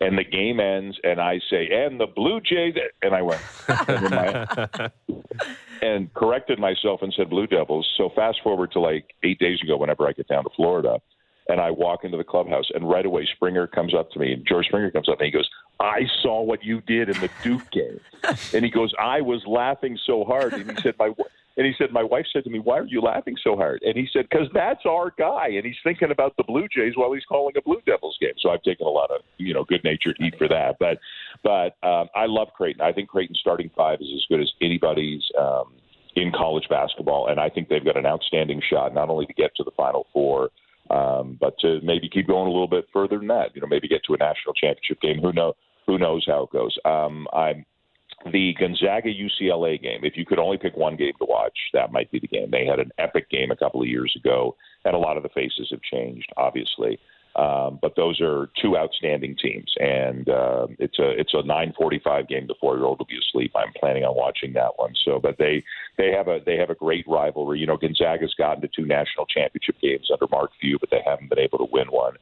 And 0.00 0.16
the 0.16 0.24
game 0.24 0.60
ends, 0.60 0.96
and 1.02 1.20
I 1.20 1.40
say, 1.50 1.68
"And 1.70 2.00
the 2.00 2.06
Blue 2.06 2.40
Jays," 2.40 2.74
and 3.02 3.14
I 3.14 3.22
went 3.22 3.42
and, 3.88 4.10
my, 4.10 4.90
and 5.82 6.14
corrected 6.14 6.58
myself 6.58 7.02
and 7.02 7.12
said 7.12 7.28
Blue 7.28 7.48
Devils. 7.48 7.86
So 7.96 8.08
fast 8.14 8.38
forward 8.42 8.72
to 8.72 8.80
like 8.80 9.12
eight 9.24 9.40
days 9.40 9.60
ago, 9.60 9.76
whenever 9.76 10.06
I 10.06 10.12
get 10.12 10.28
down 10.28 10.44
to 10.44 10.50
Florida, 10.56 11.00
and 11.48 11.60
I 11.60 11.70
walk 11.70 12.04
into 12.04 12.16
the 12.16 12.24
clubhouse, 12.24 12.66
and 12.74 12.88
right 12.88 13.06
away 13.06 13.26
Springer 13.34 13.66
comes 13.66 13.94
up 13.94 14.10
to 14.12 14.18
me, 14.18 14.32
and 14.32 14.46
George 14.46 14.66
Springer 14.66 14.90
comes 14.90 15.08
up, 15.08 15.18
and 15.20 15.26
he 15.26 15.32
goes, 15.32 15.48
"I 15.80 16.02
saw 16.22 16.42
what 16.42 16.62
you 16.62 16.80
did 16.82 17.08
in 17.08 17.20
the 17.20 17.30
Duke 17.42 17.70
game," 17.70 18.00
and 18.54 18.64
he 18.64 18.70
goes, 18.70 18.92
"I 18.98 19.20
was 19.20 19.44
laughing 19.46 19.98
so 20.06 20.24
hard," 20.24 20.52
and 20.52 20.70
he 20.70 20.82
said, 20.82 20.94
"My." 20.98 21.12
And 21.58 21.66
he 21.66 21.74
said, 21.76 21.92
My 21.92 22.04
wife 22.04 22.24
said 22.32 22.44
to 22.44 22.50
me, 22.50 22.60
Why 22.60 22.78
are 22.78 22.86
you 22.86 23.00
laughing 23.00 23.36
so 23.42 23.56
hard? 23.56 23.82
And 23.82 23.96
he 23.96 24.08
said, 24.12 24.28
Because 24.30 24.46
that's 24.54 24.86
our 24.86 25.12
guy. 25.18 25.48
And 25.48 25.66
he's 25.66 25.76
thinking 25.82 26.12
about 26.12 26.36
the 26.36 26.44
Blue 26.44 26.68
Jays 26.68 26.92
while 26.94 27.12
he's 27.12 27.24
calling 27.24 27.52
a 27.58 27.62
Blue 27.62 27.80
Devils 27.84 28.16
game. 28.20 28.34
So 28.38 28.50
I've 28.50 28.62
taken 28.62 28.86
a 28.86 28.90
lot 28.90 29.10
of, 29.10 29.22
you 29.38 29.52
know, 29.52 29.64
good 29.64 29.82
natured 29.82 30.16
heat 30.20 30.36
for 30.38 30.46
that. 30.46 30.76
But 30.78 30.98
but 31.42 31.76
um, 31.84 32.08
I 32.14 32.26
love 32.26 32.48
Creighton. 32.56 32.80
I 32.80 32.92
think 32.92 33.08
Creighton's 33.08 33.40
starting 33.40 33.72
five 33.76 34.00
is 34.00 34.06
as 34.14 34.24
good 34.28 34.40
as 34.40 34.52
anybody's 34.62 35.22
um, 35.36 35.72
in 36.14 36.30
college 36.30 36.68
basketball. 36.70 37.26
And 37.26 37.40
I 37.40 37.48
think 37.48 37.68
they've 37.68 37.84
got 37.84 37.96
an 37.96 38.06
outstanding 38.06 38.62
shot, 38.70 38.94
not 38.94 39.10
only 39.10 39.26
to 39.26 39.34
get 39.34 39.50
to 39.56 39.64
the 39.64 39.72
Final 39.72 40.06
Four, 40.12 40.50
um, 40.90 41.36
but 41.40 41.58
to 41.60 41.80
maybe 41.82 42.08
keep 42.08 42.26
going 42.26 42.46
a 42.46 42.50
little 42.50 42.68
bit 42.68 42.86
further 42.92 43.18
than 43.18 43.28
that. 43.28 43.54
You 43.54 43.60
know, 43.60 43.66
maybe 43.66 43.88
get 43.88 44.02
to 44.06 44.14
a 44.14 44.18
national 44.18 44.54
championship 44.54 45.00
game. 45.00 45.20
Who 45.20 45.32
know? 45.32 45.54
Who 45.86 45.98
knows 45.98 46.24
how 46.26 46.42
it 46.42 46.50
goes? 46.50 46.76
Um, 46.84 47.26
I'm 47.32 47.64
the 48.32 48.54
Gonzaga 48.58 49.08
UCLA 49.08 49.80
game. 49.80 50.00
If 50.02 50.16
you 50.16 50.26
could 50.26 50.38
only 50.38 50.58
pick 50.58 50.76
one 50.76 50.96
game 50.96 51.12
to 51.18 51.26
watch, 51.26 51.56
that 51.72 51.92
might 51.92 52.10
be 52.10 52.18
the 52.18 52.26
game. 52.26 52.50
They 52.50 52.66
had 52.66 52.80
an 52.80 52.90
epic 52.98 53.30
game 53.30 53.50
a 53.50 53.56
couple 53.56 53.80
of 53.80 53.88
years 53.88 54.14
ago, 54.16 54.56
and 54.84 54.94
a 54.94 54.98
lot 54.98 55.16
of 55.16 55.22
the 55.22 55.28
faces 55.30 55.68
have 55.70 55.80
changed, 55.82 56.30
obviously. 56.36 56.98
Um, 57.38 57.78
but 57.80 57.94
those 57.94 58.20
are 58.20 58.50
two 58.60 58.76
outstanding 58.76 59.36
teams, 59.40 59.72
and 59.78 60.28
uh, 60.28 60.66
it's 60.80 60.98
a 60.98 61.10
it's 61.10 61.34
a 61.34 61.42
9:45 61.42 62.28
game. 62.28 62.48
The 62.48 62.56
four-year-old 62.60 62.98
will 62.98 63.06
be 63.06 63.16
asleep. 63.16 63.52
I'm 63.54 63.72
planning 63.78 64.02
on 64.02 64.16
watching 64.16 64.54
that 64.54 64.72
one. 64.74 64.92
So, 65.04 65.20
but 65.20 65.38
they 65.38 65.62
they 65.98 66.10
have 66.10 66.26
a 66.26 66.40
they 66.44 66.56
have 66.56 66.70
a 66.70 66.74
great 66.74 67.06
rivalry. 67.06 67.60
You 67.60 67.66
know, 67.66 67.76
Gonzaga's 67.76 68.34
gotten 68.34 68.60
to 68.62 68.68
two 68.74 68.86
national 68.86 69.26
championship 69.26 69.76
games 69.80 70.10
under 70.12 70.26
Mark 70.32 70.50
Few, 70.60 70.80
but 70.80 70.90
they 70.90 71.00
haven't 71.06 71.30
been 71.30 71.38
able 71.38 71.58
to 71.58 71.68
win 71.70 71.86
one. 71.92 72.14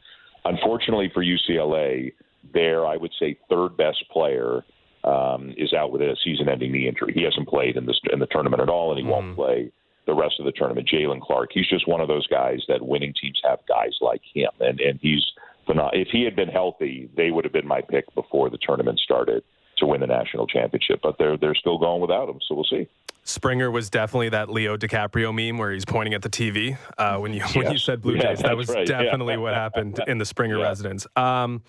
Unfortunately 0.44 1.10
for 1.14 1.24
UCLA, 1.24 2.12
their 2.52 2.84
I 2.84 2.98
would 2.98 3.12
say 3.18 3.38
third 3.48 3.74
best 3.74 4.04
player 4.12 4.66
um, 5.04 5.54
is 5.56 5.72
out 5.72 5.92
with 5.92 6.02
a 6.02 6.14
season-ending 6.24 6.70
knee 6.70 6.88
injury. 6.88 7.14
He 7.14 7.22
hasn't 7.22 7.48
played 7.48 7.78
in 7.78 7.86
this 7.86 7.98
in 8.12 8.18
the 8.18 8.26
tournament 8.26 8.60
at 8.60 8.68
all, 8.68 8.90
and 8.90 9.00
he 9.00 9.06
mm. 9.06 9.12
won't 9.12 9.34
play 9.34 9.72
the 10.06 10.14
rest 10.14 10.36
of 10.38 10.46
the 10.46 10.52
tournament. 10.52 10.88
Jaylen 10.88 11.20
Clark, 11.20 11.50
he's 11.52 11.68
just 11.68 11.88
one 11.88 12.00
of 12.00 12.08
those 12.08 12.26
guys 12.26 12.60
that 12.68 12.86
winning 12.86 13.14
teams 13.20 13.40
have 13.44 13.58
guys 13.68 13.94
like 14.00 14.22
him, 14.34 14.50
and 14.60 14.80
and 14.80 14.98
he's 15.02 15.24
phenomenal. 15.66 16.00
If 16.00 16.08
he 16.08 16.22
had 16.22 16.36
been 16.36 16.48
healthy, 16.48 17.10
they 17.16 17.30
would 17.30 17.44
have 17.44 17.52
been 17.52 17.66
my 17.66 17.80
pick 17.80 18.12
before 18.14 18.50
the 18.50 18.58
tournament 18.58 18.98
started 18.98 19.42
to 19.78 19.86
win 19.86 20.00
the 20.00 20.06
national 20.06 20.46
championship. 20.46 21.00
But 21.02 21.16
they're 21.18 21.36
they're 21.36 21.54
still 21.54 21.78
going 21.78 22.00
without 22.00 22.28
him, 22.28 22.38
so 22.46 22.54
we'll 22.54 22.64
see. 22.64 22.88
Springer 23.24 23.72
was 23.72 23.90
definitely 23.90 24.28
that 24.28 24.48
Leo 24.48 24.76
DiCaprio 24.76 25.34
meme 25.34 25.58
where 25.58 25.72
he's 25.72 25.84
pointing 25.84 26.14
at 26.14 26.22
the 26.22 26.30
TV 26.30 26.78
uh, 26.96 27.18
when 27.18 27.32
you 27.32 27.42
when 27.54 27.64
yes. 27.64 27.72
you 27.72 27.78
said 27.78 28.00
Blue 28.00 28.16
Jays. 28.16 28.40
Yeah, 28.40 28.48
that 28.48 28.56
was 28.56 28.68
right. 28.68 28.86
definitely 28.86 29.34
yeah. 29.34 29.40
what 29.40 29.54
happened 29.54 30.00
in 30.06 30.18
the 30.18 30.24
Springer 30.24 30.58
yeah. 30.60 30.68
residence. 30.68 31.06
Um, 31.16 31.62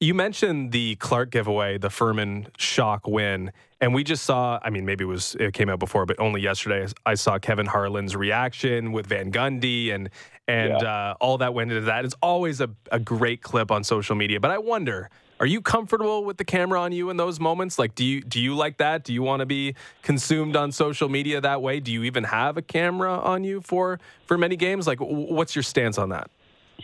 you 0.00 0.14
mentioned 0.14 0.72
the 0.72 0.96
Clark 0.96 1.30
giveaway, 1.30 1.76
the 1.76 1.90
Furman 1.90 2.48
shock 2.56 3.06
win, 3.06 3.52
and 3.82 3.94
we 3.94 4.02
just 4.02 4.24
saw. 4.24 4.58
I 4.62 4.70
mean, 4.70 4.86
maybe 4.86 5.04
it 5.04 5.08
was 5.08 5.36
it 5.38 5.52
came 5.52 5.68
out 5.68 5.78
before, 5.78 6.06
but 6.06 6.18
only 6.18 6.40
yesterday 6.40 6.90
I 7.04 7.14
saw 7.14 7.38
Kevin 7.38 7.66
Harlan's 7.66 8.16
reaction 8.16 8.92
with 8.92 9.06
Van 9.06 9.30
Gundy 9.30 9.94
and 9.94 10.08
and 10.48 10.80
yeah. 10.80 11.10
uh, 11.10 11.14
all 11.20 11.38
that 11.38 11.52
went 11.52 11.70
into 11.70 11.82
that. 11.82 12.06
It's 12.06 12.14
always 12.22 12.62
a, 12.62 12.70
a 12.90 12.98
great 12.98 13.42
clip 13.42 13.70
on 13.70 13.84
social 13.84 14.16
media, 14.16 14.40
but 14.40 14.50
I 14.50 14.58
wonder. 14.58 15.10
Are 15.38 15.46
you 15.46 15.62
comfortable 15.62 16.26
with 16.26 16.36
the 16.36 16.44
camera 16.44 16.78
on 16.82 16.92
you 16.92 17.08
in 17.08 17.16
those 17.16 17.40
moments? 17.40 17.78
Like, 17.78 17.94
do 17.94 18.04
you 18.04 18.20
do 18.20 18.38
you 18.38 18.54
like 18.54 18.76
that? 18.76 19.04
Do 19.04 19.14
you 19.14 19.22
want 19.22 19.40
to 19.40 19.46
be 19.46 19.74
consumed 20.02 20.54
on 20.54 20.70
social 20.70 21.08
media 21.08 21.40
that 21.40 21.62
way? 21.62 21.80
Do 21.80 21.90
you 21.90 22.02
even 22.02 22.24
have 22.24 22.58
a 22.58 22.62
camera 22.62 23.18
on 23.18 23.42
you 23.42 23.62
for 23.62 24.00
for 24.26 24.36
many 24.36 24.56
games? 24.56 24.86
Like, 24.86 24.98
what's 24.98 25.56
your 25.56 25.62
stance 25.62 25.96
on 25.96 26.10
that? 26.10 26.30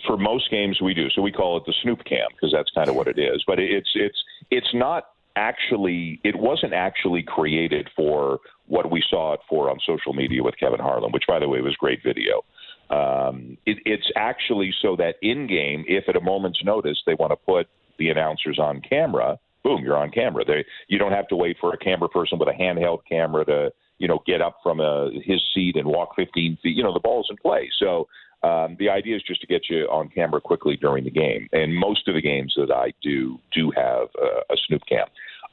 For 0.06 0.16
most 0.16 0.50
games 0.50 0.80
we 0.80 0.94
do. 0.94 1.08
So 1.10 1.22
we 1.22 1.32
call 1.32 1.56
it 1.56 1.64
the 1.66 1.74
Snoop 1.82 2.04
Cam 2.04 2.28
because 2.32 2.52
that's 2.52 2.70
kind 2.74 2.88
of 2.88 2.96
what 2.96 3.08
it 3.08 3.18
is. 3.18 3.42
But 3.46 3.58
it's 3.58 3.90
it's 3.94 4.22
it's 4.50 4.74
not 4.74 5.08
actually 5.36 6.20
it 6.24 6.36
wasn't 6.36 6.72
actually 6.72 7.22
created 7.22 7.88
for 7.94 8.40
what 8.66 8.90
we 8.90 9.02
saw 9.08 9.34
it 9.34 9.40
for 9.48 9.70
on 9.70 9.78
social 9.86 10.12
media 10.12 10.42
with 10.42 10.54
Kevin 10.58 10.80
Harlan, 10.80 11.12
which 11.12 11.24
by 11.28 11.38
the 11.38 11.48
way 11.48 11.60
was 11.60 11.76
great 11.76 12.00
video. 12.04 12.42
Um, 12.90 13.58
it, 13.66 13.78
it's 13.84 14.10
actually 14.16 14.72
so 14.80 14.96
that 14.96 15.16
in 15.22 15.46
game, 15.46 15.84
if 15.88 16.08
at 16.08 16.16
a 16.16 16.20
moment's 16.20 16.62
notice 16.64 16.98
they 17.06 17.14
want 17.14 17.32
to 17.32 17.36
put 17.36 17.66
the 17.98 18.10
announcers 18.10 18.58
on 18.58 18.80
camera, 18.80 19.38
boom, 19.64 19.82
you're 19.82 19.96
on 19.96 20.10
camera. 20.10 20.44
They 20.44 20.64
you 20.88 20.98
don't 20.98 21.12
have 21.12 21.28
to 21.28 21.36
wait 21.36 21.56
for 21.60 21.72
a 21.72 21.78
camera 21.78 22.08
person 22.08 22.38
with 22.38 22.48
a 22.48 22.52
handheld 22.52 23.00
camera 23.08 23.44
to 23.46 23.72
you 23.98 24.08
know 24.08 24.22
get 24.26 24.40
up 24.40 24.58
from 24.62 24.80
a, 24.80 25.10
his 25.24 25.42
seat 25.54 25.76
and 25.76 25.86
walk 25.86 26.14
15 26.16 26.58
feet. 26.62 26.76
You 26.76 26.82
know 26.82 26.92
the 26.92 27.00
ball's 27.00 27.28
in 27.30 27.36
play, 27.36 27.68
so 27.78 28.06
um, 28.42 28.76
the 28.78 28.88
idea 28.88 29.16
is 29.16 29.22
just 29.22 29.40
to 29.40 29.46
get 29.46 29.62
you 29.68 29.84
on 29.86 30.08
camera 30.08 30.40
quickly 30.40 30.76
during 30.76 31.04
the 31.04 31.10
game, 31.10 31.48
and 31.52 31.74
most 31.74 32.06
of 32.08 32.14
the 32.14 32.20
games 32.20 32.54
that 32.56 32.70
I 32.70 32.92
do 33.02 33.38
do 33.52 33.72
have 33.74 34.08
a, 34.20 34.52
a 34.52 34.56
snoop 34.66 34.82
cam. 34.88 35.06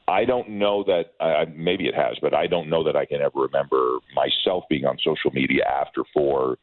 I 0.06 0.24
don't 0.24 0.50
know 0.50 0.84
that 0.84 1.14
uh, 1.18 1.46
maybe 1.56 1.86
it 1.86 1.94
has, 1.94 2.16
but 2.20 2.34
I 2.34 2.46
don't 2.46 2.68
know 2.68 2.84
that 2.84 2.94
I 2.94 3.06
can 3.06 3.22
ever 3.22 3.40
remember 3.40 3.98
myself 4.14 4.64
being 4.68 4.84
on 4.84 4.98
social 5.02 5.30
media 5.32 5.64
after 5.64 6.02
for 6.12 6.58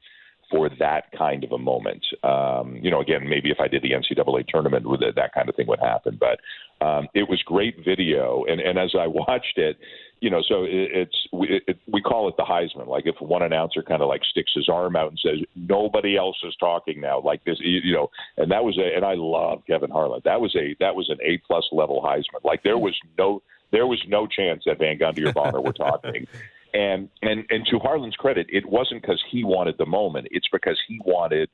for 0.51 0.69
that 0.79 1.05
kind 1.17 1.43
of 1.45 1.53
a 1.53 1.57
moment. 1.57 2.05
Um, 2.23 2.77
you 2.81 2.91
know, 2.91 2.99
again, 2.99 3.27
maybe 3.27 3.49
if 3.49 3.60
I 3.60 3.67
did 3.69 3.81
the 3.81 3.91
NCAA 3.91 4.47
tournament, 4.47 4.86
that 5.15 5.34
kind 5.34 5.49
of 5.49 5.55
thing 5.55 5.65
would 5.67 5.79
happen. 5.79 6.19
But 6.19 6.86
um, 6.86 7.07
it 7.15 7.29
was 7.29 7.41
great 7.45 7.77
video, 7.84 8.43
and 8.47 8.60
and 8.62 8.77
as 8.77 8.93
I 8.99 9.07
watched 9.27 9.57
it, 9.57 9.77
you 10.21 10.29
know, 10.29 10.41
so 10.47 10.63
it, 10.63 10.89
it's 10.93 11.27
we, 11.34 11.62
it, 11.67 11.79
we 11.91 11.99
call 11.99 12.29
it 12.29 12.38
the 12.38 12.43
Heisman. 12.43 12.88
Like 12.88 13.07
if 13.07 13.19
one 13.19 13.41
announcer 13.41 13.81
kind 13.81 14.03
of 14.03 14.07
like 14.07 14.23
sticks 14.23 14.51
his 14.55 14.69
arm 14.69 14.95
out 14.95 15.10
and 15.10 15.19
says 15.19 15.39
nobody 15.55 16.15
else 16.15 16.38
is 16.43 16.55
talking 16.60 17.01
now, 17.01 17.19
like 17.19 17.43
this, 17.43 17.57
you 17.60 17.91
know, 17.91 18.10
and 18.38 18.51
that 18.51 18.63
was 18.63 18.77
a 18.77 18.95
and 18.95 19.03
I 19.03 19.15
love 19.15 19.63
Kevin 19.65 19.89
Harlan. 19.89 20.21
That 20.23 20.39
was 20.39 20.55
a 20.55 20.75
that 20.79 20.95
was 20.95 21.10
an 21.10 21.17
A 21.23 21.39
plus 21.39 21.65
level 21.71 22.01
Heisman. 22.01 22.43
Like 22.43 22.62
there 22.63 22.77
was 22.77 22.95
no 23.17 23.41
there 23.71 23.88
was 23.88 24.01
no 24.07 24.27
chance 24.27 24.63
that 24.67 24.77
Van 24.77 24.99
Gundy 24.99 25.27
or 25.27 25.34
Bonner 25.34 25.60
were 25.60 25.73
talking. 25.73 26.27
And 26.73 27.10
and 27.21 27.43
and 27.49 27.67
to 27.69 27.79
Harlan's 27.79 28.15
credit, 28.15 28.47
it 28.49 28.65
wasn't 28.65 29.01
because 29.01 29.21
he 29.29 29.43
wanted 29.43 29.77
the 29.77 29.86
moment. 29.86 30.29
It's 30.31 30.47
because 30.53 30.79
he 30.88 31.01
wanted 31.03 31.49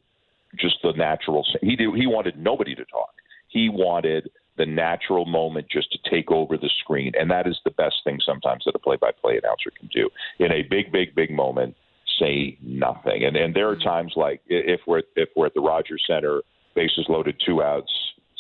just 0.56 0.76
the 0.84 0.92
natural. 0.92 1.44
He 1.62 1.76
did, 1.76 1.90
he 1.96 2.06
wanted 2.06 2.38
nobody 2.38 2.76
to 2.76 2.86
talk. 2.86 3.10
He 3.48 3.68
wanted 3.68 4.30
the 4.58 4.66
natural 4.66 5.26
moment 5.26 5.68
just 5.70 5.92
to 5.92 6.10
take 6.10 6.32
over 6.32 6.58
the 6.58 6.70
screen. 6.80 7.14
And 7.20 7.30
that 7.32 7.48
is 7.48 7.60
the 7.64 7.72
best 7.72 7.96
thing 8.04 8.20
sometimes 8.26 8.64
that 8.66 8.76
a 8.76 8.80
play 8.80 8.98
by 9.00 9.12
play 9.12 9.38
announcer 9.38 9.72
can 9.78 9.90
do. 9.94 10.10
In 10.40 10.52
a 10.52 10.64
big, 10.64 10.92
big, 10.92 11.16
big 11.16 11.32
moment, 11.32 11.76
say 12.20 12.58
nothing. 12.62 13.24
And 13.24 13.36
and 13.36 13.56
there 13.56 13.70
are 13.70 13.78
times 13.78 14.14
like 14.16 14.42
if 14.48 14.82
we're 14.88 15.04
if 15.16 15.30
we're 15.36 15.48
at 15.48 15.54
the 15.54 15.62
Rogers 15.62 16.04
Center, 16.08 16.42
bases 16.76 17.06
loaded, 17.10 17.42
two 17.46 17.62
outs, 17.62 17.92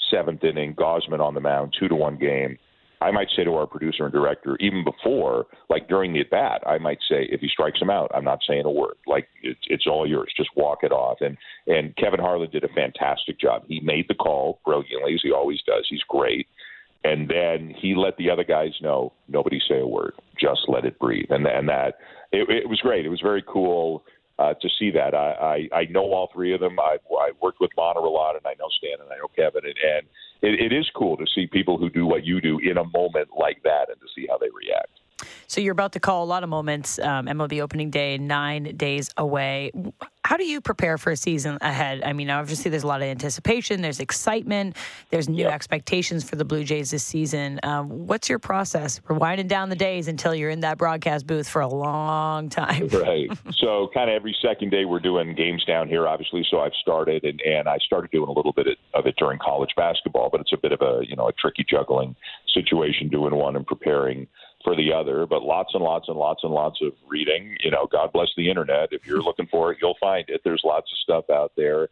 seventh 0.09 0.43
inning, 0.43 0.73
Gausman 0.75 1.19
on 1.19 1.33
the 1.33 1.41
mound, 1.41 1.75
two 1.77 1.87
to 1.87 1.95
one 1.95 2.17
game. 2.17 2.57
I 3.01 3.11
might 3.11 3.27
say 3.35 3.43
to 3.43 3.53
our 3.53 3.67
producer 3.67 4.05
and 4.05 4.13
director, 4.13 4.57
even 4.59 4.83
before, 4.83 5.45
like 5.69 5.87
during 5.87 6.13
the 6.13 6.21
at 6.21 6.29
bat, 6.29 6.63
I 6.65 6.77
might 6.77 6.99
say, 7.07 7.27
if 7.29 7.41
he 7.41 7.47
strikes 7.47 7.81
him 7.81 7.89
out, 7.89 8.11
I'm 8.13 8.23
not 8.23 8.39
saying 8.47 8.65
a 8.65 8.71
word. 8.71 8.95
Like 9.05 9.27
it's 9.43 9.59
it's 9.67 9.87
all 9.87 10.07
yours. 10.07 10.33
Just 10.35 10.49
walk 10.55 10.79
it 10.83 10.91
off. 10.91 11.17
And 11.21 11.37
and 11.67 11.95
Kevin 11.95 12.19
Harlan 12.19 12.49
did 12.49 12.63
a 12.63 12.69
fantastic 12.69 13.39
job. 13.39 13.63
He 13.67 13.79
made 13.81 14.07
the 14.07 14.15
call 14.15 14.59
brilliantly, 14.65 15.13
as 15.13 15.21
he 15.23 15.31
always 15.31 15.61
does. 15.65 15.85
He's 15.89 16.03
great. 16.07 16.47
And 17.03 17.29
then 17.29 17.73
he 17.79 17.93
let 17.95 18.17
the 18.17 18.29
other 18.29 18.43
guys 18.43 18.73
know, 18.81 19.13
nobody 19.27 19.59
say 19.69 19.79
a 19.79 19.87
word. 19.87 20.13
Just 20.39 20.61
let 20.67 20.85
it 20.85 20.99
breathe. 20.99 21.29
And 21.29 21.45
and 21.45 21.69
that 21.69 21.95
it, 22.31 22.49
it 22.49 22.69
was 22.69 22.79
great. 22.81 23.05
It 23.05 23.09
was 23.09 23.21
very 23.21 23.43
cool 23.47 24.03
uh, 24.39 24.53
to 24.61 24.69
see 24.77 24.91
that. 24.91 25.13
I, 25.15 25.67
I 25.73 25.79
I 25.79 25.85
know 25.85 26.13
all 26.13 26.29
three 26.33 26.53
of 26.53 26.59
them. 26.59 26.79
I've, 26.79 26.99
I've 27.19 27.39
worked 27.41 27.59
with 27.59 27.71
Bonner 27.75 27.99
a 27.99 28.09
lot, 28.09 28.35
and 28.35 28.45
I 28.45 28.53
know 28.59 28.69
Stan, 28.77 29.01
and 29.01 29.11
I 29.11 29.17
know 29.17 29.27
Kevin, 29.35 29.65
and, 29.65 29.75
and 29.77 30.07
it, 30.41 30.71
it 30.71 30.75
is 30.75 30.89
cool 30.95 31.17
to 31.17 31.25
see 31.33 31.47
people 31.47 31.77
who 31.77 31.89
do 31.89 32.05
what 32.05 32.25
you 32.25 32.41
do 32.41 32.59
in 32.59 32.77
a 32.77 32.83
moment 32.83 33.29
like 33.37 33.63
that, 33.63 33.89
and 33.89 33.99
to 33.99 34.07
see 34.15 34.27
how 34.29 34.37
they 34.37 34.49
react. 34.53 34.99
So 35.47 35.61
you're 35.61 35.71
about 35.71 35.93
to 35.93 35.99
call 35.99 36.23
a 36.23 36.25
lot 36.25 36.43
of 36.43 36.49
moments. 36.49 36.99
Um, 36.99 37.25
MLB 37.27 37.61
opening 37.61 37.89
day, 37.89 38.17
nine 38.17 38.75
days 38.75 39.09
away. 39.17 39.71
How 40.23 40.35
do 40.35 40.43
you 40.43 40.59
prepare 40.59 40.97
for 40.97 41.11
a 41.11 41.15
season 41.15 41.57
ahead? 41.61 42.03
I 42.03 42.11
mean, 42.11 42.29
obviously 42.29 42.69
there's 42.69 42.83
a 42.83 42.87
lot 42.87 43.01
of 43.01 43.07
anticipation, 43.07 43.81
there's 43.81 44.01
excitement, 44.01 44.75
there's 45.09 45.29
new 45.29 45.43
yep. 45.43 45.53
expectations 45.53 46.29
for 46.29 46.35
the 46.35 46.43
Blue 46.43 46.65
Jays 46.65 46.91
this 46.91 47.03
season. 47.03 47.61
Um, 47.63 48.07
what's 48.07 48.27
your 48.27 48.39
process? 48.39 48.99
We're 49.07 49.15
winding 49.15 49.47
down 49.47 49.69
the 49.69 49.75
days 49.75 50.09
until 50.09 50.35
you're 50.35 50.49
in 50.49 50.59
that 50.61 50.77
broadcast 50.77 51.25
booth 51.25 51.47
for 51.47 51.61
a 51.61 51.67
long 51.67 52.49
time. 52.49 52.87
right. 52.91 53.29
So 53.53 53.89
kind 53.93 54.09
of 54.09 54.15
every 54.15 54.35
second 54.41 54.71
day 54.71 54.83
we're 54.83 54.99
doing 54.99 55.33
games 55.33 55.63
down 55.63 55.87
here, 55.87 56.07
obviously. 56.07 56.45
So 56.51 56.59
I've 56.59 56.75
started, 56.81 57.23
and, 57.23 57.41
and 57.41 57.69
I 57.69 57.77
started 57.77 58.11
doing 58.11 58.27
a 58.27 58.33
little 58.33 58.51
bit 58.51 58.67
of 58.93 59.05
it 59.05 59.15
during 59.15 59.39
college 59.39 59.71
basketball, 59.77 60.29
but 60.29 60.41
it's 60.41 60.51
a 60.51 60.57
bit 60.57 60.73
of 60.73 60.81
a 60.81 61.05
you 61.07 61.15
know 61.15 61.29
a 61.29 61.33
tricky 61.33 61.65
juggling 61.67 62.15
situation 62.53 63.07
doing 63.07 63.33
one 63.33 63.55
and 63.55 63.65
preparing 63.65 64.27
for 64.67 64.75
the 64.75 64.91
other, 64.91 65.25
but 65.25 65.43
lots 65.43 65.73
and 65.73 65.81
lots 65.81 66.09
and 66.09 66.17
lots 66.17 66.43
and 66.43 66.51
lots 66.51 66.79
of 66.81 66.91
reading. 67.07 67.55
You 67.63 67.71
know, 67.71 67.87
God 67.89 68.11
bless 68.11 68.27
the 68.35 68.49
internet. 68.49 68.89
If 68.91 69.07
you're 69.07 69.21
looking 69.21 69.47
for 69.47 69.71
it, 69.71 69.77
you'll 69.81 69.95
find 69.97 70.25
it. 70.27 70.41
There's 70.43 70.61
lots 70.65 70.91
of 70.91 70.97
stuff 70.97 71.29
out 71.29 71.53
there. 71.55 71.87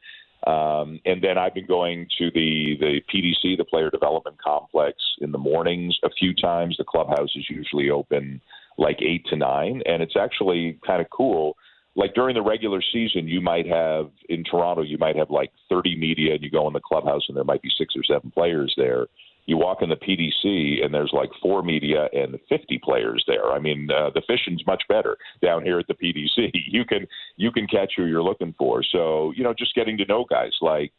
Um, 0.46 1.00
and 1.06 1.24
then 1.24 1.38
I've 1.38 1.54
been 1.54 1.68
going 1.68 2.06
to 2.18 2.30
the 2.32 2.76
the 2.82 3.02
PDC, 3.10 3.58
the 3.58 3.64
Player 3.64 3.90
Development 3.90 4.36
Complex, 4.44 4.98
in 5.22 5.32
the 5.32 5.38
mornings 5.38 5.98
a 6.04 6.10
few 6.10 6.36
times. 6.36 6.76
The 6.78 6.84
clubhouse 6.84 7.34
is 7.38 7.50
usually 7.50 7.90
open 7.90 8.42
like 8.78 9.02
eight 9.02 9.26
to 9.28 9.38
nine, 9.38 9.82
and 9.86 10.04
it's 10.04 10.18
actually 10.18 10.78
kind 10.86 11.02
of 11.02 11.10
cool. 11.10 11.56
like 11.96 12.14
during 12.14 12.36
the 12.36 12.42
regular 12.42 12.82
season, 12.92 13.26
you 13.26 13.40
might 13.40 13.66
have 13.66 14.12
in 14.28 14.44
Toronto, 14.44 14.82
you 14.82 14.98
might 14.98 15.16
have 15.16 15.30
like 15.30 15.52
30 15.70 15.96
media, 15.96 16.34
and 16.34 16.44
you 16.44 16.52
go 16.52 16.68
in 16.68 16.74
the 16.74 16.82
clubhouse, 16.82 17.24
and 17.30 17.38
there 17.38 17.46
might 17.46 17.62
be 17.62 17.72
six 17.78 17.96
or 17.96 18.04
seven 18.04 18.32
players 18.32 18.74
there. 18.76 19.08
You 19.46 19.58
walk 19.58 19.82
in 19.82 19.90
the 19.90 19.96
PDC, 19.96 20.84
and 20.84 20.94
there's 20.94 21.12
like 21.14 21.30
four 21.42 21.62
media 21.62 22.10
and 22.14 22.40
50 22.50 22.80
players 22.84 23.24
there. 23.28 23.52
I 23.52 23.60
mean, 23.60 23.90
uh, 23.92 24.10
the 24.10 24.24
fishing's 24.28 24.66
much 24.66 24.84
better 24.90 25.18
down 25.44 25.64
here 25.64 25.80
at 25.80 25.88
the 25.88 25.94
PDC. 25.94 26.52
You 26.68 26.84
can 26.84 27.08
you 27.38 27.52
can 27.52 27.68
catch 27.68 27.94
who 27.96 28.06
you're 28.06 28.24
looking 28.24 28.54
for. 28.58 28.84
So 28.84 29.32
you 29.36 29.44
know, 29.44 29.54
just 29.54 29.76
getting 29.76 29.98
to 29.98 30.06
know 30.06 30.26
guys 30.30 30.52
like 30.62 30.92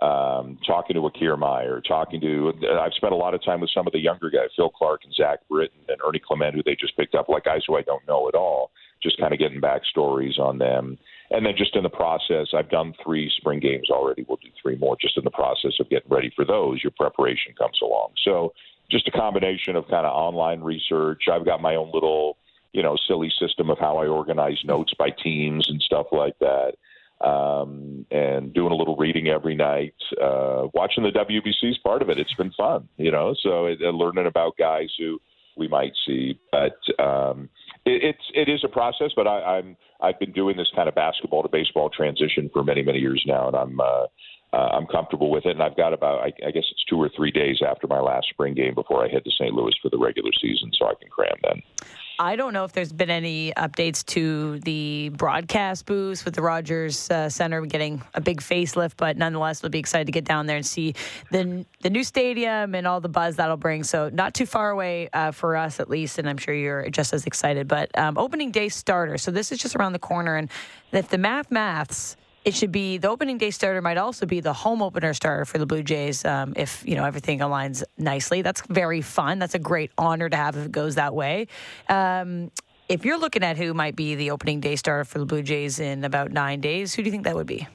um, 0.00 0.58
talking 0.64 0.94
to 0.94 1.00
Akir 1.00 1.38
Meyer, 1.38 1.80
talking 1.80 2.20
to. 2.20 2.52
I've 2.80 2.94
spent 2.94 3.12
a 3.12 3.16
lot 3.16 3.34
of 3.34 3.44
time 3.44 3.60
with 3.60 3.70
some 3.74 3.86
of 3.86 3.92
the 3.92 3.98
younger 3.98 4.30
guys, 4.30 4.50
Phil 4.54 4.70
Clark 4.70 5.00
and 5.04 5.12
Zach 5.12 5.40
Britton 5.50 5.80
and 5.88 5.98
Ernie 6.06 6.20
Clement, 6.24 6.54
who 6.54 6.62
they 6.62 6.76
just 6.76 6.96
picked 6.96 7.14
up, 7.14 7.28
like 7.28 7.44
guys 7.44 7.62
who 7.66 7.76
I 7.76 7.82
don't 7.82 8.06
know 8.06 8.28
at 8.28 8.34
all. 8.34 8.70
Just 9.02 9.18
kind 9.18 9.32
of 9.32 9.38
getting 9.38 9.60
backstories 9.60 10.38
on 10.38 10.58
them, 10.58 10.98
and 11.30 11.44
then 11.44 11.54
just 11.56 11.76
in 11.76 11.82
the 11.82 11.90
process, 11.90 12.48
I've 12.54 12.70
done 12.70 12.94
three 13.02 13.30
spring 13.36 13.60
games 13.60 13.90
already. 13.90 14.24
We'll 14.26 14.38
do 14.38 14.48
three 14.60 14.76
more. 14.76 14.96
Just 15.00 15.16
in 15.16 15.24
the 15.24 15.30
process 15.30 15.72
of 15.80 15.90
getting 15.90 16.10
ready 16.10 16.32
for 16.34 16.44
those, 16.44 16.82
your 16.82 16.92
preparation 16.96 17.54
comes 17.58 17.78
along. 17.82 18.12
So 18.24 18.54
just 18.90 19.08
a 19.08 19.10
combination 19.10 19.76
of 19.76 19.86
kind 19.88 20.06
of 20.06 20.12
online 20.12 20.60
research. 20.60 21.24
I've 21.30 21.44
got 21.44 21.60
my 21.60 21.74
own 21.74 21.90
little, 21.92 22.38
you 22.72 22.82
know, 22.82 22.96
silly 23.06 23.30
system 23.38 23.68
of 23.68 23.78
how 23.78 23.98
I 23.98 24.06
organize 24.06 24.58
notes 24.64 24.94
by 24.98 25.10
teams 25.10 25.68
and 25.68 25.82
stuff 25.82 26.06
like 26.12 26.38
that 26.40 26.72
um, 27.20 28.06
and 28.10 28.54
doing 28.54 28.72
a 28.72 28.76
little 28.76 28.96
reading 28.96 29.28
every 29.28 29.54
night. 29.54 29.94
Uh, 30.22 30.68
watching 30.74 31.02
the 31.02 31.10
WBC 31.10 31.70
is 31.70 31.78
part 31.78 32.02
of 32.02 32.10
it. 32.10 32.18
It's 32.18 32.34
been 32.34 32.52
fun, 32.52 32.88
you 32.96 33.10
know. 33.10 33.34
So 33.42 33.66
it, 33.66 33.78
uh, 33.82 33.90
learning 33.90 34.26
about 34.26 34.56
guys 34.56 34.90
who 34.98 35.20
we 35.56 35.68
might 35.68 35.92
see, 36.06 36.38
but 36.52 36.78
um, 37.02 37.48
it, 37.88 38.04
it's 38.04 38.24
it 38.34 38.48
is 38.48 38.62
a 38.64 38.68
process. 38.68 39.10
But 39.16 39.26
I, 39.26 39.58
I'm 39.58 39.76
I've 40.00 40.18
been 40.18 40.32
doing 40.32 40.56
this 40.56 40.70
kind 40.74 40.88
of 40.88 40.94
basketball 40.94 41.42
to 41.42 41.48
baseball 41.48 41.90
transition 41.90 42.50
for 42.52 42.62
many 42.62 42.82
many 42.82 42.98
years 42.98 43.22
now, 43.26 43.48
and 43.48 43.56
I'm. 43.56 43.80
Uh, 43.80 44.06
uh, 44.50 44.70
I'm 44.72 44.86
comfortable 44.86 45.30
with 45.30 45.44
it, 45.44 45.50
and 45.50 45.62
I've 45.62 45.76
got 45.76 45.92
about 45.92 46.20
I, 46.20 46.32
I 46.46 46.50
guess 46.50 46.64
it's 46.70 46.82
two 46.88 46.96
or 46.96 47.10
three 47.14 47.30
days 47.30 47.60
after 47.60 47.86
my 47.86 48.00
last 48.00 48.28
spring 48.30 48.54
game 48.54 48.74
before 48.74 49.04
I 49.04 49.08
head 49.08 49.22
to 49.24 49.30
St. 49.30 49.52
Louis 49.52 49.74
for 49.82 49.90
the 49.90 49.98
regular 49.98 50.30
season, 50.40 50.70
so 50.72 50.86
I 50.86 50.94
can 50.98 51.10
cram 51.10 51.36
then. 51.42 51.60
I 52.20 52.34
don't 52.34 52.52
know 52.52 52.64
if 52.64 52.72
there's 52.72 52.92
been 52.92 53.10
any 53.10 53.52
updates 53.52 54.04
to 54.06 54.58
the 54.60 55.10
broadcast 55.10 55.86
booth 55.86 56.24
with 56.24 56.34
the 56.34 56.42
Rogers 56.42 57.08
uh, 57.10 57.28
Center 57.28 57.64
getting 57.64 58.02
a 58.12 58.20
big 58.20 58.40
facelift, 58.40 58.94
but 58.96 59.16
nonetheless, 59.16 59.62
we'll 59.62 59.70
be 59.70 59.78
excited 59.78 60.06
to 60.06 60.12
get 60.12 60.24
down 60.24 60.46
there 60.46 60.56
and 60.56 60.66
see 60.66 60.94
the 61.30 61.64
the 61.80 61.90
new 61.90 62.02
stadium 62.02 62.74
and 62.74 62.88
all 62.88 63.00
the 63.00 63.08
buzz 63.08 63.36
that'll 63.36 63.56
bring. 63.56 63.84
So 63.84 64.08
not 64.08 64.34
too 64.34 64.46
far 64.46 64.70
away 64.70 65.08
uh, 65.12 65.30
for 65.30 65.54
us, 65.54 65.78
at 65.78 65.88
least, 65.88 66.18
and 66.18 66.28
I'm 66.28 66.38
sure 66.38 66.54
you're 66.54 66.90
just 66.90 67.12
as 67.12 67.24
excited. 67.24 67.68
But 67.68 67.96
um, 67.96 68.18
opening 68.18 68.50
day 68.50 68.68
starter, 68.68 69.16
so 69.16 69.30
this 69.30 69.52
is 69.52 69.58
just 69.58 69.76
around 69.76 69.92
the 69.92 70.00
corner, 70.00 70.34
and 70.34 70.50
if 70.90 71.08
the 71.10 71.18
math 71.18 71.52
maths 71.52 72.16
it 72.48 72.54
should 72.54 72.72
be 72.72 72.96
the 72.96 73.10
opening 73.10 73.36
day 73.36 73.50
starter 73.50 73.82
might 73.82 73.98
also 73.98 74.24
be 74.24 74.40
the 74.40 74.54
home 74.54 74.80
opener 74.80 75.12
starter 75.12 75.44
for 75.44 75.58
the 75.58 75.66
Blue 75.66 75.82
Jays 75.82 76.24
um, 76.24 76.54
if 76.56 76.82
you 76.86 76.96
know 76.96 77.04
everything 77.04 77.40
aligns 77.40 77.84
nicely. 77.98 78.40
That's 78.40 78.62
very 78.68 79.02
fun. 79.02 79.38
That's 79.38 79.54
a 79.54 79.58
great 79.58 79.90
honor 79.98 80.30
to 80.30 80.36
have 80.36 80.56
if 80.56 80.64
it 80.64 80.72
goes 80.72 80.94
that 80.94 81.14
way. 81.14 81.46
Um, 81.90 82.50
if 82.88 83.04
you're 83.04 83.18
looking 83.18 83.42
at 83.42 83.58
who 83.58 83.74
might 83.74 83.96
be 83.96 84.14
the 84.14 84.30
opening 84.30 84.60
day 84.60 84.76
starter 84.76 85.04
for 85.04 85.18
the 85.18 85.26
Blue 85.26 85.42
Jays 85.42 85.78
in 85.78 86.04
about 86.04 86.32
nine 86.32 86.62
days, 86.62 86.94
who 86.94 87.02
do 87.02 87.08
you 87.08 87.10
think 87.10 87.24
that 87.24 87.34
would 87.34 87.46
be? 87.46 87.68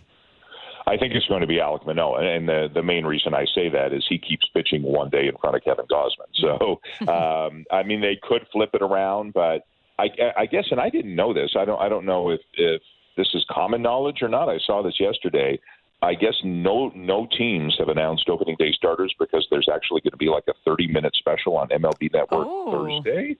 I 0.87 0.97
think 0.97 1.13
it's 1.13 1.27
going 1.27 1.41
to 1.41 1.47
be 1.47 1.57
Alek 1.57 1.85
Manoah, 1.85 2.23
and 2.23 2.49
the 2.49 2.67
the 2.73 2.81
main 2.81 3.05
reason 3.05 3.35
I 3.35 3.45
say 3.53 3.69
that 3.69 3.93
is 3.93 4.03
he 4.09 4.17
keeps 4.17 4.47
pitching 4.55 4.81
one 4.81 5.11
day 5.11 5.27
in 5.27 5.37
front 5.37 5.55
of 5.55 5.63
Kevin 5.63 5.85
Gausman. 5.85 6.31
So, 6.41 6.81
um, 7.11 7.63
I 7.69 7.83
mean, 7.83 8.01
they 8.01 8.19
could 8.23 8.47
flip 8.51 8.71
it 8.73 8.81
around, 8.81 9.33
but 9.33 9.67
I, 9.99 10.07
I 10.35 10.45
guess, 10.47 10.65
and 10.71 10.79
I 10.79 10.89
didn't 10.89 11.15
know 11.15 11.31
this. 11.31 11.51
I 11.55 11.63
don't 11.63 11.79
I 11.79 11.89
don't 11.89 12.05
know 12.05 12.31
if 12.31 12.41
if 12.55 12.81
this 13.17 13.29
is 13.33 13.45
common 13.49 13.81
knowledge 13.81 14.21
or 14.21 14.29
not. 14.29 14.49
I 14.49 14.57
saw 14.65 14.81
this 14.81 14.99
yesterday. 14.99 15.59
I 16.01 16.15
guess 16.15 16.35
no 16.43 16.91
no 16.95 17.27
teams 17.37 17.75
have 17.79 17.87
announced 17.87 18.27
opening 18.27 18.57
day 18.59 18.73
starters 18.73 19.13
because 19.17 19.47
there's 19.49 19.69
actually 19.73 20.01
going 20.01 20.11
to 20.11 20.17
be 20.17 20.29
like 20.29 20.43
a 20.49 20.53
30 20.65 20.87
minute 20.87 21.15
special 21.15 21.55
on 21.55 21.69
MLB 21.69 22.13
Network 22.13 22.47
oh. 22.49 22.71
Thursday. 22.71 23.37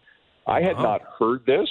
I 0.47 0.61
had 0.61 0.73
uh-huh. 0.73 0.83
not 0.83 1.01
heard 1.19 1.45
this. 1.45 1.69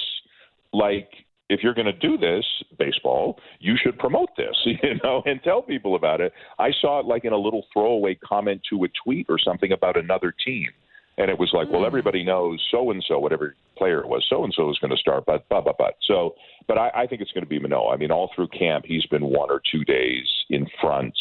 Like, 0.71 1.09
if 1.49 1.61
you're 1.61 1.73
going 1.73 1.85
to 1.85 1.93
do 1.93 2.17
this 2.17 2.45
baseball, 2.79 3.39
you 3.59 3.75
should 3.77 3.97
promote 3.99 4.29
this, 4.37 4.55
you 4.65 4.99
know, 5.03 5.21
and 5.25 5.41
tell 5.43 5.61
people 5.61 5.95
about 5.95 6.21
it. 6.21 6.33
I 6.59 6.71
saw 6.81 6.99
it 6.99 7.05
like 7.05 7.25
in 7.25 7.33
a 7.33 7.37
little 7.37 7.65
throwaway 7.71 8.15
comment 8.15 8.61
to 8.69 8.83
a 8.83 8.87
tweet 9.03 9.27
or 9.29 9.37
something 9.39 9.71
about 9.71 9.97
another 9.97 10.33
team. 10.45 10.69
And 11.17 11.29
it 11.29 11.37
was 11.37 11.51
like, 11.53 11.69
well, 11.69 11.81
hmm. 11.81 11.87
everybody 11.87 12.23
knows 12.23 12.65
so 12.71 12.91
and 12.91 13.03
so, 13.07 13.19
whatever 13.19 13.55
player 13.77 13.99
it 13.99 14.07
was, 14.07 14.25
so 14.29 14.43
and 14.43 14.53
so 14.55 14.69
is 14.69 14.79
going 14.79 14.91
to 14.91 14.97
start, 14.97 15.25
but, 15.25 15.45
but, 15.49 15.65
but, 15.65 15.77
but. 15.77 15.95
So, 16.07 16.35
but 16.67 16.77
I, 16.77 16.89
I 16.95 17.07
think 17.07 17.21
it's 17.21 17.31
going 17.31 17.43
to 17.43 17.49
be 17.49 17.59
Manoah. 17.59 17.93
I 17.93 17.97
mean, 17.97 18.11
all 18.11 18.31
through 18.35 18.47
camp, 18.47 18.85
he's 18.87 19.05
been 19.07 19.25
one 19.25 19.49
or 19.49 19.61
two 19.71 19.83
days 19.83 20.27
in 20.49 20.67
front 20.81 21.13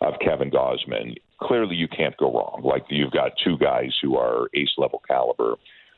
of 0.00 0.14
Kevin 0.20 0.50
Gausman. 0.50 1.16
Clearly, 1.40 1.76
you 1.76 1.88
can't 1.88 2.16
go 2.18 2.32
wrong. 2.32 2.62
Like, 2.64 2.84
you've 2.90 3.12
got 3.12 3.32
two 3.42 3.56
guys 3.58 3.92
who 4.02 4.16
are 4.16 4.48
ace 4.54 4.72
level 4.76 5.02
caliber, 5.08 5.54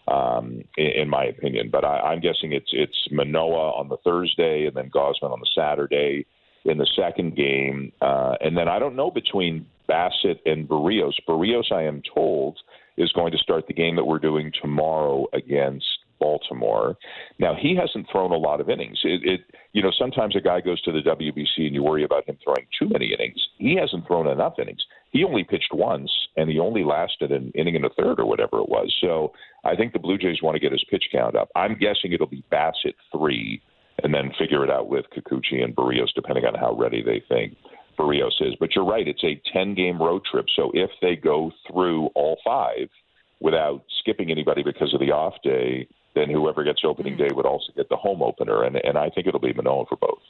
um, 0.08 0.62
in, 0.76 0.86
in 1.02 1.08
my 1.08 1.24
opinion. 1.24 1.70
But 1.70 1.84
I, 1.84 1.98
I'm 2.00 2.20
guessing 2.20 2.52
it's 2.52 2.70
it's 2.72 3.08
Manoah 3.10 3.72
on 3.72 3.88
the 3.88 3.96
Thursday 4.04 4.66
and 4.66 4.76
then 4.76 4.90
Gausman 4.90 5.32
on 5.32 5.40
the 5.40 5.50
Saturday 5.54 6.26
in 6.64 6.78
the 6.78 6.86
second 6.96 7.36
game. 7.36 7.92
Uh, 8.00 8.34
and 8.40 8.56
then 8.56 8.68
I 8.68 8.78
don't 8.78 8.96
know 8.96 9.10
between 9.10 9.66
Bassitt 9.88 10.40
and 10.46 10.68
Berrios. 10.68 11.14
Berrios, 11.28 11.72
I 11.72 11.82
am 11.84 12.02
told, 12.14 12.58
is 12.96 13.12
going 13.12 13.32
to 13.32 13.38
start 13.38 13.66
the 13.66 13.74
game 13.74 13.96
that 13.96 14.04
we're 14.04 14.18
doing 14.18 14.52
tomorrow 14.60 15.26
against 15.32 15.86
Baltimore. 16.22 16.96
Now 17.40 17.54
he 17.60 17.74
hasn't 17.74 18.06
thrown 18.10 18.30
a 18.30 18.36
lot 18.36 18.60
of 18.60 18.70
innings. 18.70 19.00
It, 19.02 19.20
it 19.24 19.40
you 19.72 19.82
know 19.82 19.90
sometimes 19.98 20.36
a 20.36 20.40
guy 20.40 20.60
goes 20.60 20.80
to 20.82 20.92
the 20.92 21.00
WBC 21.00 21.66
and 21.66 21.74
you 21.74 21.82
worry 21.82 22.04
about 22.04 22.28
him 22.28 22.38
throwing 22.42 22.66
too 22.78 22.88
many 22.88 23.12
innings. 23.12 23.40
He 23.58 23.74
hasn't 23.74 24.06
thrown 24.06 24.28
enough 24.28 24.54
innings. 24.60 24.84
He 25.10 25.24
only 25.24 25.42
pitched 25.42 25.74
once 25.74 26.10
and 26.36 26.48
he 26.48 26.60
only 26.60 26.84
lasted 26.84 27.32
an 27.32 27.50
inning 27.56 27.74
and 27.74 27.84
a 27.84 27.90
third 27.90 28.20
or 28.20 28.26
whatever 28.26 28.58
it 28.60 28.68
was. 28.68 28.94
So 29.00 29.32
I 29.64 29.74
think 29.74 29.92
the 29.92 29.98
Blue 29.98 30.16
Jays 30.16 30.42
want 30.42 30.54
to 30.54 30.60
get 30.60 30.72
his 30.72 30.84
pitch 30.88 31.04
count 31.10 31.34
up. 31.34 31.48
I'm 31.56 31.76
guessing 31.76 32.12
it'll 32.12 32.28
be 32.28 32.44
Bassitt 32.52 32.94
three 33.10 33.60
and 34.04 34.14
then 34.14 34.30
figure 34.38 34.64
it 34.64 34.70
out 34.70 34.88
with 34.88 35.06
Kikuchi 35.14 35.62
and 35.62 35.74
Berrios 35.74 36.14
depending 36.14 36.44
on 36.44 36.54
how 36.54 36.74
ready 36.74 37.02
they 37.02 37.22
think. 37.28 37.56
Berrios 37.96 38.40
is. 38.40 38.54
But 38.58 38.74
you're 38.74 38.84
right, 38.84 39.06
it's 39.06 39.24
a 39.24 39.40
10 39.52 39.74
game 39.74 40.00
road 40.00 40.24
trip. 40.24 40.46
So 40.54 40.70
if 40.74 40.90
they 41.00 41.16
go 41.16 41.52
through 41.66 42.06
all 42.14 42.38
five 42.44 42.88
without 43.40 43.84
skipping 44.00 44.30
anybody 44.30 44.62
because 44.62 44.94
of 44.94 45.00
the 45.00 45.10
off 45.10 45.34
day, 45.42 45.88
then 46.14 46.28
whoever 46.28 46.62
gets 46.62 46.82
opening 46.84 47.14
hmm. 47.14 47.22
day 47.22 47.28
would 47.32 47.46
also 47.46 47.72
get 47.74 47.88
the 47.88 47.96
home 47.96 48.22
opener. 48.22 48.62
And, 48.62 48.76
and 48.76 48.98
I 48.98 49.10
think 49.10 49.26
it'll 49.26 49.40
be 49.40 49.52
Manoah 49.52 49.86
for 49.86 49.96
both 49.96 50.20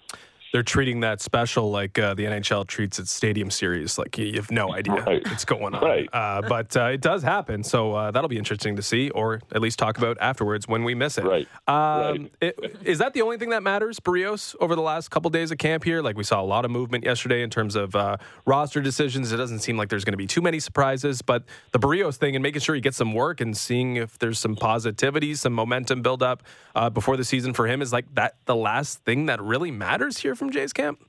they're 0.52 0.62
treating 0.62 1.00
that 1.00 1.20
special 1.20 1.70
like 1.70 1.98
uh, 1.98 2.14
the 2.14 2.24
NHL 2.24 2.66
treats 2.66 2.98
its 2.98 3.10
Stadium 3.10 3.50
Series. 3.50 3.98
Like 3.98 4.16
you 4.18 4.34
have 4.34 4.50
no 4.50 4.74
idea 4.74 4.94
right. 4.94 5.26
what's 5.26 5.44
going 5.44 5.74
on. 5.74 5.82
Right. 5.82 6.08
Uh, 6.12 6.42
but 6.42 6.76
uh, 6.76 6.84
it 6.86 7.00
does 7.00 7.22
happen, 7.22 7.64
so 7.64 7.94
uh, 7.94 8.10
that'll 8.10 8.28
be 8.28 8.38
interesting 8.38 8.76
to 8.76 8.82
see, 8.82 9.08
or 9.10 9.40
at 9.52 9.62
least 9.62 9.78
talk 9.78 9.96
about 9.96 10.18
afterwards 10.20 10.68
when 10.68 10.84
we 10.84 10.94
miss 10.94 11.16
it. 11.16 11.24
Right. 11.24 11.48
Um, 11.66 11.74
right. 12.12 12.30
It, 12.40 12.76
is 12.84 12.98
that 12.98 13.14
the 13.14 13.22
only 13.22 13.38
thing 13.38 13.50
that 13.50 13.62
matters, 13.62 13.98
Berrios, 13.98 14.54
over 14.60 14.76
the 14.76 14.82
last 14.82 15.10
couple 15.10 15.30
days 15.30 15.50
of 15.50 15.58
camp 15.58 15.84
here? 15.84 16.02
Like 16.02 16.16
we 16.16 16.24
saw 16.24 16.40
a 16.40 16.44
lot 16.44 16.64
of 16.64 16.70
movement 16.70 17.04
yesterday 17.04 17.42
in 17.42 17.48
terms 17.48 17.74
of 17.74 17.96
uh, 17.96 18.18
roster 18.44 18.82
decisions. 18.82 19.32
It 19.32 19.38
doesn't 19.38 19.60
seem 19.60 19.78
like 19.78 19.88
there's 19.88 20.04
going 20.04 20.12
to 20.12 20.18
be 20.18 20.26
too 20.26 20.42
many 20.42 20.60
surprises, 20.60 21.22
but 21.22 21.44
the 21.72 21.78
Berrios 21.78 22.16
thing 22.16 22.36
and 22.36 22.42
making 22.42 22.60
sure 22.60 22.74
he 22.74 22.80
gets 22.82 22.98
some 22.98 23.14
work 23.14 23.40
and 23.40 23.56
seeing 23.56 23.96
if 23.96 24.18
there's 24.18 24.38
some 24.38 24.54
positivity, 24.54 25.34
some 25.34 25.54
momentum 25.54 26.02
build 26.02 26.22
up 26.22 26.42
uh, 26.74 26.90
before 26.90 27.16
the 27.16 27.24
season 27.24 27.54
for 27.54 27.66
him 27.66 27.80
is 27.80 27.92
like 27.92 28.04
that. 28.14 28.36
The 28.44 28.56
last 28.56 28.98
thing 29.04 29.26
that 29.26 29.40
really 29.40 29.70
matters 29.70 30.18
here 30.18 30.34
from 30.42 30.50
Jay's 30.50 30.72
camp. 30.72 31.00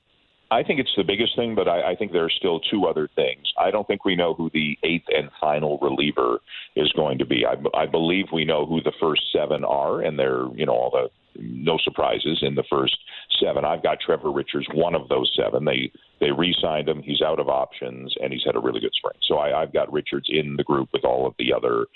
I 0.50 0.62
think 0.62 0.78
it's 0.78 0.94
the 0.96 1.02
biggest 1.02 1.34
thing, 1.34 1.54
but 1.54 1.66
I, 1.66 1.92
I 1.92 1.96
think 1.96 2.12
there 2.12 2.24
are 2.24 2.30
still 2.30 2.60
two 2.60 2.86
other 2.86 3.08
things. 3.16 3.52
I 3.58 3.70
don't 3.70 3.86
think 3.86 4.04
we 4.04 4.14
know 4.14 4.34
who 4.34 4.50
the 4.52 4.78
eighth 4.84 5.06
and 5.08 5.30
final 5.40 5.78
reliever 5.78 6.38
is 6.76 6.92
going 6.92 7.18
to 7.18 7.26
be. 7.26 7.44
I, 7.44 7.56
I 7.76 7.86
believe 7.86 8.26
we 8.32 8.44
know 8.44 8.64
who 8.64 8.80
the 8.80 8.92
first 9.00 9.22
seven 9.32 9.64
are, 9.64 10.02
and 10.02 10.18
they're 10.18 10.46
you 10.54 10.66
know 10.66 10.72
all 10.72 10.90
the 10.90 11.08
no 11.36 11.76
surprises 11.82 12.38
in 12.42 12.54
the 12.54 12.62
first 12.70 12.96
seven. 13.40 13.64
I've 13.64 13.82
got 13.82 13.98
Trevor 14.00 14.30
Richards, 14.30 14.66
one 14.74 14.94
of 14.94 15.08
those 15.08 15.32
seven. 15.36 15.64
They 15.64 15.90
they 16.20 16.30
re-signed 16.30 16.88
him. 16.88 17.02
He's 17.02 17.22
out 17.22 17.40
of 17.40 17.48
options, 17.48 18.14
and 18.22 18.32
he's 18.32 18.44
had 18.44 18.54
a 18.54 18.60
really 18.60 18.80
good 18.80 18.94
spring. 18.94 19.18
So 19.26 19.38
I, 19.38 19.62
I've 19.62 19.72
got 19.72 19.92
Richards 19.92 20.26
in 20.28 20.54
the 20.56 20.62
group 20.62 20.90
with 20.92 21.04
all 21.04 21.26
of 21.26 21.34
the 21.38 21.52
other 21.52 21.86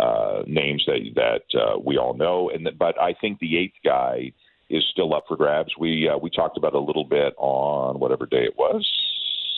uh, 0.00 0.42
names 0.46 0.84
that 0.86 1.00
that 1.16 1.60
uh, 1.60 1.78
we 1.84 1.98
all 1.98 2.14
know. 2.14 2.50
And 2.50 2.70
but 2.78 2.98
I 2.98 3.14
think 3.20 3.40
the 3.40 3.58
eighth 3.58 3.76
guy 3.84 4.32
is 4.68 4.84
still 4.90 5.14
up 5.14 5.24
for 5.28 5.36
grabs. 5.36 5.72
We 5.78 6.08
uh, 6.08 6.18
we 6.18 6.30
talked 6.30 6.56
about 6.56 6.74
a 6.74 6.80
little 6.80 7.04
bit 7.04 7.34
on 7.38 8.00
whatever 8.00 8.26
day 8.26 8.44
it 8.44 8.56
was, 8.56 8.86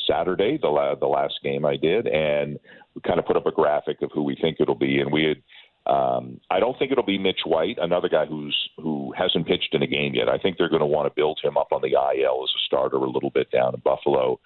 Saturday, 0.07 0.59
the 0.61 0.69
la- 0.69 0.95
the 0.95 1.07
last 1.07 1.35
game 1.43 1.65
I 1.65 1.77
did, 1.77 2.07
and 2.07 2.59
we 2.95 3.01
kind 3.03 3.19
of 3.19 3.27
put 3.27 3.37
up 3.37 3.47
a 3.47 3.53
graphic 3.53 4.03
of 4.03 4.11
who 4.13 4.23
we 4.23 4.37
think 4.41 4.59
it'll 4.61 4.75
be, 4.75 5.01
and 5.01 5.13
we 5.13 5.25
had. 5.25 5.43
Um, 5.87 6.39
I 6.51 6.61
don't 6.61 6.79
think 6.79 6.93
it'll 6.93 7.03
be 7.03 7.17
Mitch 7.17 7.41
White, 7.47 7.79
another 7.81 8.11
guy 8.11 8.27
who's 8.27 8.55
who 8.77 9.15
hasn't 9.17 9.47
pitched 9.47 9.73
in 9.73 9.83
a 9.83 9.87
game 9.87 10.15
yet. 10.15 10.29
I 10.29 10.37
think 10.37 10.59
they're 10.59 10.69
going 10.69 10.81
to 10.81 10.87
want 10.87 11.07
to 11.09 11.15
build 11.17 11.41
him 11.43 11.57
up 11.57 11.69
on 11.73 11.81
the 11.81 11.93
IL 11.93 12.45
as 12.45 12.51
a 12.51 12.65
starter 12.67 12.97
a 12.97 13.11
little 13.11 13.31
bit 13.31 13.51
down 13.51 13.73
in 13.73 13.81
Buffalo. 13.81 14.39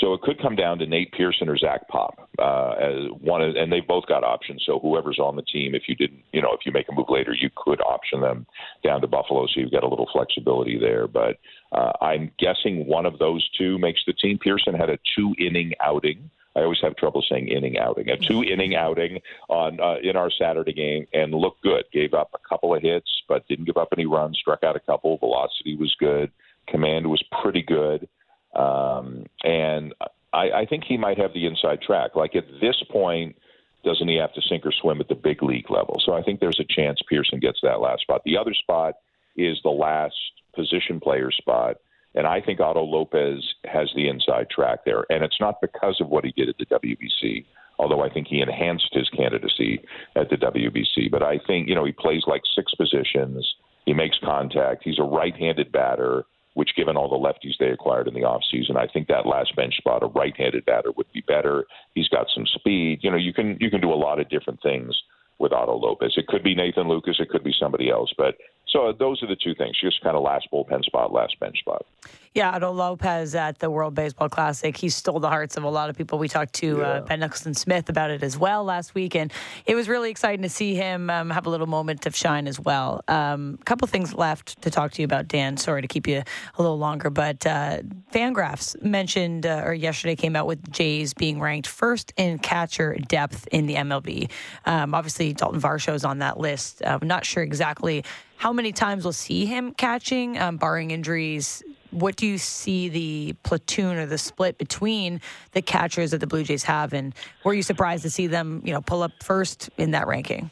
So 0.00 0.14
it 0.14 0.22
could 0.22 0.40
come 0.40 0.56
down 0.56 0.78
to 0.78 0.86
Nate 0.86 1.12
Pearson 1.12 1.48
or 1.48 1.58
Zach 1.58 1.86
Pop. 1.88 2.30
Uh, 2.38 2.70
as 2.80 3.10
one, 3.20 3.42
and 3.42 3.70
they've 3.70 3.86
both 3.86 4.06
got 4.06 4.24
options. 4.24 4.62
So 4.64 4.78
whoever's 4.78 5.18
on 5.18 5.36
the 5.36 5.42
team, 5.42 5.74
if 5.74 5.82
you 5.88 5.94
didn't, 5.94 6.22
you 6.32 6.40
know, 6.40 6.52
if 6.52 6.60
you 6.64 6.72
make 6.72 6.86
a 6.88 6.94
move 6.94 7.10
later, 7.10 7.34
you 7.34 7.50
could 7.54 7.82
option 7.82 8.22
them 8.22 8.46
down 8.82 9.02
to 9.02 9.06
Buffalo. 9.06 9.46
So 9.46 9.60
you've 9.60 9.72
got 9.72 9.84
a 9.84 9.88
little 9.88 10.08
flexibility 10.10 10.78
there. 10.78 11.06
But 11.06 11.36
uh, 11.72 11.92
I'm 12.00 12.30
guessing 12.38 12.86
one 12.86 13.04
of 13.04 13.18
those 13.18 13.46
two 13.58 13.78
makes 13.78 14.00
the 14.06 14.14
team. 14.14 14.38
Pearson 14.38 14.74
had 14.74 14.88
a 14.88 14.98
two 15.14 15.34
inning 15.38 15.72
outing. 15.80 16.30
I 16.56 16.60
always 16.60 16.80
have 16.82 16.96
trouble 16.96 17.22
saying 17.28 17.48
inning 17.48 17.78
outing. 17.78 18.08
A 18.08 18.16
two 18.16 18.42
inning 18.42 18.74
outing 18.74 19.20
on 19.50 19.78
uh, 19.80 19.96
in 20.02 20.16
our 20.16 20.30
Saturday 20.30 20.72
game 20.72 21.06
and 21.12 21.34
looked 21.34 21.62
good. 21.62 21.84
Gave 21.92 22.14
up 22.14 22.30
a 22.34 22.48
couple 22.48 22.74
of 22.74 22.82
hits, 22.82 23.22
but 23.28 23.46
didn't 23.48 23.66
give 23.66 23.76
up 23.76 23.88
any 23.92 24.06
runs. 24.06 24.38
Struck 24.38 24.64
out 24.64 24.76
a 24.76 24.80
couple. 24.80 25.18
Velocity 25.18 25.76
was 25.76 25.94
good. 25.98 26.32
Command 26.68 27.06
was 27.06 27.22
pretty 27.42 27.62
good. 27.62 28.08
Um, 28.54 29.26
and 29.44 29.94
I, 30.32 30.50
I 30.50 30.66
think 30.66 30.84
he 30.84 30.96
might 30.96 31.18
have 31.18 31.32
the 31.32 31.46
inside 31.46 31.82
track. 31.82 32.16
Like 32.16 32.34
at 32.34 32.46
this 32.60 32.82
point, 32.90 33.36
doesn't 33.84 34.08
he 34.08 34.16
have 34.16 34.32
to 34.34 34.42
sink 34.42 34.66
or 34.66 34.72
swim 34.72 35.00
at 35.00 35.08
the 35.08 35.14
big 35.14 35.42
league 35.42 35.70
level? 35.70 36.00
So 36.04 36.12
I 36.12 36.22
think 36.22 36.40
there's 36.40 36.60
a 36.60 36.64
chance 36.64 37.00
Pearson 37.08 37.40
gets 37.40 37.60
that 37.62 37.80
last 37.80 38.02
spot. 38.02 38.22
The 38.24 38.36
other 38.36 38.54
spot 38.54 38.94
is 39.36 39.58
the 39.62 39.70
last 39.70 40.14
position 40.54 41.00
player 41.00 41.30
spot. 41.30 41.76
And 42.14 42.26
I 42.26 42.40
think 42.40 42.60
Otto 42.60 42.82
Lopez 42.82 43.42
has 43.64 43.90
the 43.94 44.08
inside 44.08 44.50
track 44.50 44.80
there. 44.84 45.04
And 45.10 45.22
it's 45.24 45.40
not 45.40 45.60
because 45.60 46.00
of 46.00 46.08
what 46.08 46.24
he 46.24 46.32
did 46.32 46.48
at 46.48 46.56
the 46.58 46.66
WBC, 46.66 47.46
although 47.78 48.02
I 48.02 48.10
think 48.10 48.26
he 48.26 48.40
enhanced 48.40 48.90
his 48.92 49.08
candidacy 49.10 49.80
at 50.16 50.28
the 50.28 50.36
WBC. 50.36 51.10
But 51.10 51.22
I 51.22 51.38
think, 51.46 51.68
you 51.68 51.74
know, 51.74 51.84
he 51.84 51.92
plays 51.92 52.22
like 52.26 52.42
six 52.54 52.74
positions. 52.74 53.54
He 53.86 53.94
makes 53.94 54.18
contact. 54.22 54.82
He's 54.84 54.98
a 54.98 55.04
right 55.04 55.36
handed 55.36 55.70
batter, 55.70 56.24
which, 56.60 56.76
given 56.76 56.94
all 56.94 57.08
the 57.08 57.16
lefties 57.16 57.56
they 57.58 57.70
acquired 57.70 58.06
in 58.06 58.12
the 58.12 58.20
offseason, 58.20 58.76
I 58.76 58.86
think 58.86 59.08
that 59.08 59.24
last 59.24 59.56
bench 59.56 59.78
spot, 59.78 60.02
a 60.02 60.08
right 60.08 60.36
handed 60.36 60.66
batter, 60.66 60.92
would 60.94 61.10
be 61.10 61.22
better. 61.26 61.64
He's 61.94 62.08
got 62.08 62.26
some 62.34 62.44
speed. 62.44 62.98
You 63.00 63.10
know, 63.10 63.16
you 63.16 63.32
can 63.32 63.56
you 63.58 63.70
can 63.70 63.80
do 63.80 63.90
a 63.90 63.96
lot 63.96 64.20
of 64.20 64.28
different 64.28 64.60
things 64.62 64.94
with 65.38 65.54
Otto 65.54 65.74
Lopez. 65.74 66.12
It 66.18 66.26
could 66.26 66.42
be 66.42 66.54
Nathan 66.54 66.86
Lukes. 66.86 67.18
it 67.18 67.30
could 67.30 67.42
be 67.42 67.54
somebody 67.58 67.88
else, 67.88 68.12
but 68.18 68.34
so 68.68 68.92
those 68.96 69.22
are 69.22 69.26
the 69.26 69.36
two 69.36 69.54
things. 69.54 69.78
Just 69.80 70.02
kind 70.02 70.16
of 70.16 70.22
last 70.22 70.46
bullpen 70.52 70.84
spot, 70.84 71.12
last 71.12 71.38
bench 71.40 71.58
spot. 71.58 71.84
Yeah, 72.32 72.54
Otto 72.54 72.70
Lopez 72.70 73.34
at 73.34 73.58
the 73.58 73.68
World 73.68 73.96
Baseball 73.96 74.28
Classic, 74.28 74.76
he 74.76 74.88
stole 74.88 75.18
the 75.18 75.28
hearts 75.28 75.56
of 75.56 75.64
a 75.64 75.68
lot 75.68 75.90
of 75.90 75.96
people. 75.96 76.16
We 76.16 76.28
talked 76.28 76.52
to 76.54 76.76
uh, 76.76 76.78
yeah. 76.78 76.86
uh, 76.86 77.00
Ben 77.00 77.18
Nicholson 77.18 77.54
Smith 77.54 77.88
about 77.88 78.12
it 78.12 78.22
as 78.22 78.38
well 78.38 78.62
last 78.62 78.94
week, 78.94 79.16
and 79.16 79.32
it 79.66 79.74
was 79.74 79.88
really 79.88 80.10
exciting 80.10 80.42
to 80.42 80.48
see 80.48 80.76
him 80.76 81.10
um, 81.10 81.30
have 81.30 81.46
a 81.46 81.50
little 81.50 81.66
moment 81.66 82.06
of 82.06 82.14
shine 82.14 82.46
as 82.46 82.60
well. 82.60 83.02
A 83.08 83.14
um, 83.14 83.58
couple 83.64 83.88
things 83.88 84.14
left 84.14 84.62
to 84.62 84.70
talk 84.70 84.92
to 84.92 85.02
you 85.02 85.06
about, 85.06 85.26
Dan. 85.26 85.56
Sorry 85.56 85.82
to 85.82 85.88
keep 85.88 86.06
you 86.06 86.18
a 86.18 86.62
little 86.62 86.78
longer, 86.78 87.10
but 87.10 87.44
uh, 87.44 87.78
Fangraphs 88.12 88.80
mentioned, 88.80 89.44
uh, 89.44 89.62
or 89.64 89.74
yesterday 89.74 90.14
came 90.14 90.36
out 90.36 90.46
with 90.46 90.70
Jays 90.70 91.12
being 91.12 91.40
ranked 91.40 91.66
first 91.66 92.12
in 92.16 92.38
catcher 92.38 92.96
depth 93.08 93.48
in 93.50 93.66
the 93.66 93.74
MLB. 93.74 94.30
Um, 94.66 94.94
obviously, 94.94 95.32
Dalton 95.32 95.60
Varsho 95.60 95.94
is 95.94 96.04
on 96.04 96.18
that 96.18 96.38
list. 96.38 96.80
I'm 96.86 97.08
not 97.08 97.26
sure 97.26 97.42
exactly 97.42 98.04
how 98.40 98.54
many 98.54 98.72
times 98.72 99.04
we'll 99.04 99.12
see 99.12 99.44
him 99.44 99.74
catching, 99.74 100.38
um, 100.38 100.56
barring 100.56 100.92
injuries. 100.92 101.62
What 101.90 102.16
do 102.16 102.26
you 102.26 102.38
see 102.38 102.88
the 102.88 103.34
platoon 103.42 103.98
or 103.98 104.06
the 104.06 104.16
split 104.16 104.56
between 104.56 105.20
the 105.52 105.60
catchers 105.60 106.12
that 106.12 106.20
the 106.20 106.26
Blue 106.26 106.42
Jays 106.42 106.62
have, 106.62 106.94
and 106.94 107.14
were 107.44 107.52
you 107.52 107.62
surprised 107.62 108.02
to 108.04 108.10
see 108.10 108.28
them, 108.28 108.62
you 108.64 108.72
know, 108.72 108.80
pull 108.80 109.02
up 109.02 109.12
first 109.22 109.68
in 109.76 109.90
that 109.90 110.06
ranking? 110.06 110.50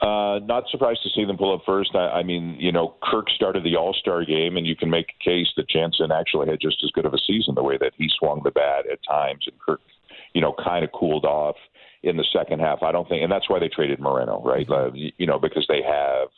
Uh, 0.00 0.38
not 0.44 0.68
surprised 0.70 1.02
to 1.02 1.08
see 1.08 1.24
them 1.24 1.36
pull 1.36 1.52
up 1.52 1.62
first. 1.66 1.96
I, 1.96 2.20
I 2.20 2.22
mean, 2.22 2.56
you 2.60 2.70
know, 2.70 2.94
Kirk 3.02 3.28
started 3.30 3.64
the 3.64 3.74
All 3.74 3.94
Star 3.94 4.24
game, 4.24 4.56
and 4.56 4.64
you 4.64 4.76
can 4.76 4.88
make 4.88 5.06
a 5.20 5.24
case 5.24 5.48
that 5.56 5.68
Jansen 5.68 6.12
actually 6.12 6.48
had 6.48 6.60
just 6.60 6.84
as 6.84 6.92
good 6.92 7.04
of 7.04 7.14
a 7.14 7.18
season 7.26 7.56
the 7.56 7.64
way 7.64 7.76
that 7.78 7.94
he 7.98 8.08
swung 8.16 8.42
the 8.44 8.52
bat 8.52 8.84
at 8.88 9.00
times, 9.02 9.48
and 9.48 9.58
Kirk, 9.58 9.80
you 10.34 10.40
know, 10.40 10.54
kind 10.64 10.84
of 10.84 10.92
cooled 10.92 11.24
off 11.24 11.56
in 12.04 12.16
the 12.16 12.24
second 12.32 12.60
half. 12.60 12.84
I 12.84 12.92
don't 12.92 13.08
think, 13.08 13.24
and 13.24 13.32
that's 13.32 13.50
why 13.50 13.58
they 13.58 13.68
traded 13.68 13.98
Moreno, 13.98 14.40
right? 14.44 14.68
Mm-hmm. 14.68 14.94
Uh, 14.94 15.10
you 15.18 15.26
know, 15.26 15.40
because 15.40 15.66
they 15.68 15.82
have 15.82 16.28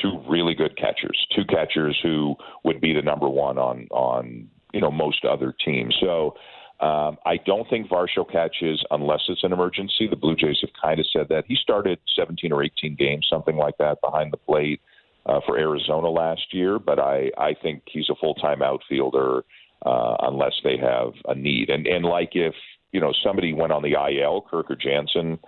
two 0.00 0.22
really 0.28 0.54
good 0.54 0.76
catchers, 0.76 1.26
two 1.34 1.44
catchers 1.44 1.98
who 2.02 2.36
would 2.64 2.80
be 2.80 2.92
the 2.92 3.02
number 3.02 3.28
one 3.28 3.58
on 3.58 3.88
on 3.90 4.48
you 4.72 4.80
know 4.80 4.90
most 4.90 5.24
other 5.24 5.54
teams. 5.64 5.96
So 6.00 6.34
um, 6.80 7.18
I 7.26 7.36
don't 7.44 7.68
think 7.68 7.88
Varsho 7.88 8.30
catches 8.30 8.82
unless 8.90 9.20
it's 9.28 9.44
an 9.44 9.52
emergency. 9.52 10.06
The 10.08 10.16
Blue 10.16 10.34
Jays 10.34 10.58
have 10.62 10.70
kind 10.80 10.98
of 10.98 11.06
said 11.12 11.28
that 11.28 11.44
he 11.46 11.54
started 11.54 11.98
17 12.16 12.52
or 12.52 12.62
18 12.62 12.94
games, 12.94 13.26
something 13.28 13.56
like 13.56 13.76
that, 13.78 14.00
behind 14.00 14.32
the 14.32 14.38
plate 14.38 14.80
uh, 15.26 15.40
for 15.44 15.58
Arizona 15.58 16.08
last 16.08 16.52
year. 16.52 16.78
But 16.78 16.98
I 16.98 17.30
I 17.36 17.54
think 17.62 17.82
he's 17.86 18.08
a 18.08 18.14
full 18.14 18.34
time 18.34 18.62
outfielder 18.62 19.44
uh, 19.84 20.16
unless 20.20 20.54
they 20.64 20.76
have 20.78 21.12
a 21.26 21.34
need. 21.34 21.70
And 21.70 21.86
and 21.86 22.04
like 22.04 22.30
if 22.32 22.54
you 22.92 23.00
know 23.00 23.12
somebody 23.22 23.52
went 23.52 23.72
on 23.72 23.82
the 23.82 23.94
IL, 23.94 24.46
Kirk 24.50 24.70
or 24.70 24.76
Jansen 24.76 25.38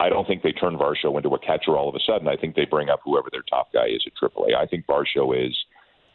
I 0.00 0.08
don't 0.08 0.26
think 0.26 0.42
they 0.42 0.52
turn 0.52 0.76
Varsho 0.76 1.16
into 1.16 1.30
a 1.30 1.38
catcher 1.38 1.76
all 1.76 1.88
of 1.88 1.94
a 1.94 2.00
sudden. 2.06 2.28
I 2.28 2.36
think 2.36 2.54
they 2.54 2.64
bring 2.64 2.88
up 2.88 3.00
whoever 3.04 3.28
their 3.30 3.42
top 3.42 3.72
guy 3.72 3.86
is 3.86 4.04
at 4.06 4.12
AAA. 4.14 4.54
I 4.56 4.66
think 4.66 4.86
Varsho 4.86 5.46
is, 5.46 5.56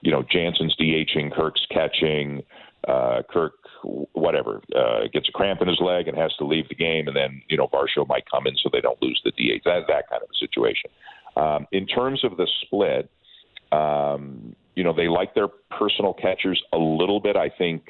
you 0.01 0.11
know, 0.11 0.23
Jansen's 0.23 0.75
DHing, 0.77 1.33
Kirk's 1.33 1.65
catching, 1.69 2.43
uh, 2.87 3.23
Kirk, 3.29 3.53
whatever, 4.13 4.61
uh, 4.75 5.07
gets 5.11 5.27
a 5.27 5.31
cramp 5.31 5.61
in 5.61 5.67
his 5.67 5.79
leg 5.79 6.07
and 6.07 6.17
has 6.17 6.33
to 6.37 6.45
leave 6.45 6.67
the 6.69 6.75
game, 6.75 7.07
and 7.07 7.15
then 7.15 7.41
you 7.49 7.57
know 7.57 7.67
Varsho 7.67 8.07
might 8.07 8.23
come 8.29 8.47
in 8.47 8.55
so 8.57 8.69
they 8.71 8.81
don't 8.81 9.01
lose 9.01 9.21
the 9.23 9.31
DH. 9.31 9.63
That 9.65 9.83
that 9.87 10.09
kind 10.09 10.23
of 10.23 10.29
a 10.29 10.37
situation. 10.39 10.89
Um, 11.35 11.67
in 11.71 11.87
terms 11.87 12.23
of 12.23 12.37
the 12.37 12.47
split, 12.61 13.09
um, 13.71 14.55
you 14.75 14.83
know, 14.83 14.93
they 14.93 15.07
like 15.07 15.33
their 15.35 15.47
personal 15.47 16.13
catchers 16.13 16.61
a 16.73 16.77
little 16.77 17.19
bit. 17.19 17.35
I 17.35 17.49
think 17.49 17.83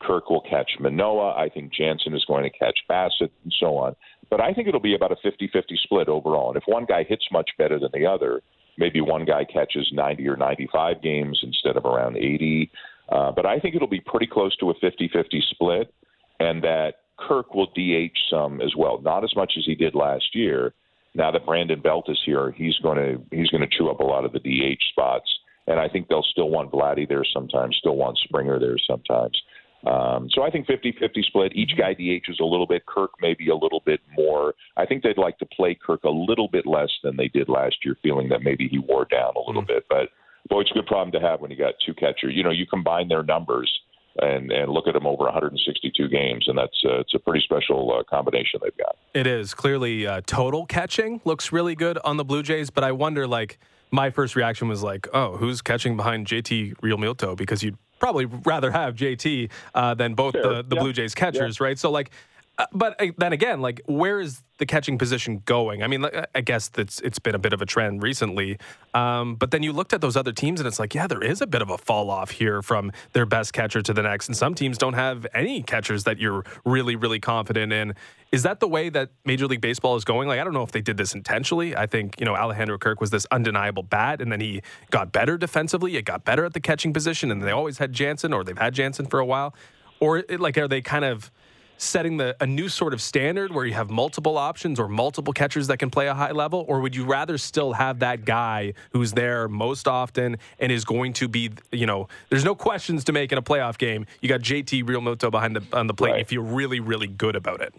Kirk 0.00 0.30
will 0.30 0.42
catch 0.42 0.72
Manoah. 0.78 1.34
I 1.36 1.48
think 1.48 1.72
Jansen 1.72 2.14
is 2.14 2.24
going 2.24 2.44
to 2.44 2.50
catch 2.50 2.78
Bassitt, 2.88 3.30
and 3.44 3.54
so 3.58 3.76
on. 3.76 3.96
But 4.30 4.40
I 4.40 4.52
think 4.52 4.68
it'll 4.68 4.80
be 4.80 4.94
about 4.94 5.12
a 5.12 5.16
50 5.22 5.48
50 5.52 5.78
split 5.82 6.08
overall. 6.08 6.48
And 6.48 6.56
if 6.56 6.64
one 6.66 6.84
guy 6.84 7.04
hits 7.04 7.26
much 7.30 7.50
better 7.58 7.78
than 7.78 7.90
the 7.92 8.06
other, 8.06 8.42
maybe 8.78 9.00
one 9.00 9.24
guy 9.24 9.44
catches 9.44 9.90
90 9.92 10.28
or 10.28 10.36
95 10.36 11.02
games 11.02 11.40
instead 11.42 11.76
of 11.76 11.84
around 11.84 12.16
80. 12.16 12.70
Uh, 13.08 13.32
but 13.32 13.46
I 13.46 13.58
think 13.58 13.76
it'll 13.76 13.88
be 13.88 14.00
pretty 14.00 14.26
close 14.26 14.56
to 14.56 14.70
a 14.70 14.74
50 14.74 15.08
50 15.12 15.44
split, 15.50 15.94
and 16.40 16.62
that 16.64 16.94
Kirk 17.18 17.54
will 17.54 17.66
DH 17.66 18.16
some 18.28 18.60
as 18.60 18.74
well. 18.76 19.00
Not 19.00 19.24
as 19.24 19.34
much 19.36 19.54
as 19.56 19.64
he 19.64 19.74
did 19.74 19.94
last 19.94 20.34
year. 20.34 20.74
Now 21.14 21.30
that 21.30 21.46
Brandon 21.46 21.80
Belt 21.80 22.10
is 22.10 22.20
here, 22.26 22.50
he's 22.50 22.76
going 22.78 22.98
to 22.98 23.22
he's 23.34 23.48
going 23.48 23.62
to 23.62 23.68
chew 23.68 23.88
up 23.88 24.00
a 24.00 24.04
lot 24.04 24.24
of 24.24 24.32
the 24.32 24.40
DH 24.40 24.82
spots, 24.90 25.30
and 25.66 25.80
I 25.80 25.88
think 25.88 26.08
they'll 26.08 26.22
still 26.22 26.50
want 26.50 26.72
Vladdy 26.72 27.08
there 27.08 27.24
sometimes, 27.32 27.76
still 27.78 27.96
want 27.96 28.18
Springer 28.18 28.58
there 28.58 28.76
sometimes. 28.86 29.40
Um, 29.86 30.28
so 30.32 30.42
I 30.42 30.50
think 30.50 30.66
50-50 30.66 31.24
split. 31.24 31.52
Each 31.54 31.76
guy 31.78 31.94
DHs 31.94 32.40
a 32.40 32.44
little 32.44 32.66
bit. 32.66 32.86
Kirk 32.86 33.12
maybe 33.20 33.48
a 33.48 33.54
little 33.54 33.80
bit 33.86 34.00
more. 34.16 34.54
I 34.76 34.84
think 34.84 35.02
they'd 35.02 35.16
like 35.16 35.38
to 35.38 35.46
play 35.46 35.78
Kirk 35.80 36.02
a 36.04 36.10
little 36.10 36.48
bit 36.48 36.66
less 36.66 36.90
than 37.04 37.16
they 37.16 37.28
did 37.28 37.48
last 37.48 37.76
year, 37.84 37.96
feeling 38.02 38.28
that 38.30 38.42
maybe 38.42 38.68
he 38.68 38.78
wore 38.78 39.04
down 39.04 39.34
a 39.36 39.46
little 39.46 39.62
mm 39.62 39.68
bit. 39.68 39.84
But 39.88 40.10
boy, 40.48 40.60
it's 40.60 40.70
a 40.70 40.74
good 40.74 40.86
problem 40.86 41.12
to 41.12 41.20
have 41.20 41.40
when 41.40 41.50
you 41.50 41.56
got 41.56 41.74
two 41.84 41.94
catchers. 41.94 42.34
You 42.34 42.42
know, 42.42 42.50
you 42.50 42.66
combine 42.66 43.08
their 43.08 43.22
numbers 43.22 43.70
and 44.18 44.50
and 44.50 44.72
look 44.72 44.86
at 44.86 44.94
them 44.94 45.06
over 45.06 45.24
162 45.24 46.08
games, 46.08 46.48
and 46.48 46.58
that's 46.58 46.82
uh, 46.84 47.00
it's 47.00 47.14
a 47.14 47.18
pretty 47.18 47.44
special 47.44 47.96
uh, 47.96 48.02
combination 48.04 48.60
they've 48.62 48.76
got. 48.76 48.96
It 49.14 49.26
is 49.26 49.54
clearly 49.54 50.06
uh, 50.06 50.20
total 50.26 50.66
catching 50.66 51.20
looks 51.24 51.52
really 51.52 51.74
good 51.74 51.98
on 52.04 52.16
the 52.16 52.24
Blue 52.24 52.42
Jays, 52.42 52.70
but 52.70 52.84
I 52.84 52.92
wonder 52.92 53.26
like 53.26 53.58
my 53.90 54.10
first 54.10 54.34
reaction 54.34 54.68
was 54.68 54.82
like, 54.82 55.08
oh, 55.12 55.36
who's 55.36 55.62
catching 55.62 55.96
behind 55.96 56.26
JT 56.26 56.76
Realmuto? 56.76 57.36
Because 57.36 57.62
you'd 57.62 57.78
probably 57.98 58.26
rather 58.26 58.70
have 58.70 58.94
JT 58.94 59.50
uh, 59.74 59.94
than 59.94 60.14
both 60.14 60.34
sure. 60.34 60.56
the, 60.56 60.62
the 60.62 60.76
Blue 60.76 60.92
Jays 60.92 61.14
catchers, 61.14 61.60
right? 61.60 61.78
So 61.78 61.90
like, 61.90 62.10
but 62.72 63.00
uh, 63.00 63.06
then 63.18 63.32
again, 63.32 63.60
like, 63.60 63.82
where 63.86 64.18
is 64.18 64.42
the 64.58 64.64
catching 64.64 64.96
position 64.96 65.42
going? 65.44 65.82
I 65.82 65.88
mean, 65.88 66.06
I 66.34 66.40
guess 66.40 66.68
that's 66.68 67.00
it's 67.00 67.18
been 67.18 67.34
a 67.34 67.38
bit 67.38 67.52
of 67.52 67.60
a 67.60 67.66
trend 67.66 68.02
recently. 68.02 68.58
Um, 68.94 69.34
but 69.34 69.50
then 69.50 69.62
you 69.62 69.72
looked 69.72 69.92
at 69.92 70.00
those 70.00 70.16
other 70.16 70.32
teams, 70.32 70.58
and 70.58 70.66
it's 70.66 70.78
like, 70.78 70.94
yeah, 70.94 71.06
there 71.06 71.22
is 71.22 71.42
a 71.42 71.46
bit 71.46 71.60
of 71.60 71.68
a 71.68 71.76
fall 71.76 72.10
off 72.10 72.30
here 72.30 72.62
from 72.62 72.92
their 73.12 73.26
best 73.26 73.52
catcher 73.52 73.82
to 73.82 73.92
the 73.92 74.02
next, 74.02 74.28
and 74.28 74.36
some 74.36 74.54
teams 74.54 74.78
don't 74.78 74.94
have 74.94 75.26
any 75.34 75.62
catchers 75.62 76.04
that 76.04 76.18
you're 76.18 76.44
really, 76.64 76.96
really 76.96 77.20
confident 77.20 77.72
in. 77.72 77.94
Is 78.32 78.42
that 78.44 78.60
the 78.60 78.68
way 78.68 78.88
that 78.88 79.10
Major 79.26 79.46
League 79.46 79.60
Baseball 79.60 79.96
is 79.96 80.04
going? 80.04 80.26
Like, 80.26 80.40
I 80.40 80.44
don't 80.44 80.54
know 80.54 80.62
if 80.62 80.72
they 80.72 80.80
did 80.80 80.96
this 80.96 81.14
intentionally. 81.14 81.76
I 81.76 81.86
think 81.86 82.18
you 82.18 82.24
know 82.24 82.34
Alejandro 82.34 82.78
Kirk 82.78 83.02
was 83.02 83.10
this 83.10 83.26
undeniable 83.30 83.82
bat, 83.82 84.22
and 84.22 84.32
then 84.32 84.40
he 84.40 84.62
got 84.90 85.12
better 85.12 85.36
defensively. 85.36 85.96
It 85.96 86.06
got 86.06 86.24
better 86.24 86.46
at 86.46 86.54
the 86.54 86.60
catching 86.60 86.94
position, 86.94 87.30
and 87.30 87.42
they 87.42 87.50
always 87.50 87.76
had 87.78 87.92
Jansen, 87.92 88.32
or 88.32 88.44
they've 88.44 88.56
had 88.56 88.72
Jansen 88.72 89.04
for 89.06 89.20
a 89.20 89.26
while. 89.26 89.54
Or 90.00 90.24
like, 90.38 90.58
are 90.58 90.68
they 90.68 90.80
kind 90.80 91.04
of 91.04 91.30
setting 91.78 92.16
the 92.16 92.36
a 92.40 92.46
new 92.46 92.68
sort 92.68 92.92
of 92.92 93.00
standard 93.00 93.52
where 93.52 93.64
you 93.64 93.74
have 93.74 93.90
multiple 93.90 94.38
options 94.38 94.80
or 94.80 94.88
multiple 94.88 95.32
catchers 95.32 95.66
that 95.66 95.78
can 95.78 95.90
play 95.90 96.08
a 96.08 96.14
high 96.14 96.32
level 96.32 96.64
or 96.68 96.80
would 96.80 96.94
you 96.94 97.04
rather 97.04 97.38
still 97.38 97.72
have 97.72 97.98
that 97.98 98.24
guy 98.24 98.72
who's 98.92 99.12
there 99.12 99.48
most 99.48 99.86
often 99.86 100.36
and 100.58 100.72
is 100.72 100.84
going 100.84 101.12
to 101.12 101.28
be 101.28 101.50
you 101.72 101.86
know 101.86 102.08
there's 102.30 102.44
no 102.44 102.54
questions 102.54 103.04
to 103.04 103.12
make 103.12 103.32
in 103.32 103.38
a 103.38 103.42
playoff 103.42 103.78
game 103.78 104.06
you 104.20 104.28
got 104.28 104.40
JT 104.40 104.84
Realmuto 104.84 105.30
behind 105.30 105.56
the 105.56 105.62
on 105.76 105.86
the 105.86 105.94
plate 105.94 106.12
right. 106.12 106.18
you 106.20 106.24
feel 106.24 106.42
really 106.42 106.80
really 106.80 107.08
good 107.08 107.36
about 107.36 107.60
it 107.60 107.74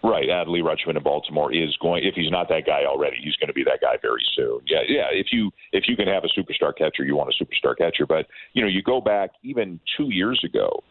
Right, 0.00 0.28
Adley 0.28 0.62
Rutschman 0.62 0.96
in 0.96 1.02
Baltimore 1.02 1.52
is 1.52 1.76
going. 1.82 2.04
If 2.04 2.14
he's 2.14 2.30
not 2.30 2.48
that 2.50 2.64
guy 2.64 2.84
already, 2.84 3.16
he's 3.20 3.34
going 3.34 3.48
to 3.48 3.52
be 3.52 3.64
that 3.64 3.80
guy 3.80 3.96
very 4.00 4.24
soon. 4.36 4.60
Yeah, 4.64 4.82
yeah. 4.86 5.06
If 5.10 5.32
you 5.32 5.50
if 5.72 5.88
you 5.88 5.96
can 5.96 6.06
have 6.06 6.22
a 6.22 6.28
superstar 6.28 6.72
catcher, 6.72 7.02
you 7.02 7.16
want 7.16 7.34
a 7.34 7.44
superstar 7.44 7.76
catcher. 7.76 8.06
But 8.06 8.26
you 8.52 8.62
know, 8.62 8.68
you 8.68 8.80
go 8.80 9.00
back 9.00 9.30
even 9.42 9.80
two 9.96 10.10
years 10.10 10.40
ago, 10.44 10.84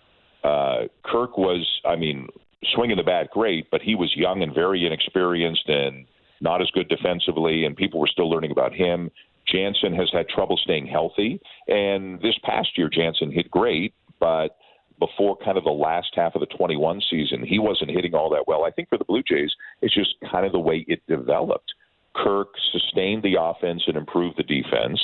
uh, 0.43 0.87
Kirk 1.05 1.37
was, 1.37 1.65
I 1.85 1.95
mean, 1.95 2.27
swinging 2.73 2.97
the 2.97 3.03
bat 3.03 3.29
great, 3.31 3.69
but 3.71 3.81
he 3.81 3.95
was 3.95 4.15
young 4.15 4.41
and 4.43 4.53
very 4.53 4.85
inexperienced 4.85 5.67
and 5.67 6.05
not 6.41 6.61
as 6.61 6.69
good 6.71 6.87
defensively, 6.89 7.65
and 7.65 7.75
people 7.75 7.99
were 7.99 8.07
still 8.07 8.29
learning 8.29 8.51
about 8.51 8.73
him. 8.73 9.09
Jansen 9.47 9.93
has 9.93 10.09
had 10.11 10.27
trouble 10.27 10.57
staying 10.57 10.87
healthy, 10.87 11.39
and 11.67 12.21
this 12.21 12.37
past 12.43 12.77
year 12.77 12.89
Jansen 12.89 13.31
hit 13.31 13.49
great, 13.49 13.93
but 14.19 14.57
before 14.99 15.37
kind 15.37 15.57
of 15.57 15.63
the 15.63 15.69
last 15.69 16.09
half 16.15 16.35
of 16.35 16.41
the 16.41 16.57
21 16.57 17.01
season, 17.09 17.43
he 17.45 17.59
wasn't 17.59 17.91
hitting 17.91 18.15
all 18.15 18.29
that 18.31 18.47
well. 18.47 18.65
I 18.65 18.71
think 18.71 18.89
for 18.89 18.97
the 18.97 19.05
Blue 19.05 19.23
Jays, 19.23 19.53
it's 19.81 19.93
just 19.93 20.15
kind 20.31 20.45
of 20.45 20.51
the 20.51 20.59
way 20.59 20.85
it 20.87 21.01
developed. 21.07 21.73
Kirk 22.15 22.49
sustained 22.71 23.23
the 23.23 23.35
offense 23.39 23.83
and 23.87 23.95
improved 23.95 24.37
the 24.37 24.43
defense, 24.43 24.99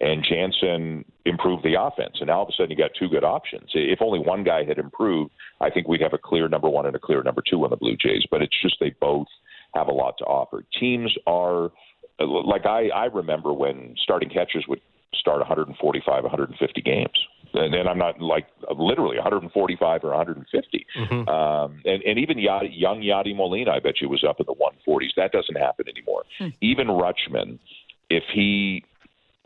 and 0.00 0.24
Jansen 0.28 1.04
improved 1.24 1.64
the 1.64 1.80
offense. 1.80 2.16
And 2.20 2.28
now 2.28 2.38
all 2.38 2.42
of 2.44 2.48
a 2.48 2.52
sudden, 2.52 2.70
you 2.70 2.76
got 2.76 2.90
two 2.98 3.08
good 3.08 3.24
options. 3.24 3.70
If 3.74 4.00
only 4.00 4.20
one 4.20 4.44
guy 4.44 4.64
had 4.64 4.78
improved, 4.78 5.32
I 5.60 5.70
think 5.70 5.88
we'd 5.88 6.00
have 6.02 6.12
a 6.12 6.18
clear 6.18 6.48
number 6.48 6.68
one 6.68 6.86
and 6.86 6.94
a 6.94 7.00
clear 7.00 7.22
number 7.22 7.42
two 7.48 7.64
on 7.64 7.70
the 7.70 7.76
Blue 7.76 7.96
Jays. 7.96 8.24
But 8.30 8.42
it's 8.42 8.54
just 8.62 8.76
they 8.80 8.94
both 9.00 9.26
have 9.74 9.88
a 9.88 9.92
lot 9.92 10.16
to 10.18 10.24
offer. 10.24 10.64
Teams 10.78 11.14
are 11.26 11.70
like 12.20 12.66
I, 12.66 12.88
I 12.88 13.04
remember 13.06 13.52
when 13.52 13.94
starting 14.02 14.28
catchers 14.28 14.64
would 14.68 14.80
start 15.14 15.38
145, 15.38 16.22
150 16.22 16.80
games. 16.82 17.08
And, 17.54 17.74
and 17.74 17.88
I'm 17.88 17.98
not 17.98 18.20
like 18.20 18.46
literally 18.76 19.16
145 19.16 20.04
or 20.04 20.08
150. 20.08 20.86
Mm-hmm. 20.96 21.28
Um, 21.28 21.80
and, 21.84 22.02
and 22.02 22.18
even 22.18 22.36
Yadi, 22.36 22.68
young 22.72 23.00
Yadi 23.00 23.34
Molina, 23.34 23.72
I 23.72 23.80
bet 23.80 24.00
you 24.00 24.08
was 24.08 24.24
up 24.28 24.38
in 24.38 24.46
the 24.46 24.54
140s. 24.54 25.14
That 25.16 25.32
doesn't 25.32 25.56
happen 25.56 25.86
anymore. 25.88 26.24
Hmm. 26.38 26.48
Even 26.60 26.88
Rutschman, 26.88 27.58
if 28.10 28.24
he 28.34 28.84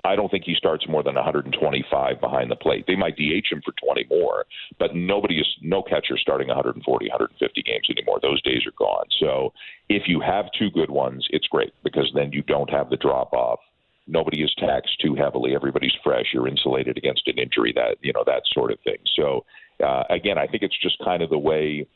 I 0.05 0.16
don't 0.16 0.30
think 0.30 0.44
he 0.44 0.55
starts 0.55 0.88
more 0.88 1.03
than 1.03 1.14
125 1.14 2.20
behind 2.20 2.50
the 2.50 2.57
plate. 2.57 2.84
They 2.86 2.96
might 2.96 3.16
DH 3.16 3.46
him 3.50 3.62
for 3.64 3.72
20 3.84 4.07
more, 4.11 4.46
but 4.78 4.96
nobody 4.96 5.38
is 5.38 5.46
no 5.62 5.82
catcher 5.82 6.18
starting 6.18 6.48
140, 6.48 7.09
150 7.09 7.62
games 7.62 7.88
anymore. 7.88 8.18
Those 8.20 8.42
days 8.42 8.66
are 8.66 8.74
gone. 8.76 9.07
So 9.20 9.53
if 9.88 10.09
you 10.09 10.20
have 10.20 10.46
two 10.59 10.70
good 10.70 10.90
ones, 10.90 11.26
it's 11.30 11.46
great 11.46 11.72
because 11.84 12.11
then 12.14 12.32
you 12.32 12.42
don't 12.42 12.70
have 12.70 12.90
the 12.90 12.96
drop 12.96 13.32
off. 13.32 13.61
Nobody 14.09 14.42
is 14.42 14.53
taxed 14.59 15.00
too 15.00 15.14
heavily. 15.14 15.55
Everybody's 15.55 15.94
fresh. 16.03 16.26
You're 16.34 16.48
insulated 16.48 16.98
against 16.98 17.28
an 17.28 17.38
injury. 17.38 17.72
That 17.72 17.98
you 18.03 18.12
know 18.12 18.24
that 18.26 18.42
sort 18.53 18.72
of 18.72 18.80
thing. 18.80 18.98
So 19.14 19.44
uh, 19.84 20.03
again, 20.11 20.36
I 20.36 20.48
think 20.48 20.64
it's 20.64 20.78
just 20.80 20.98
kind 21.05 21.22
of 21.22 21.30
the 21.30 21.38
way 21.38 21.86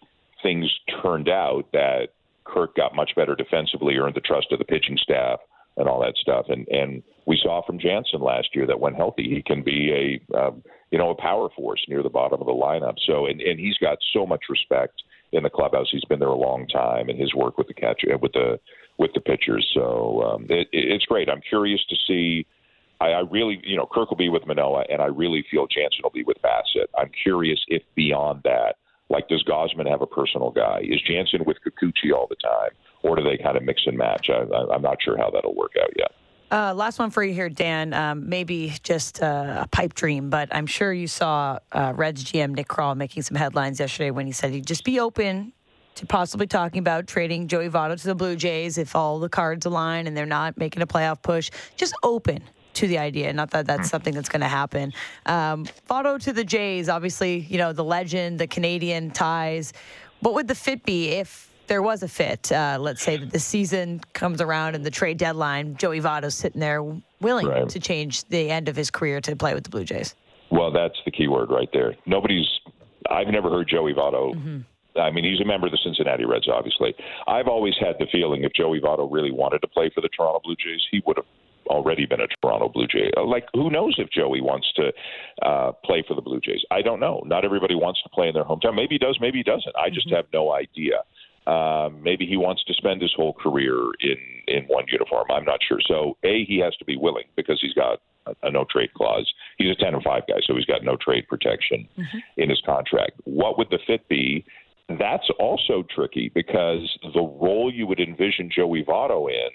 things 0.45 0.73
turned 1.03 1.29
out 1.29 1.65
that 1.73 2.11
Kirk 2.45 2.77
got 2.77 2.95
much 2.95 3.17
better 3.17 3.35
defensively, 3.35 3.97
earned 3.97 4.15
the 4.15 4.21
trust 4.21 4.53
of 4.53 4.61
the 4.61 4.65
pitching 4.65 4.97
staff 4.97 5.41
and 5.77 5.89
all 5.89 6.01
that 6.03 6.17
stuff. 6.17 6.47
And 6.49 6.69
and 6.69 7.03
we 7.27 7.39
saw 7.43 7.63
from 7.65 7.79
Jansen 7.79 8.21
last 8.21 8.49
year 8.55 8.67
that 8.67 8.81
when 8.81 8.95
healthy, 8.95 9.29
he 9.29 9.43
can 9.43 9.63
be 9.63 10.21
a 10.33 10.39
um, 10.39 10.63
you 10.91 10.99
know 10.99 11.11
a 11.11 11.15
power 11.15 11.49
force 11.55 11.85
near 11.89 12.03
the 12.03 12.09
bottom 12.09 12.41
of 12.41 12.47
the 12.47 12.53
lineup. 12.53 12.97
So 13.05 13.27
and 13.27 13.41
and 13.41 13.59
he's 13.59 13.79
got 13.79 13.99
so 14.13 14.27
much 14.27 14.45
respect 14.49 15.03
in 15.33 15.43
the 15.43 15.51
clubhouse. 15.51 15.89
He's 15.91 16.05
been 16.05 16.21
there 16.21 16.29
a 16.29 16.35
long 16.35 16.67
time, 16.69 17.09
and 17.09 17.19
his 17.19 17.35
work 17.35 17.59
with 17.59 17.69
the 17.69 17.75
catcher 17.75 18.17
with 18.19 18.33
the 18.33 18.59
with 18.99 19.13
the 19.15 19.21
pitchers. 19.21 19.69
So 19.75 20.23
um, 20.23 20.47
it, 20.49 20.69
it's 20.73 21.05
great. 21.05 21.29
I'm 21.29 21.43
curious 21.43 21.85
to 21.89 21.97
see. 22.07 22.47
I, 22.99 23.09
I 23.09 23.21
really, 23.31 23.61
you 23.63 23.77
know, 23.77 23.87
Kirk 23.93 24.09
will 24.09 24.17
be 24.17 24.31
with 24.31 24.47
Manoah, 24.47 24.87
and 24.89 25.03
I 25.03 25.07
really 25.07 25.45
feel 25.51 25.67
Jansen 25.67 26.01
will 26.03 26.11
be 26.11 26.23
with 26.23 26.39
Bassitt. 26.41 26.87
I'm 26.97 27.11
curious 27.23 27.63
if 27.69 27.83
beyond 27.95 28.41
that, 28.45 28.77
like, 29.11 29.29
does 29.29 29.45
Gausman 29.45 29.87
have 29.87 30.01
a 30.01 30.07
personal 30.07 30.51
guy? 30.51 30.81
Is 30.83 31.03
Jansen 31.03 31.45
with 31.45 31.59
Kikuchi 31.63 32.11
all 32.15 32.27
the 32.27 32.37
time? 32.37 32.71
or 33.07 33.17
do 33.17 33.23
they 33.23 33.37
kind 33.37 33.57
of 33.57 33.63
mix 33.63 33.83
and 33.87 33.97
match? 33.97 34.29
I, 34.31 34.75
am 34.75 34.83
not 34.83 35.03
sure 35.03 35.17
how 35.17 35.31
that'll 35.31 35.55
work 35.55 35.75
out 35.81 35.91
yet. 35.97 36.13
Uh, 36.51 36.73
last 36.75 36.99
one 36.99 37.11
for 37.11 37.25
you 37.25 37.35
here, 37.35 37.49
Dan. 37.49 37.93
Um, 37.93 38.29
maybe 38.29 38.73
just 38.83 39.23
uh, 39.23 39.63
a 39.63 39.69
pipe 39.69 39.95
dream, 39.95 40.31
but 40.31 40.49
I'm 40.55 40.67
sure 40.67 40.93
you 40.93 41.09
saw 41.09 41.59
uh, 41.73 41.93
Reds 41.97 42.25
GM 42.25 42.55
Nick 42.55 42.69
Krall 42.69 42.97
making 42.97 43.23
some 43.25 43.37
headlines 43.37 43.81
yesterday 43.81 44.13
when 44.13 44.27
he 44.27 44.33
said 44.33 44.53
he'd 44.53 44.67
just 44.67 44.85
be 44.85 45.01
open 45.01 45.53
to 45.97 46.07
possibly 46.07 46.47
talking 46.47 46.79
about 46.79 47.07
trading 47.07 47.49
Joey 47.49 47.69
Votto 47.69 48.01
to 48.01 48.07
the 48.07 48.15
Blue 48.15 48.37
Jays 48.37 48.79
if 48.79 48.95
all 48.95 49.19
the 49.19 49.29
cards 49.29 49.67
align 49.67 50.07
and 50.07 50.17
they're 50.17 50.27
not 50.27 50.57
making 50.57 50.83
a 50.83 50.87
playoff 50.87 51.21
push. 51.23 51.51
Just 51.77 51.95
open 52.03 52.43
to 52.75 52.87
the 52.87 52.99
idea. 52.99 53.33
Not 53.33 53.51
that 53.51 53.67
that's 53.67 53.89
something 53.89 54.15
that's 54.15 54.29
going 54.29 54.43
to 54.43 54.49
happen. 54.49 54.93
Um, 55.25 55.65
Votto 55.89 56.21
to 56.23 56.33
the 56.33 56.45
Jays, 56.45 56.89
obviously, 56.89 57.41
you 57.41 57.59
know, 57.59 57.73
the 57.73 57.85
legend, 57.85 58.39
the 58.39 58.47
Canadian 58.47 59.11
ties. 59.11 59.73
What 60.21 60.35
would 60.35 60.49
the 60.49 60.55
fit 60.55 60.85
be 60.85 61.09
if 61.09 61.51
there 61.67 61.83
was 61.83 62.03
a 62.03 62.09
fit, 62.09 62.51
uh, 62.53 62.79
let's 62.81 63.03
say 63.03 63.17
that 63.17 63.31
the 63.31 63.39
season 63.39 64.01
comes 64.13 64.41
around 64.41 64.75
and 64.75 64.85
the 64.85 64.91
trade 64.91 65.19
deadline, 65.19 65.77
Joey 65.77 66.01
Votto's 66.01 66.35
sitting 66.35 66.61
there 66.61 66.83
willing 67.21 67.47
right. 67.47 67.69
to 67.69 67.81
change 67.81 68.25
the 68.25 68.51
end 68.51 68.69
of 68.69 68.77
his 68.77 68.91
career 68.91 69.21
to 69.23 69.37
play 69.37 69.55
with 69.55 69.65
the 69.65 69.71
Blue 69.71 69.85
Jays. 69.85 70.15
Well, 70.51 70.71
that's 70.71 70.99
the 71.05 71.11
key 71.11 71.29
word 71.29 71.51
right 71.51 71.69
there. 71.73 71.95
Nobody's. 72.07 72.47
I've 73.11 73.29
never 73.29 73.51
heard 73.51 73.69
Joey 73.69 73.95
Votto. 73.95 74.35
Mm-hmm. 74.35 75.01
I 75.01 75.11
mean, 75.11 75.25
he's 75.25 75.41
a 75.41 75.45
member 75.45 75.67
of 75.67 75.73
the 75.73 75.79
Cincinnati 75.83 76.25
Reds, 76.25 76.49
obviously. 76.49 76.95
I've 77.27 77.49
always 77.49 77.75
had 77.79 77.97
the 77.99 78.07
feeling 78.11 78.45
if 78.45 78.53
Joey 78.53 78.81
Votto 78.81 79.11
really 79.11 79.31
wanted 79.31 79.61
to 79.61 79.69
play 79.69 79.91
for 79.95 80.01
the 80.01 80.09
Toronto 80.09 80.41
Blue 80.43 80.57
Jays, 80.57 80.81
he 80.91 81.03
would 81.07 81.19
have 81.19 81.27
already 81.67 82.07
been 82.07 82.21
a 82.21 82.27
Toronto 82.41 82.69
Blue 82.69 82.87
Jay. 82.87 83.11
Uh, 83.17 83.25
like, 83.25 83.47
who 83.53 83.71
knows 83.71 83.97
if 83.99 84.09
Joey 84.11 84.41
wants 84.41 84.73
to 84.77 84.93
uh, 85.43 85.73
play 85.85 86.05
for 86.07 86.15
the 86.15 86.23
Blue 86.23 86.41
Jays? 86.41 86.65
I 86.71 86.83
don't 86.83 87.01
know. 87.01 87.23
Not 87.27 87.45
everybody 87.45 87.75
wants 87.75 88.03
to 88.03 88.09
play 88.09 88.29
in 88.29 88.35
their 88.35 88.45
hometown. 88.45 88.75
Maybe 88.75 88.95
he 88.95 88.99
does, 88.99 89.19
maybe 89.21 89.39
he 89.39 89.45
doesn't. 89.45 89.75
I 89.77 89.91
just 89.91 90.07
mm-hmm. 90.07 90.17
have 90.17 90.27
no 90.33 90.53
idea. 90.53 91.03
Um, 91.47 92.03
maybe 92.03 92.27
he 92.27 92.37
wants 92.37 92.65
to 92.65 92.75
spend 92.75 93.01
his 93.01 93.13
whole 93.15 93.33
career 93.33 93.77
in 94.01 94.17
in 94.49 94.65
one 94.65 94.85
uniform. 94.89 95.27
I'm 95.31 95.45
not 95.45 95.61
sure. 95.67 95.79
So 95.87 96.17
a 96.25 96.45
he 96.45 96.59
has 96.59 96.75
to 96.77 96.85
be 96.85 96.97
willing 96.97 97.25
because 97.37 97.59
he's 97.61 97.75
got 97.75 98.01
a, 98.27 98.35
a 98.43 98.51
no 98.51 98.65
trade 98.69 98.93
clause. 98.95 99.33
He's 99.59 99.71
a 99.71 99.77
ten 99.77 99.95
and 99.95 100.03
five 100.03 100.25
guy, 100.29 100.41
so 100.45 100.57
he's 100.57 100.65
got 100.65 100.83
no 100.83 100.97
trade 100.97 101.29
protection 101.29 101.89
mm-hmm. 101.97 102.19
in 102.37 102.51
his 102.51 102.61
contract. 102.67 103.13
What 103.25 103.59
would 103.59 103.71
the 103.71 103.79
fit 103.87 104.09
be? 104.09 104.45
That's 104.89 105.29
also 105.39 105.85
tricky 105.95 106.31
because 106.35 106.99
the 107.15 107.21
role 107.21 107.73
you 107.73 107.87
would 107.87 108.01
envision 108.01 108.51
Joey 108.55 108.85
Votto 108.85 109.29
in, 109.29 109.51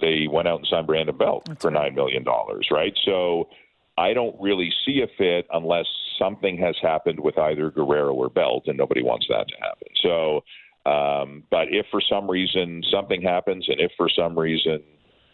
they 0.00 0.26
went 0.30 0.48
out 0.48 0.60
and 0.60 0.66
signed 0.66 0.86
Brandon 0.86 1.16
Belt 1.16 1.44
That's 1.46 1.62
for 1.62 1.70
nine 1.70 1.94
million 1.94 2.24
dollars, 2.24 2.68
right? 2.70 2.96
So 3.04 3.48
I 3.96 4.12
don't 4.12 4.34
really 4.40 4.72
see 4.84 5.02
a 5.02 5.06
fit 5.18 5.46
unless 5.52 5.86
something 6.18 6.58
has 6.58 6.76
happened 6.82 7.20
with 7.20 7.38
either 7.38 7.70
Guerrero 7.70 8.12
or 8.12 8.28
Belt, 8.28 8.64
and 8.66 8.76
nobody 8.76 9.02
wants 9.02 9.26
that 9.28 9.48
to 9.48 9.54
happen. 9.56 9.88
So 10.02 10.44
um, 10.86 11.44
but 11.50 11.68
if 11.70 11.86
for 11.90 12.00
some 12.00 12.30
reason 12.30 12.82
something 12.90 13.22
happens, 13.22 13.68
and 13.68 13.80
if 13.80 13.92
for 13.96 14.08
some 14.08 14.38
reason 14.38 14.82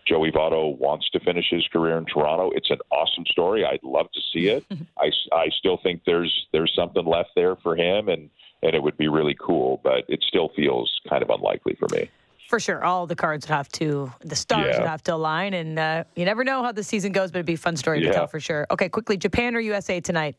Joey 0.06 0.30
Votto 0.30 0.76
wants 0.78 1.08
to 1.10 1.20
finish 1.20 1.46
his 1.50 1.66
career 1.72 1.98
in 1.98 2.04
Toronto, 2.04 2.50
it's 2.54 2.70
an 2.70 2.78
awesome 2.90 3.24
story. 3.26 3.64
I'd 3.64 3.82
love 3.82 4.06
to 4.12 4.20
see 4.32 4.48
it. 4.48 4.64
I, 4.98 5.10
I 5.32 5.48
still 5.58 5.78
think 5.82 6.02
there's 6.06 6.46
there's 6.52 6.72
something 6.74 7.04
left 7.04 7.30
there 7.34 7.56
for 7.56 7.76
him, 7.76 8.08
and 8.08 8.30
and 8.62 8.74
it 8.74 8.82
would 8.82 8.96
be 8.96 9.08
really 9.08 9.36
cool. 9.40 9.80
But 9.82 10.04
it 10.08 10.22
still 10.26 10.50
feels 10.54 11.00
kind 11.08 11.22
of 11.22 11.30
unlikely 11.30 11.76
for 11.78 11.88
me. 11.92 12.10
For 12.48 12.58
sure, 12.58 12.84
all 12.84 13.06
the 13.06 13.14
cards 13.14 13.46
would 13.46 13.54
have 13.54 13.68
to, 13.72 14.12
the 14.24 14.34
stars 14.34 14.70
yeah. 14.72 14.80
would 14.80 14.88
have 14.88 15.04
to 15.04 15.14
align, 15.14 15.54
and 15.54 15.78
uh, 15.78 16.04
you 16.16 16.24
never 16.24 16.42
know 16.42 16.64
how 16.64 16.72
the 16.72 16.82
season 16.82 17.12
goes, 17.12 17.30
but 17.30 17.38
it'd 17.38 17.46
be 17.46 17.54
a 17.54 17.56
fun 17.56 17.76
story 17.76 18.00
yeah. 18.00 18.08
to 18.08 18.12
tell 18.12 18.26
for 18.26 18.40
sure. 18.40 18.66
Okay, 18.72 18.88
quickly, 18.88 19.16
Japan 19.16 19.54
or 19.54 19.60
USA 19.60 20.00
tonight? 20.00 20.34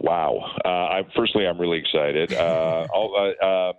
Wow. 0.00 0.40
Uh, 0.64 0.68
I, 0.68 1.02
firstly, 1.14 1.46
I'm 1.46 1.56
really 1.56 1.78
excited. 1.78 2.32
Uh, 2.32 2.86
uh, 2.94 3.46
um, 3.46 3.74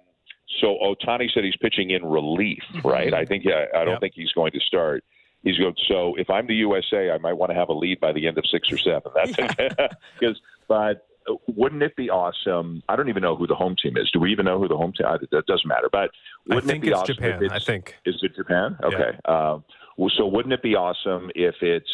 so 0.61 0.77
Ohtani 0.81 1.31
said 1.33 1.43
he's 1.43 1.55
pitching 1.57 1.91
in 1.91 2.03
relief, 2.05 2.63
mm-hmm. 2.73 2.87
right? 2.87 3.13
I 3.13 3.25
think 3.25 3.45
I, 3.47 3.65
I 3.75 3.85
don't 3.85 3.93
yep. 3.93 4.01
think 4.01 4.13
he's 4.15 4.31
going 4.31 4.51
to 4.51 4.59
start. 4.59 5.03
He's 5.43 5.57
going. 5.57 5.75
So 5.87 6.15
if 6.15 6.29
I'm 6.29 6.47
the 6.47 6.55
USA, 6.55 7.11
I 7.11 7.17
might 7.17 7.33
want 7.33 7.51
to 7.51 7.55
have 7.55 7.69
a 7.69 7.73
lead 7.73 7.99
by 7.99 8.11
the 8.11 8.27
end 8.27 8.37
of 8.37 8.45
six 8.51 8.71
or 8.71 8.77
seven. 8.77 9.11
That's 9.15 9.35
because, 10.19 10.41
but 10.67 11.07
wouldn't 11.47 11.83
it 11.83 11.95
be 11.95 12.09
awesome? 12.09 12.83
I 12.89 12.95
don't 12.95 13.09
even 13.09 13.21
know 13.21 13.35
who 13.35 13.47
the 13.47 13.55
home 13.55 13.75
team 13.81 13.95
is. 13.95 14.09
Do 14.11 14.19
we 14.19 14.31
even 14.31 14.45
know 14.45 14.59
who 14.59 14.67
the 14.67 14.75
home 14.75 14.91
team? 14.91 15.07
That 15.31 15.45
doesn't 15.45 15.67
matter. 15.67 15.87
But 15.91 16.09
wouldn't 16.47 16.65
I 16.65 16.73
think 16.73 16.83
it 16.83 16.87
be 16.87 16.91
it's 16.91 16.99
awesome 16.99 17.15
Japan. 17.15 17.43
It's, 17.43 17.53
I 17.53 17.59
think 17.59 17.95
is 18.05 18.15
it 18.21 18.35
Japan? 18.35 18.77
Okay. 18.83 19.17
Yeah. 19.27 19.59
Well, 19.97 20.11
so 20.17 20.25
wouldn't 20.27 20.53
it 20.53 20.63
be 20.63 20.75
awesome 20.75 21.29
if 21.35 21.55
it's 21.61 21.91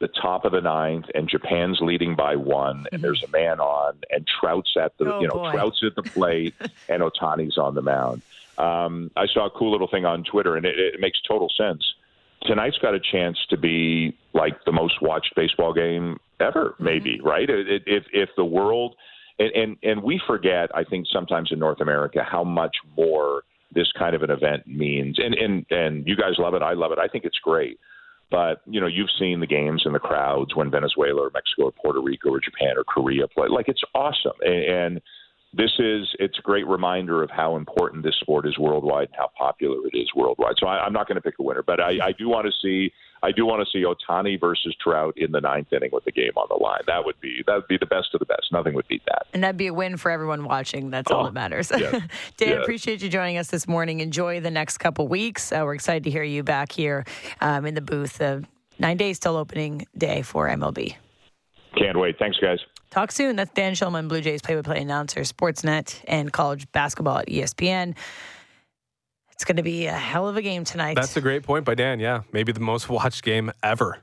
the 0.00 0.08
top 0.08 0.44
of 0.44 0.52
the 0.52 0.60
ninth, 0.60 1.06
and 1.14 1.28
Japan's 1.28 1.78
leading 1.80 2.14
by 2.14 2.36
one, 2.36 2.86
and 2.92 3.02
there's 3.02 3.22
a 3.22 3.28
man 3.28 3.60
on, 3.60 3.98
and 4.10 4.26
Trout's 4.26 4.74
at 4.80 4.96
the 4.98 5.12
oh, 5.14 5.20
you 5.20 5.28
know 5.28 5.34
boy. 5.34 5.52
Trout's 5.52 5.82
at 5.84 5.94
the 5.94 6.02
plate, 6.02 6.54
and 6.88 7.02
Ohtani's 7.02 7.58
on 7.58 7.74
the 7.74 7.82
mound. 7.82 8.22
Um, 8.58 9.10
I 9.16 9.26
saw 9.26 9.46
a 9.46 9.50
cool 9.50 9.70
little 9.70 9.88
thing 9.88 10.04
on 10.04 10.24
Twitter, 10.24 10.56
and 10.56 10.66
it, 10.66 10.78
it 10.78 11.00
makes 11.00 11.20
total 11.26 11.48
sense. 11.56 11.84
Tonight's 12.42 12.78
got 12.78 12.94
a 12.94 13.00
chance 13.00 13.38
to 13.50 13.56
be 13.56 14.16
like 14.32 14.64
the 14.64 14.72
most 14.72 15.02
watched 15.02 15.34
baseball 15.34 15.72
game 15.72 16.18
ever, 16.40 16.70
mm-hmm. 16.70 16.84
maybe 16.84 17.18
mm-hmm. 17.18 17.26
right? 17.26 17.48
If 17.48 18.04
if 18.12 18.30
the 18.36 18.44
world 18.44 18.96
and, 19.38 19.50
and 19.52 19.76
and 19.82 20.02
we 20.02 20.20
forget, 20.26 20.70
I 20.74 20.84
think 20.84 21.06
sometimes 21.12 21.52
in 21.52 21.58
North 21.58 21.80
America 21.80 22.24
how 22.28 22.44
much 22.44 22.76
more 22.96 23.42
this 23.72 23.90
kind 23.98 24.14
of 24.14 24.22
an 24.22 24.30
event 24.30 24.66
means. 24.66 25.18
And 25.18 25.34
and 25.34 25.66
and 25.70 26.06
you 26.06 26.16
guys 26.16 26.34
love 26.38 26.54
it, 26.54 26.62
I 26.62 26.72
love 26.72 26.92
it. 26.92 26.98
I 26.98 27.08
think 27.08 27.24
it's 27.24 27.38
great. 27.38 27.78
But 28.30 28.60
you 28.66 28.80
know, 28.80 28.86
you've 28.86 29.10
seen 29.18 29.40
the 29.40 29.46
games 29.46 29.82
and 29.84 29.94
the 29.94 30.00
crowds 30.00 30.54
when 30.54 30.70
Venezuela 30.70 31.22
or 31.22 31.30
Mexico 31.32 31.64
or 31.64 31.72
Puerto 31.72 32.00
Rico 32.00 32.30
or 32.30 32.40
Japan 32.40 32.74
or 32.76 32.84
Korea 32.84 33.26
play. 33.26 33.48
Like 33.48 33.68
it's 33.68 33.82
awesome, 33.94 34.36
and, 34.42 34.64
and 34.64 35.00
this 35.54 35.70
is 35.78 36.08
it's 36.18 36.38
a 36.38 36.42
great 36.42 36.66
reminder 36.66 37.22
of 37.22 37.30
how 37.30 37.56
important 37.56 38.04
this 38.04 38.16
sport 38.20 38.46
is 38.46 38.58
worldwide 38.58 39.08
and 39.08 39.16
how 39.16 39.30
popular 39.36 39.78
it 39.86 39.96
is 39.96 40.10
worldwide. 40.14 40.56
So 40.58 40.66
I, 40.66 40.86
am 40.86 40.92
not 40.92 41.08
going 41.08 41.16
to 41.16 41.22
pick 41.22 41.38
a 41.38 41.42
winner, 41.42 41.62
but 41.66 41.80
I, 41.80 41.92
I 42.02 42.12
do 42.12 42.28
want 42.28 42.46
to 42.46 42.52
see 42.62 42.92
I 43.22 43.32
do 43.32 43.44
want 43.44 43.66
to 43.66 43.70
see 43.70 43.84
Ohtani 43.84 44.40
versus 44.40 44.76
Trout 44.82 45.14
in 45.16 45.32
the 45.32 45.40
ninth 45.40 45.72
inning 45.72 45.90
with 45.92 46.04
the 46.04 46.12
game 46.12 46.32
on 46.36 46.46
the 46.48 46.62
line. 46.62 46.80
That 46.86 47.04
would 47.04 47.20
be 47.20 47.42
that 47.46 47.54
would 47.54 47.68
be 47.68 47.78
the 47.78 47.86
best 47.86 48.08
of 48.14 48.20
the 48.20 48.26
best. 48.26 48.52
Nothing 48.52 48.74
would 48.74 48.88
beat 48.88 49.02
that. 49.06 49.26
And 49.32 49.42
that'd 49.42 49.56
be 49.56 49.66
a 49.66 49.74
win 49.74 49.96
for 49.96 50.10
everyone 50.10 50.44
watching. 50.44 50.90
That's 50.90 51.10
oh, 51.10 51.16
all 51.16 51.24
that 51.24 51.34
matters. 51.34 51.70
Yes, 51.76 51.92
Dan, 52.36 52.48
yes. 52.48 52.62
appreciate 52.62 53.02
you 53.02 53.08
joining 53.08 53.38
us 53.38 53.48
this 53.48 53.66
morning. 53.66 54.00
Enjoy 54.00 54.40
the 54.40 54.50
next 54.50 54.78
couple 54.78 55.08
weeks. 55.08 55.52
Uh, 55.52 55.62
we're 55.64 55.74
excited 55.74 56.04
to 56.04 56.10
hear 56.10 56.22
you 56.22 56.42
back 56.42 56.72
here 56.72 57.04
um, 57.40 57.66
in 57.66 57.74
the 57.74 57.80
booth. 57.80 58.20
Uh, 58.20 58.40
nine 58.78 58.96
days 58.96 59.18
till 59.18 59.36
opening 59.36 59.86
day 59.96 60.22
for 60.22 60.48
MLB. 60.48 60.94
Can't 61.76 61.98
wait. 61.98 62.18
Thanks, 62.18 62.38
guys. 62.38 62.58
Talk 62.90 63.12
soon. 63.12 63.36
That's 63.36 63.52
Dan 63.52 63.74
Shulman, 63.74 64.08
Blue 64.08 64.20
Jays 64.20 64.40
play-by-play 64.40 64.80
announcer, 64.80 65.20
Sportsnet, 65.20 66.02
and 66.08 66.32
college 66.32 66.70
basketball 66.72 67.18
at 67.18 67.28
ESPN. 67.28 67.94
It's 69.38 69.44
going 69.44 69.56
to 69.56 69.62
be 69.62 69.86
a 69.86 69.92
hell 69.92 70.26
of 70.26 70.36
a 70.36 70.42
game 70.42 70.64
tonight. 70.64 70.96
That's 70.96 71.16
a 71.16 71.20
great 71.20 71.44
point 71.44 71.64
by 71.64 71.76
Dan. 71.76 72.00
Yeah, 72.00 72.22
maybe 72.32 72.50
the 72.50 72.58
most 72.58 72.88
watched 72.88 73.22
game 73.22 73.52
ever. 73.62 73.98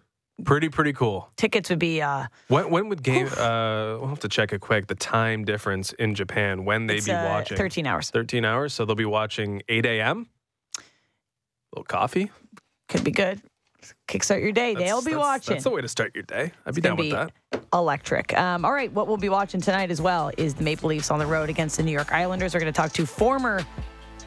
Pretty 0.46 0.70
pretty 0.70 0.94
cool. 0.94 1.30
Tickets 1.36 1.70
would 1.70 1.80
be. 1.80 2.02
Uh, 2.02 2.28
when 2.48 2.70
when 2.70 2.88
would 2.88 3.04
game? 3.04 3.28
Uh, 3.28 3.98
we'll 4.00 4.08
have 4.08 4.22
to 4.22 4.30
check 4.30 4.54
it 4.54 4.62
quick. 4.62 4.88
The 4.88 4.96
time 4.96 5.44
difference 5.44 5.92
in 5.92 6.16
Japan 6.16 6.64
when 6.64 6.88
they 6.88 7.02
be 7.02 7.12
uh, 7.12 7.26
watching. 7.26 7.58
Thirteen 7.58 7.86
hours. 7.86 8.12
Thirteen 8.12 8.46
hours. 8.46 8.74
So 8.74 8.86
they'll 8.86 8.96
be 8.96 9.04
watching 9.04 9.62
eight 9.68 9.86
a.m. 9.86 10.30
A 10.78 10.82
little 11.74 11.84
coffee. 11.84 12.32
Could 12.88 13.04
be 13.04 13.12
good. 13.12 13.42
Kickstart 14.08 14.42
your 14.42 14.54
day. 14.54 14.74
That's, 14.74 14.86
They'll 14.86 15.02
be 15.02 15.12
that's, 15.12 15.18
watching. 15.18 15.54
That's 15.56 15.66
the 15.66 15.70
way 15.70 15.82
to 15.82 15.88
start 15.90 16.16
your 16.16 16.24
day. 16.24 16.54
I'd 16.66 16.76
be 16.76 16.82
down 16.82 16.96
with 16.96 17.12
that. 17.12 17.32
Electric. 17.74 18.36
Um, 18.38 18.64
all 18.64 18.74
right, 18.74 18.92
what 18.92 19.08
we'll 19.08 19.18
be 19.18 19.30
watching 19.30 19.60
tonight 19.62 19.92
as 19.92 20.02
well 20.02 20.32
is 20.38 20.54
the 20.56 20.64
Maple 20.64 20.90
Leafs 20.90 21.12
on 21.12 21.20
the 21.20 21.26
road 21.26 21.50
against 21.50 21.78
the 21.78 21.84
New 21.84 21.92
York 21.92 22.12
Islanders. 22.12 22.54
We're 22.54 22.62
going 22.62 22.72
to 22.72 22.78
talk 22.78 22.94
to 22.94 23.06
former 23.06 23.64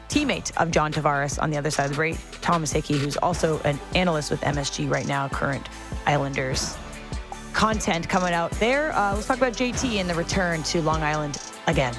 teammate 0.09 0.51
of 0.57 0.71
John 0.71 0.91
Tavares 0.91 1.41
on 1.41 1.49
the 1.49 1.57
other 1.57 1.71
side 1.71 1.85
of 1.85 1.91
the 1.91 1.95
break, 1.95 2.17
Thomas 2.41 2.71
Hickey, 2.71 2.97
who's 2.97 3.17
also 3.17 3.59
an 3.59 3.79
analyst 3.95 4.31
with 4.31 4.41
MSG 4.41 4.89
right 4.89 5.07
now, 5.07 5.29
current 5.29 5.69
Islanders 6.05 6.75
content 7.53 8.07
coming 8.07 8.33
out 8.33 8.51
there. 8.51 8.95
Uh, 8.95 9.13
let's 9.13 9.27
talk 9.27 9.37
about 9.37 9.53
JT 9.53 9.95
and 9.95 10.09
the 10.09 10.15
return 10.15 10.63
to 10.63 10.81
Long 10.81 11.03
Island 11.03 11.41
again. 11.67 11.93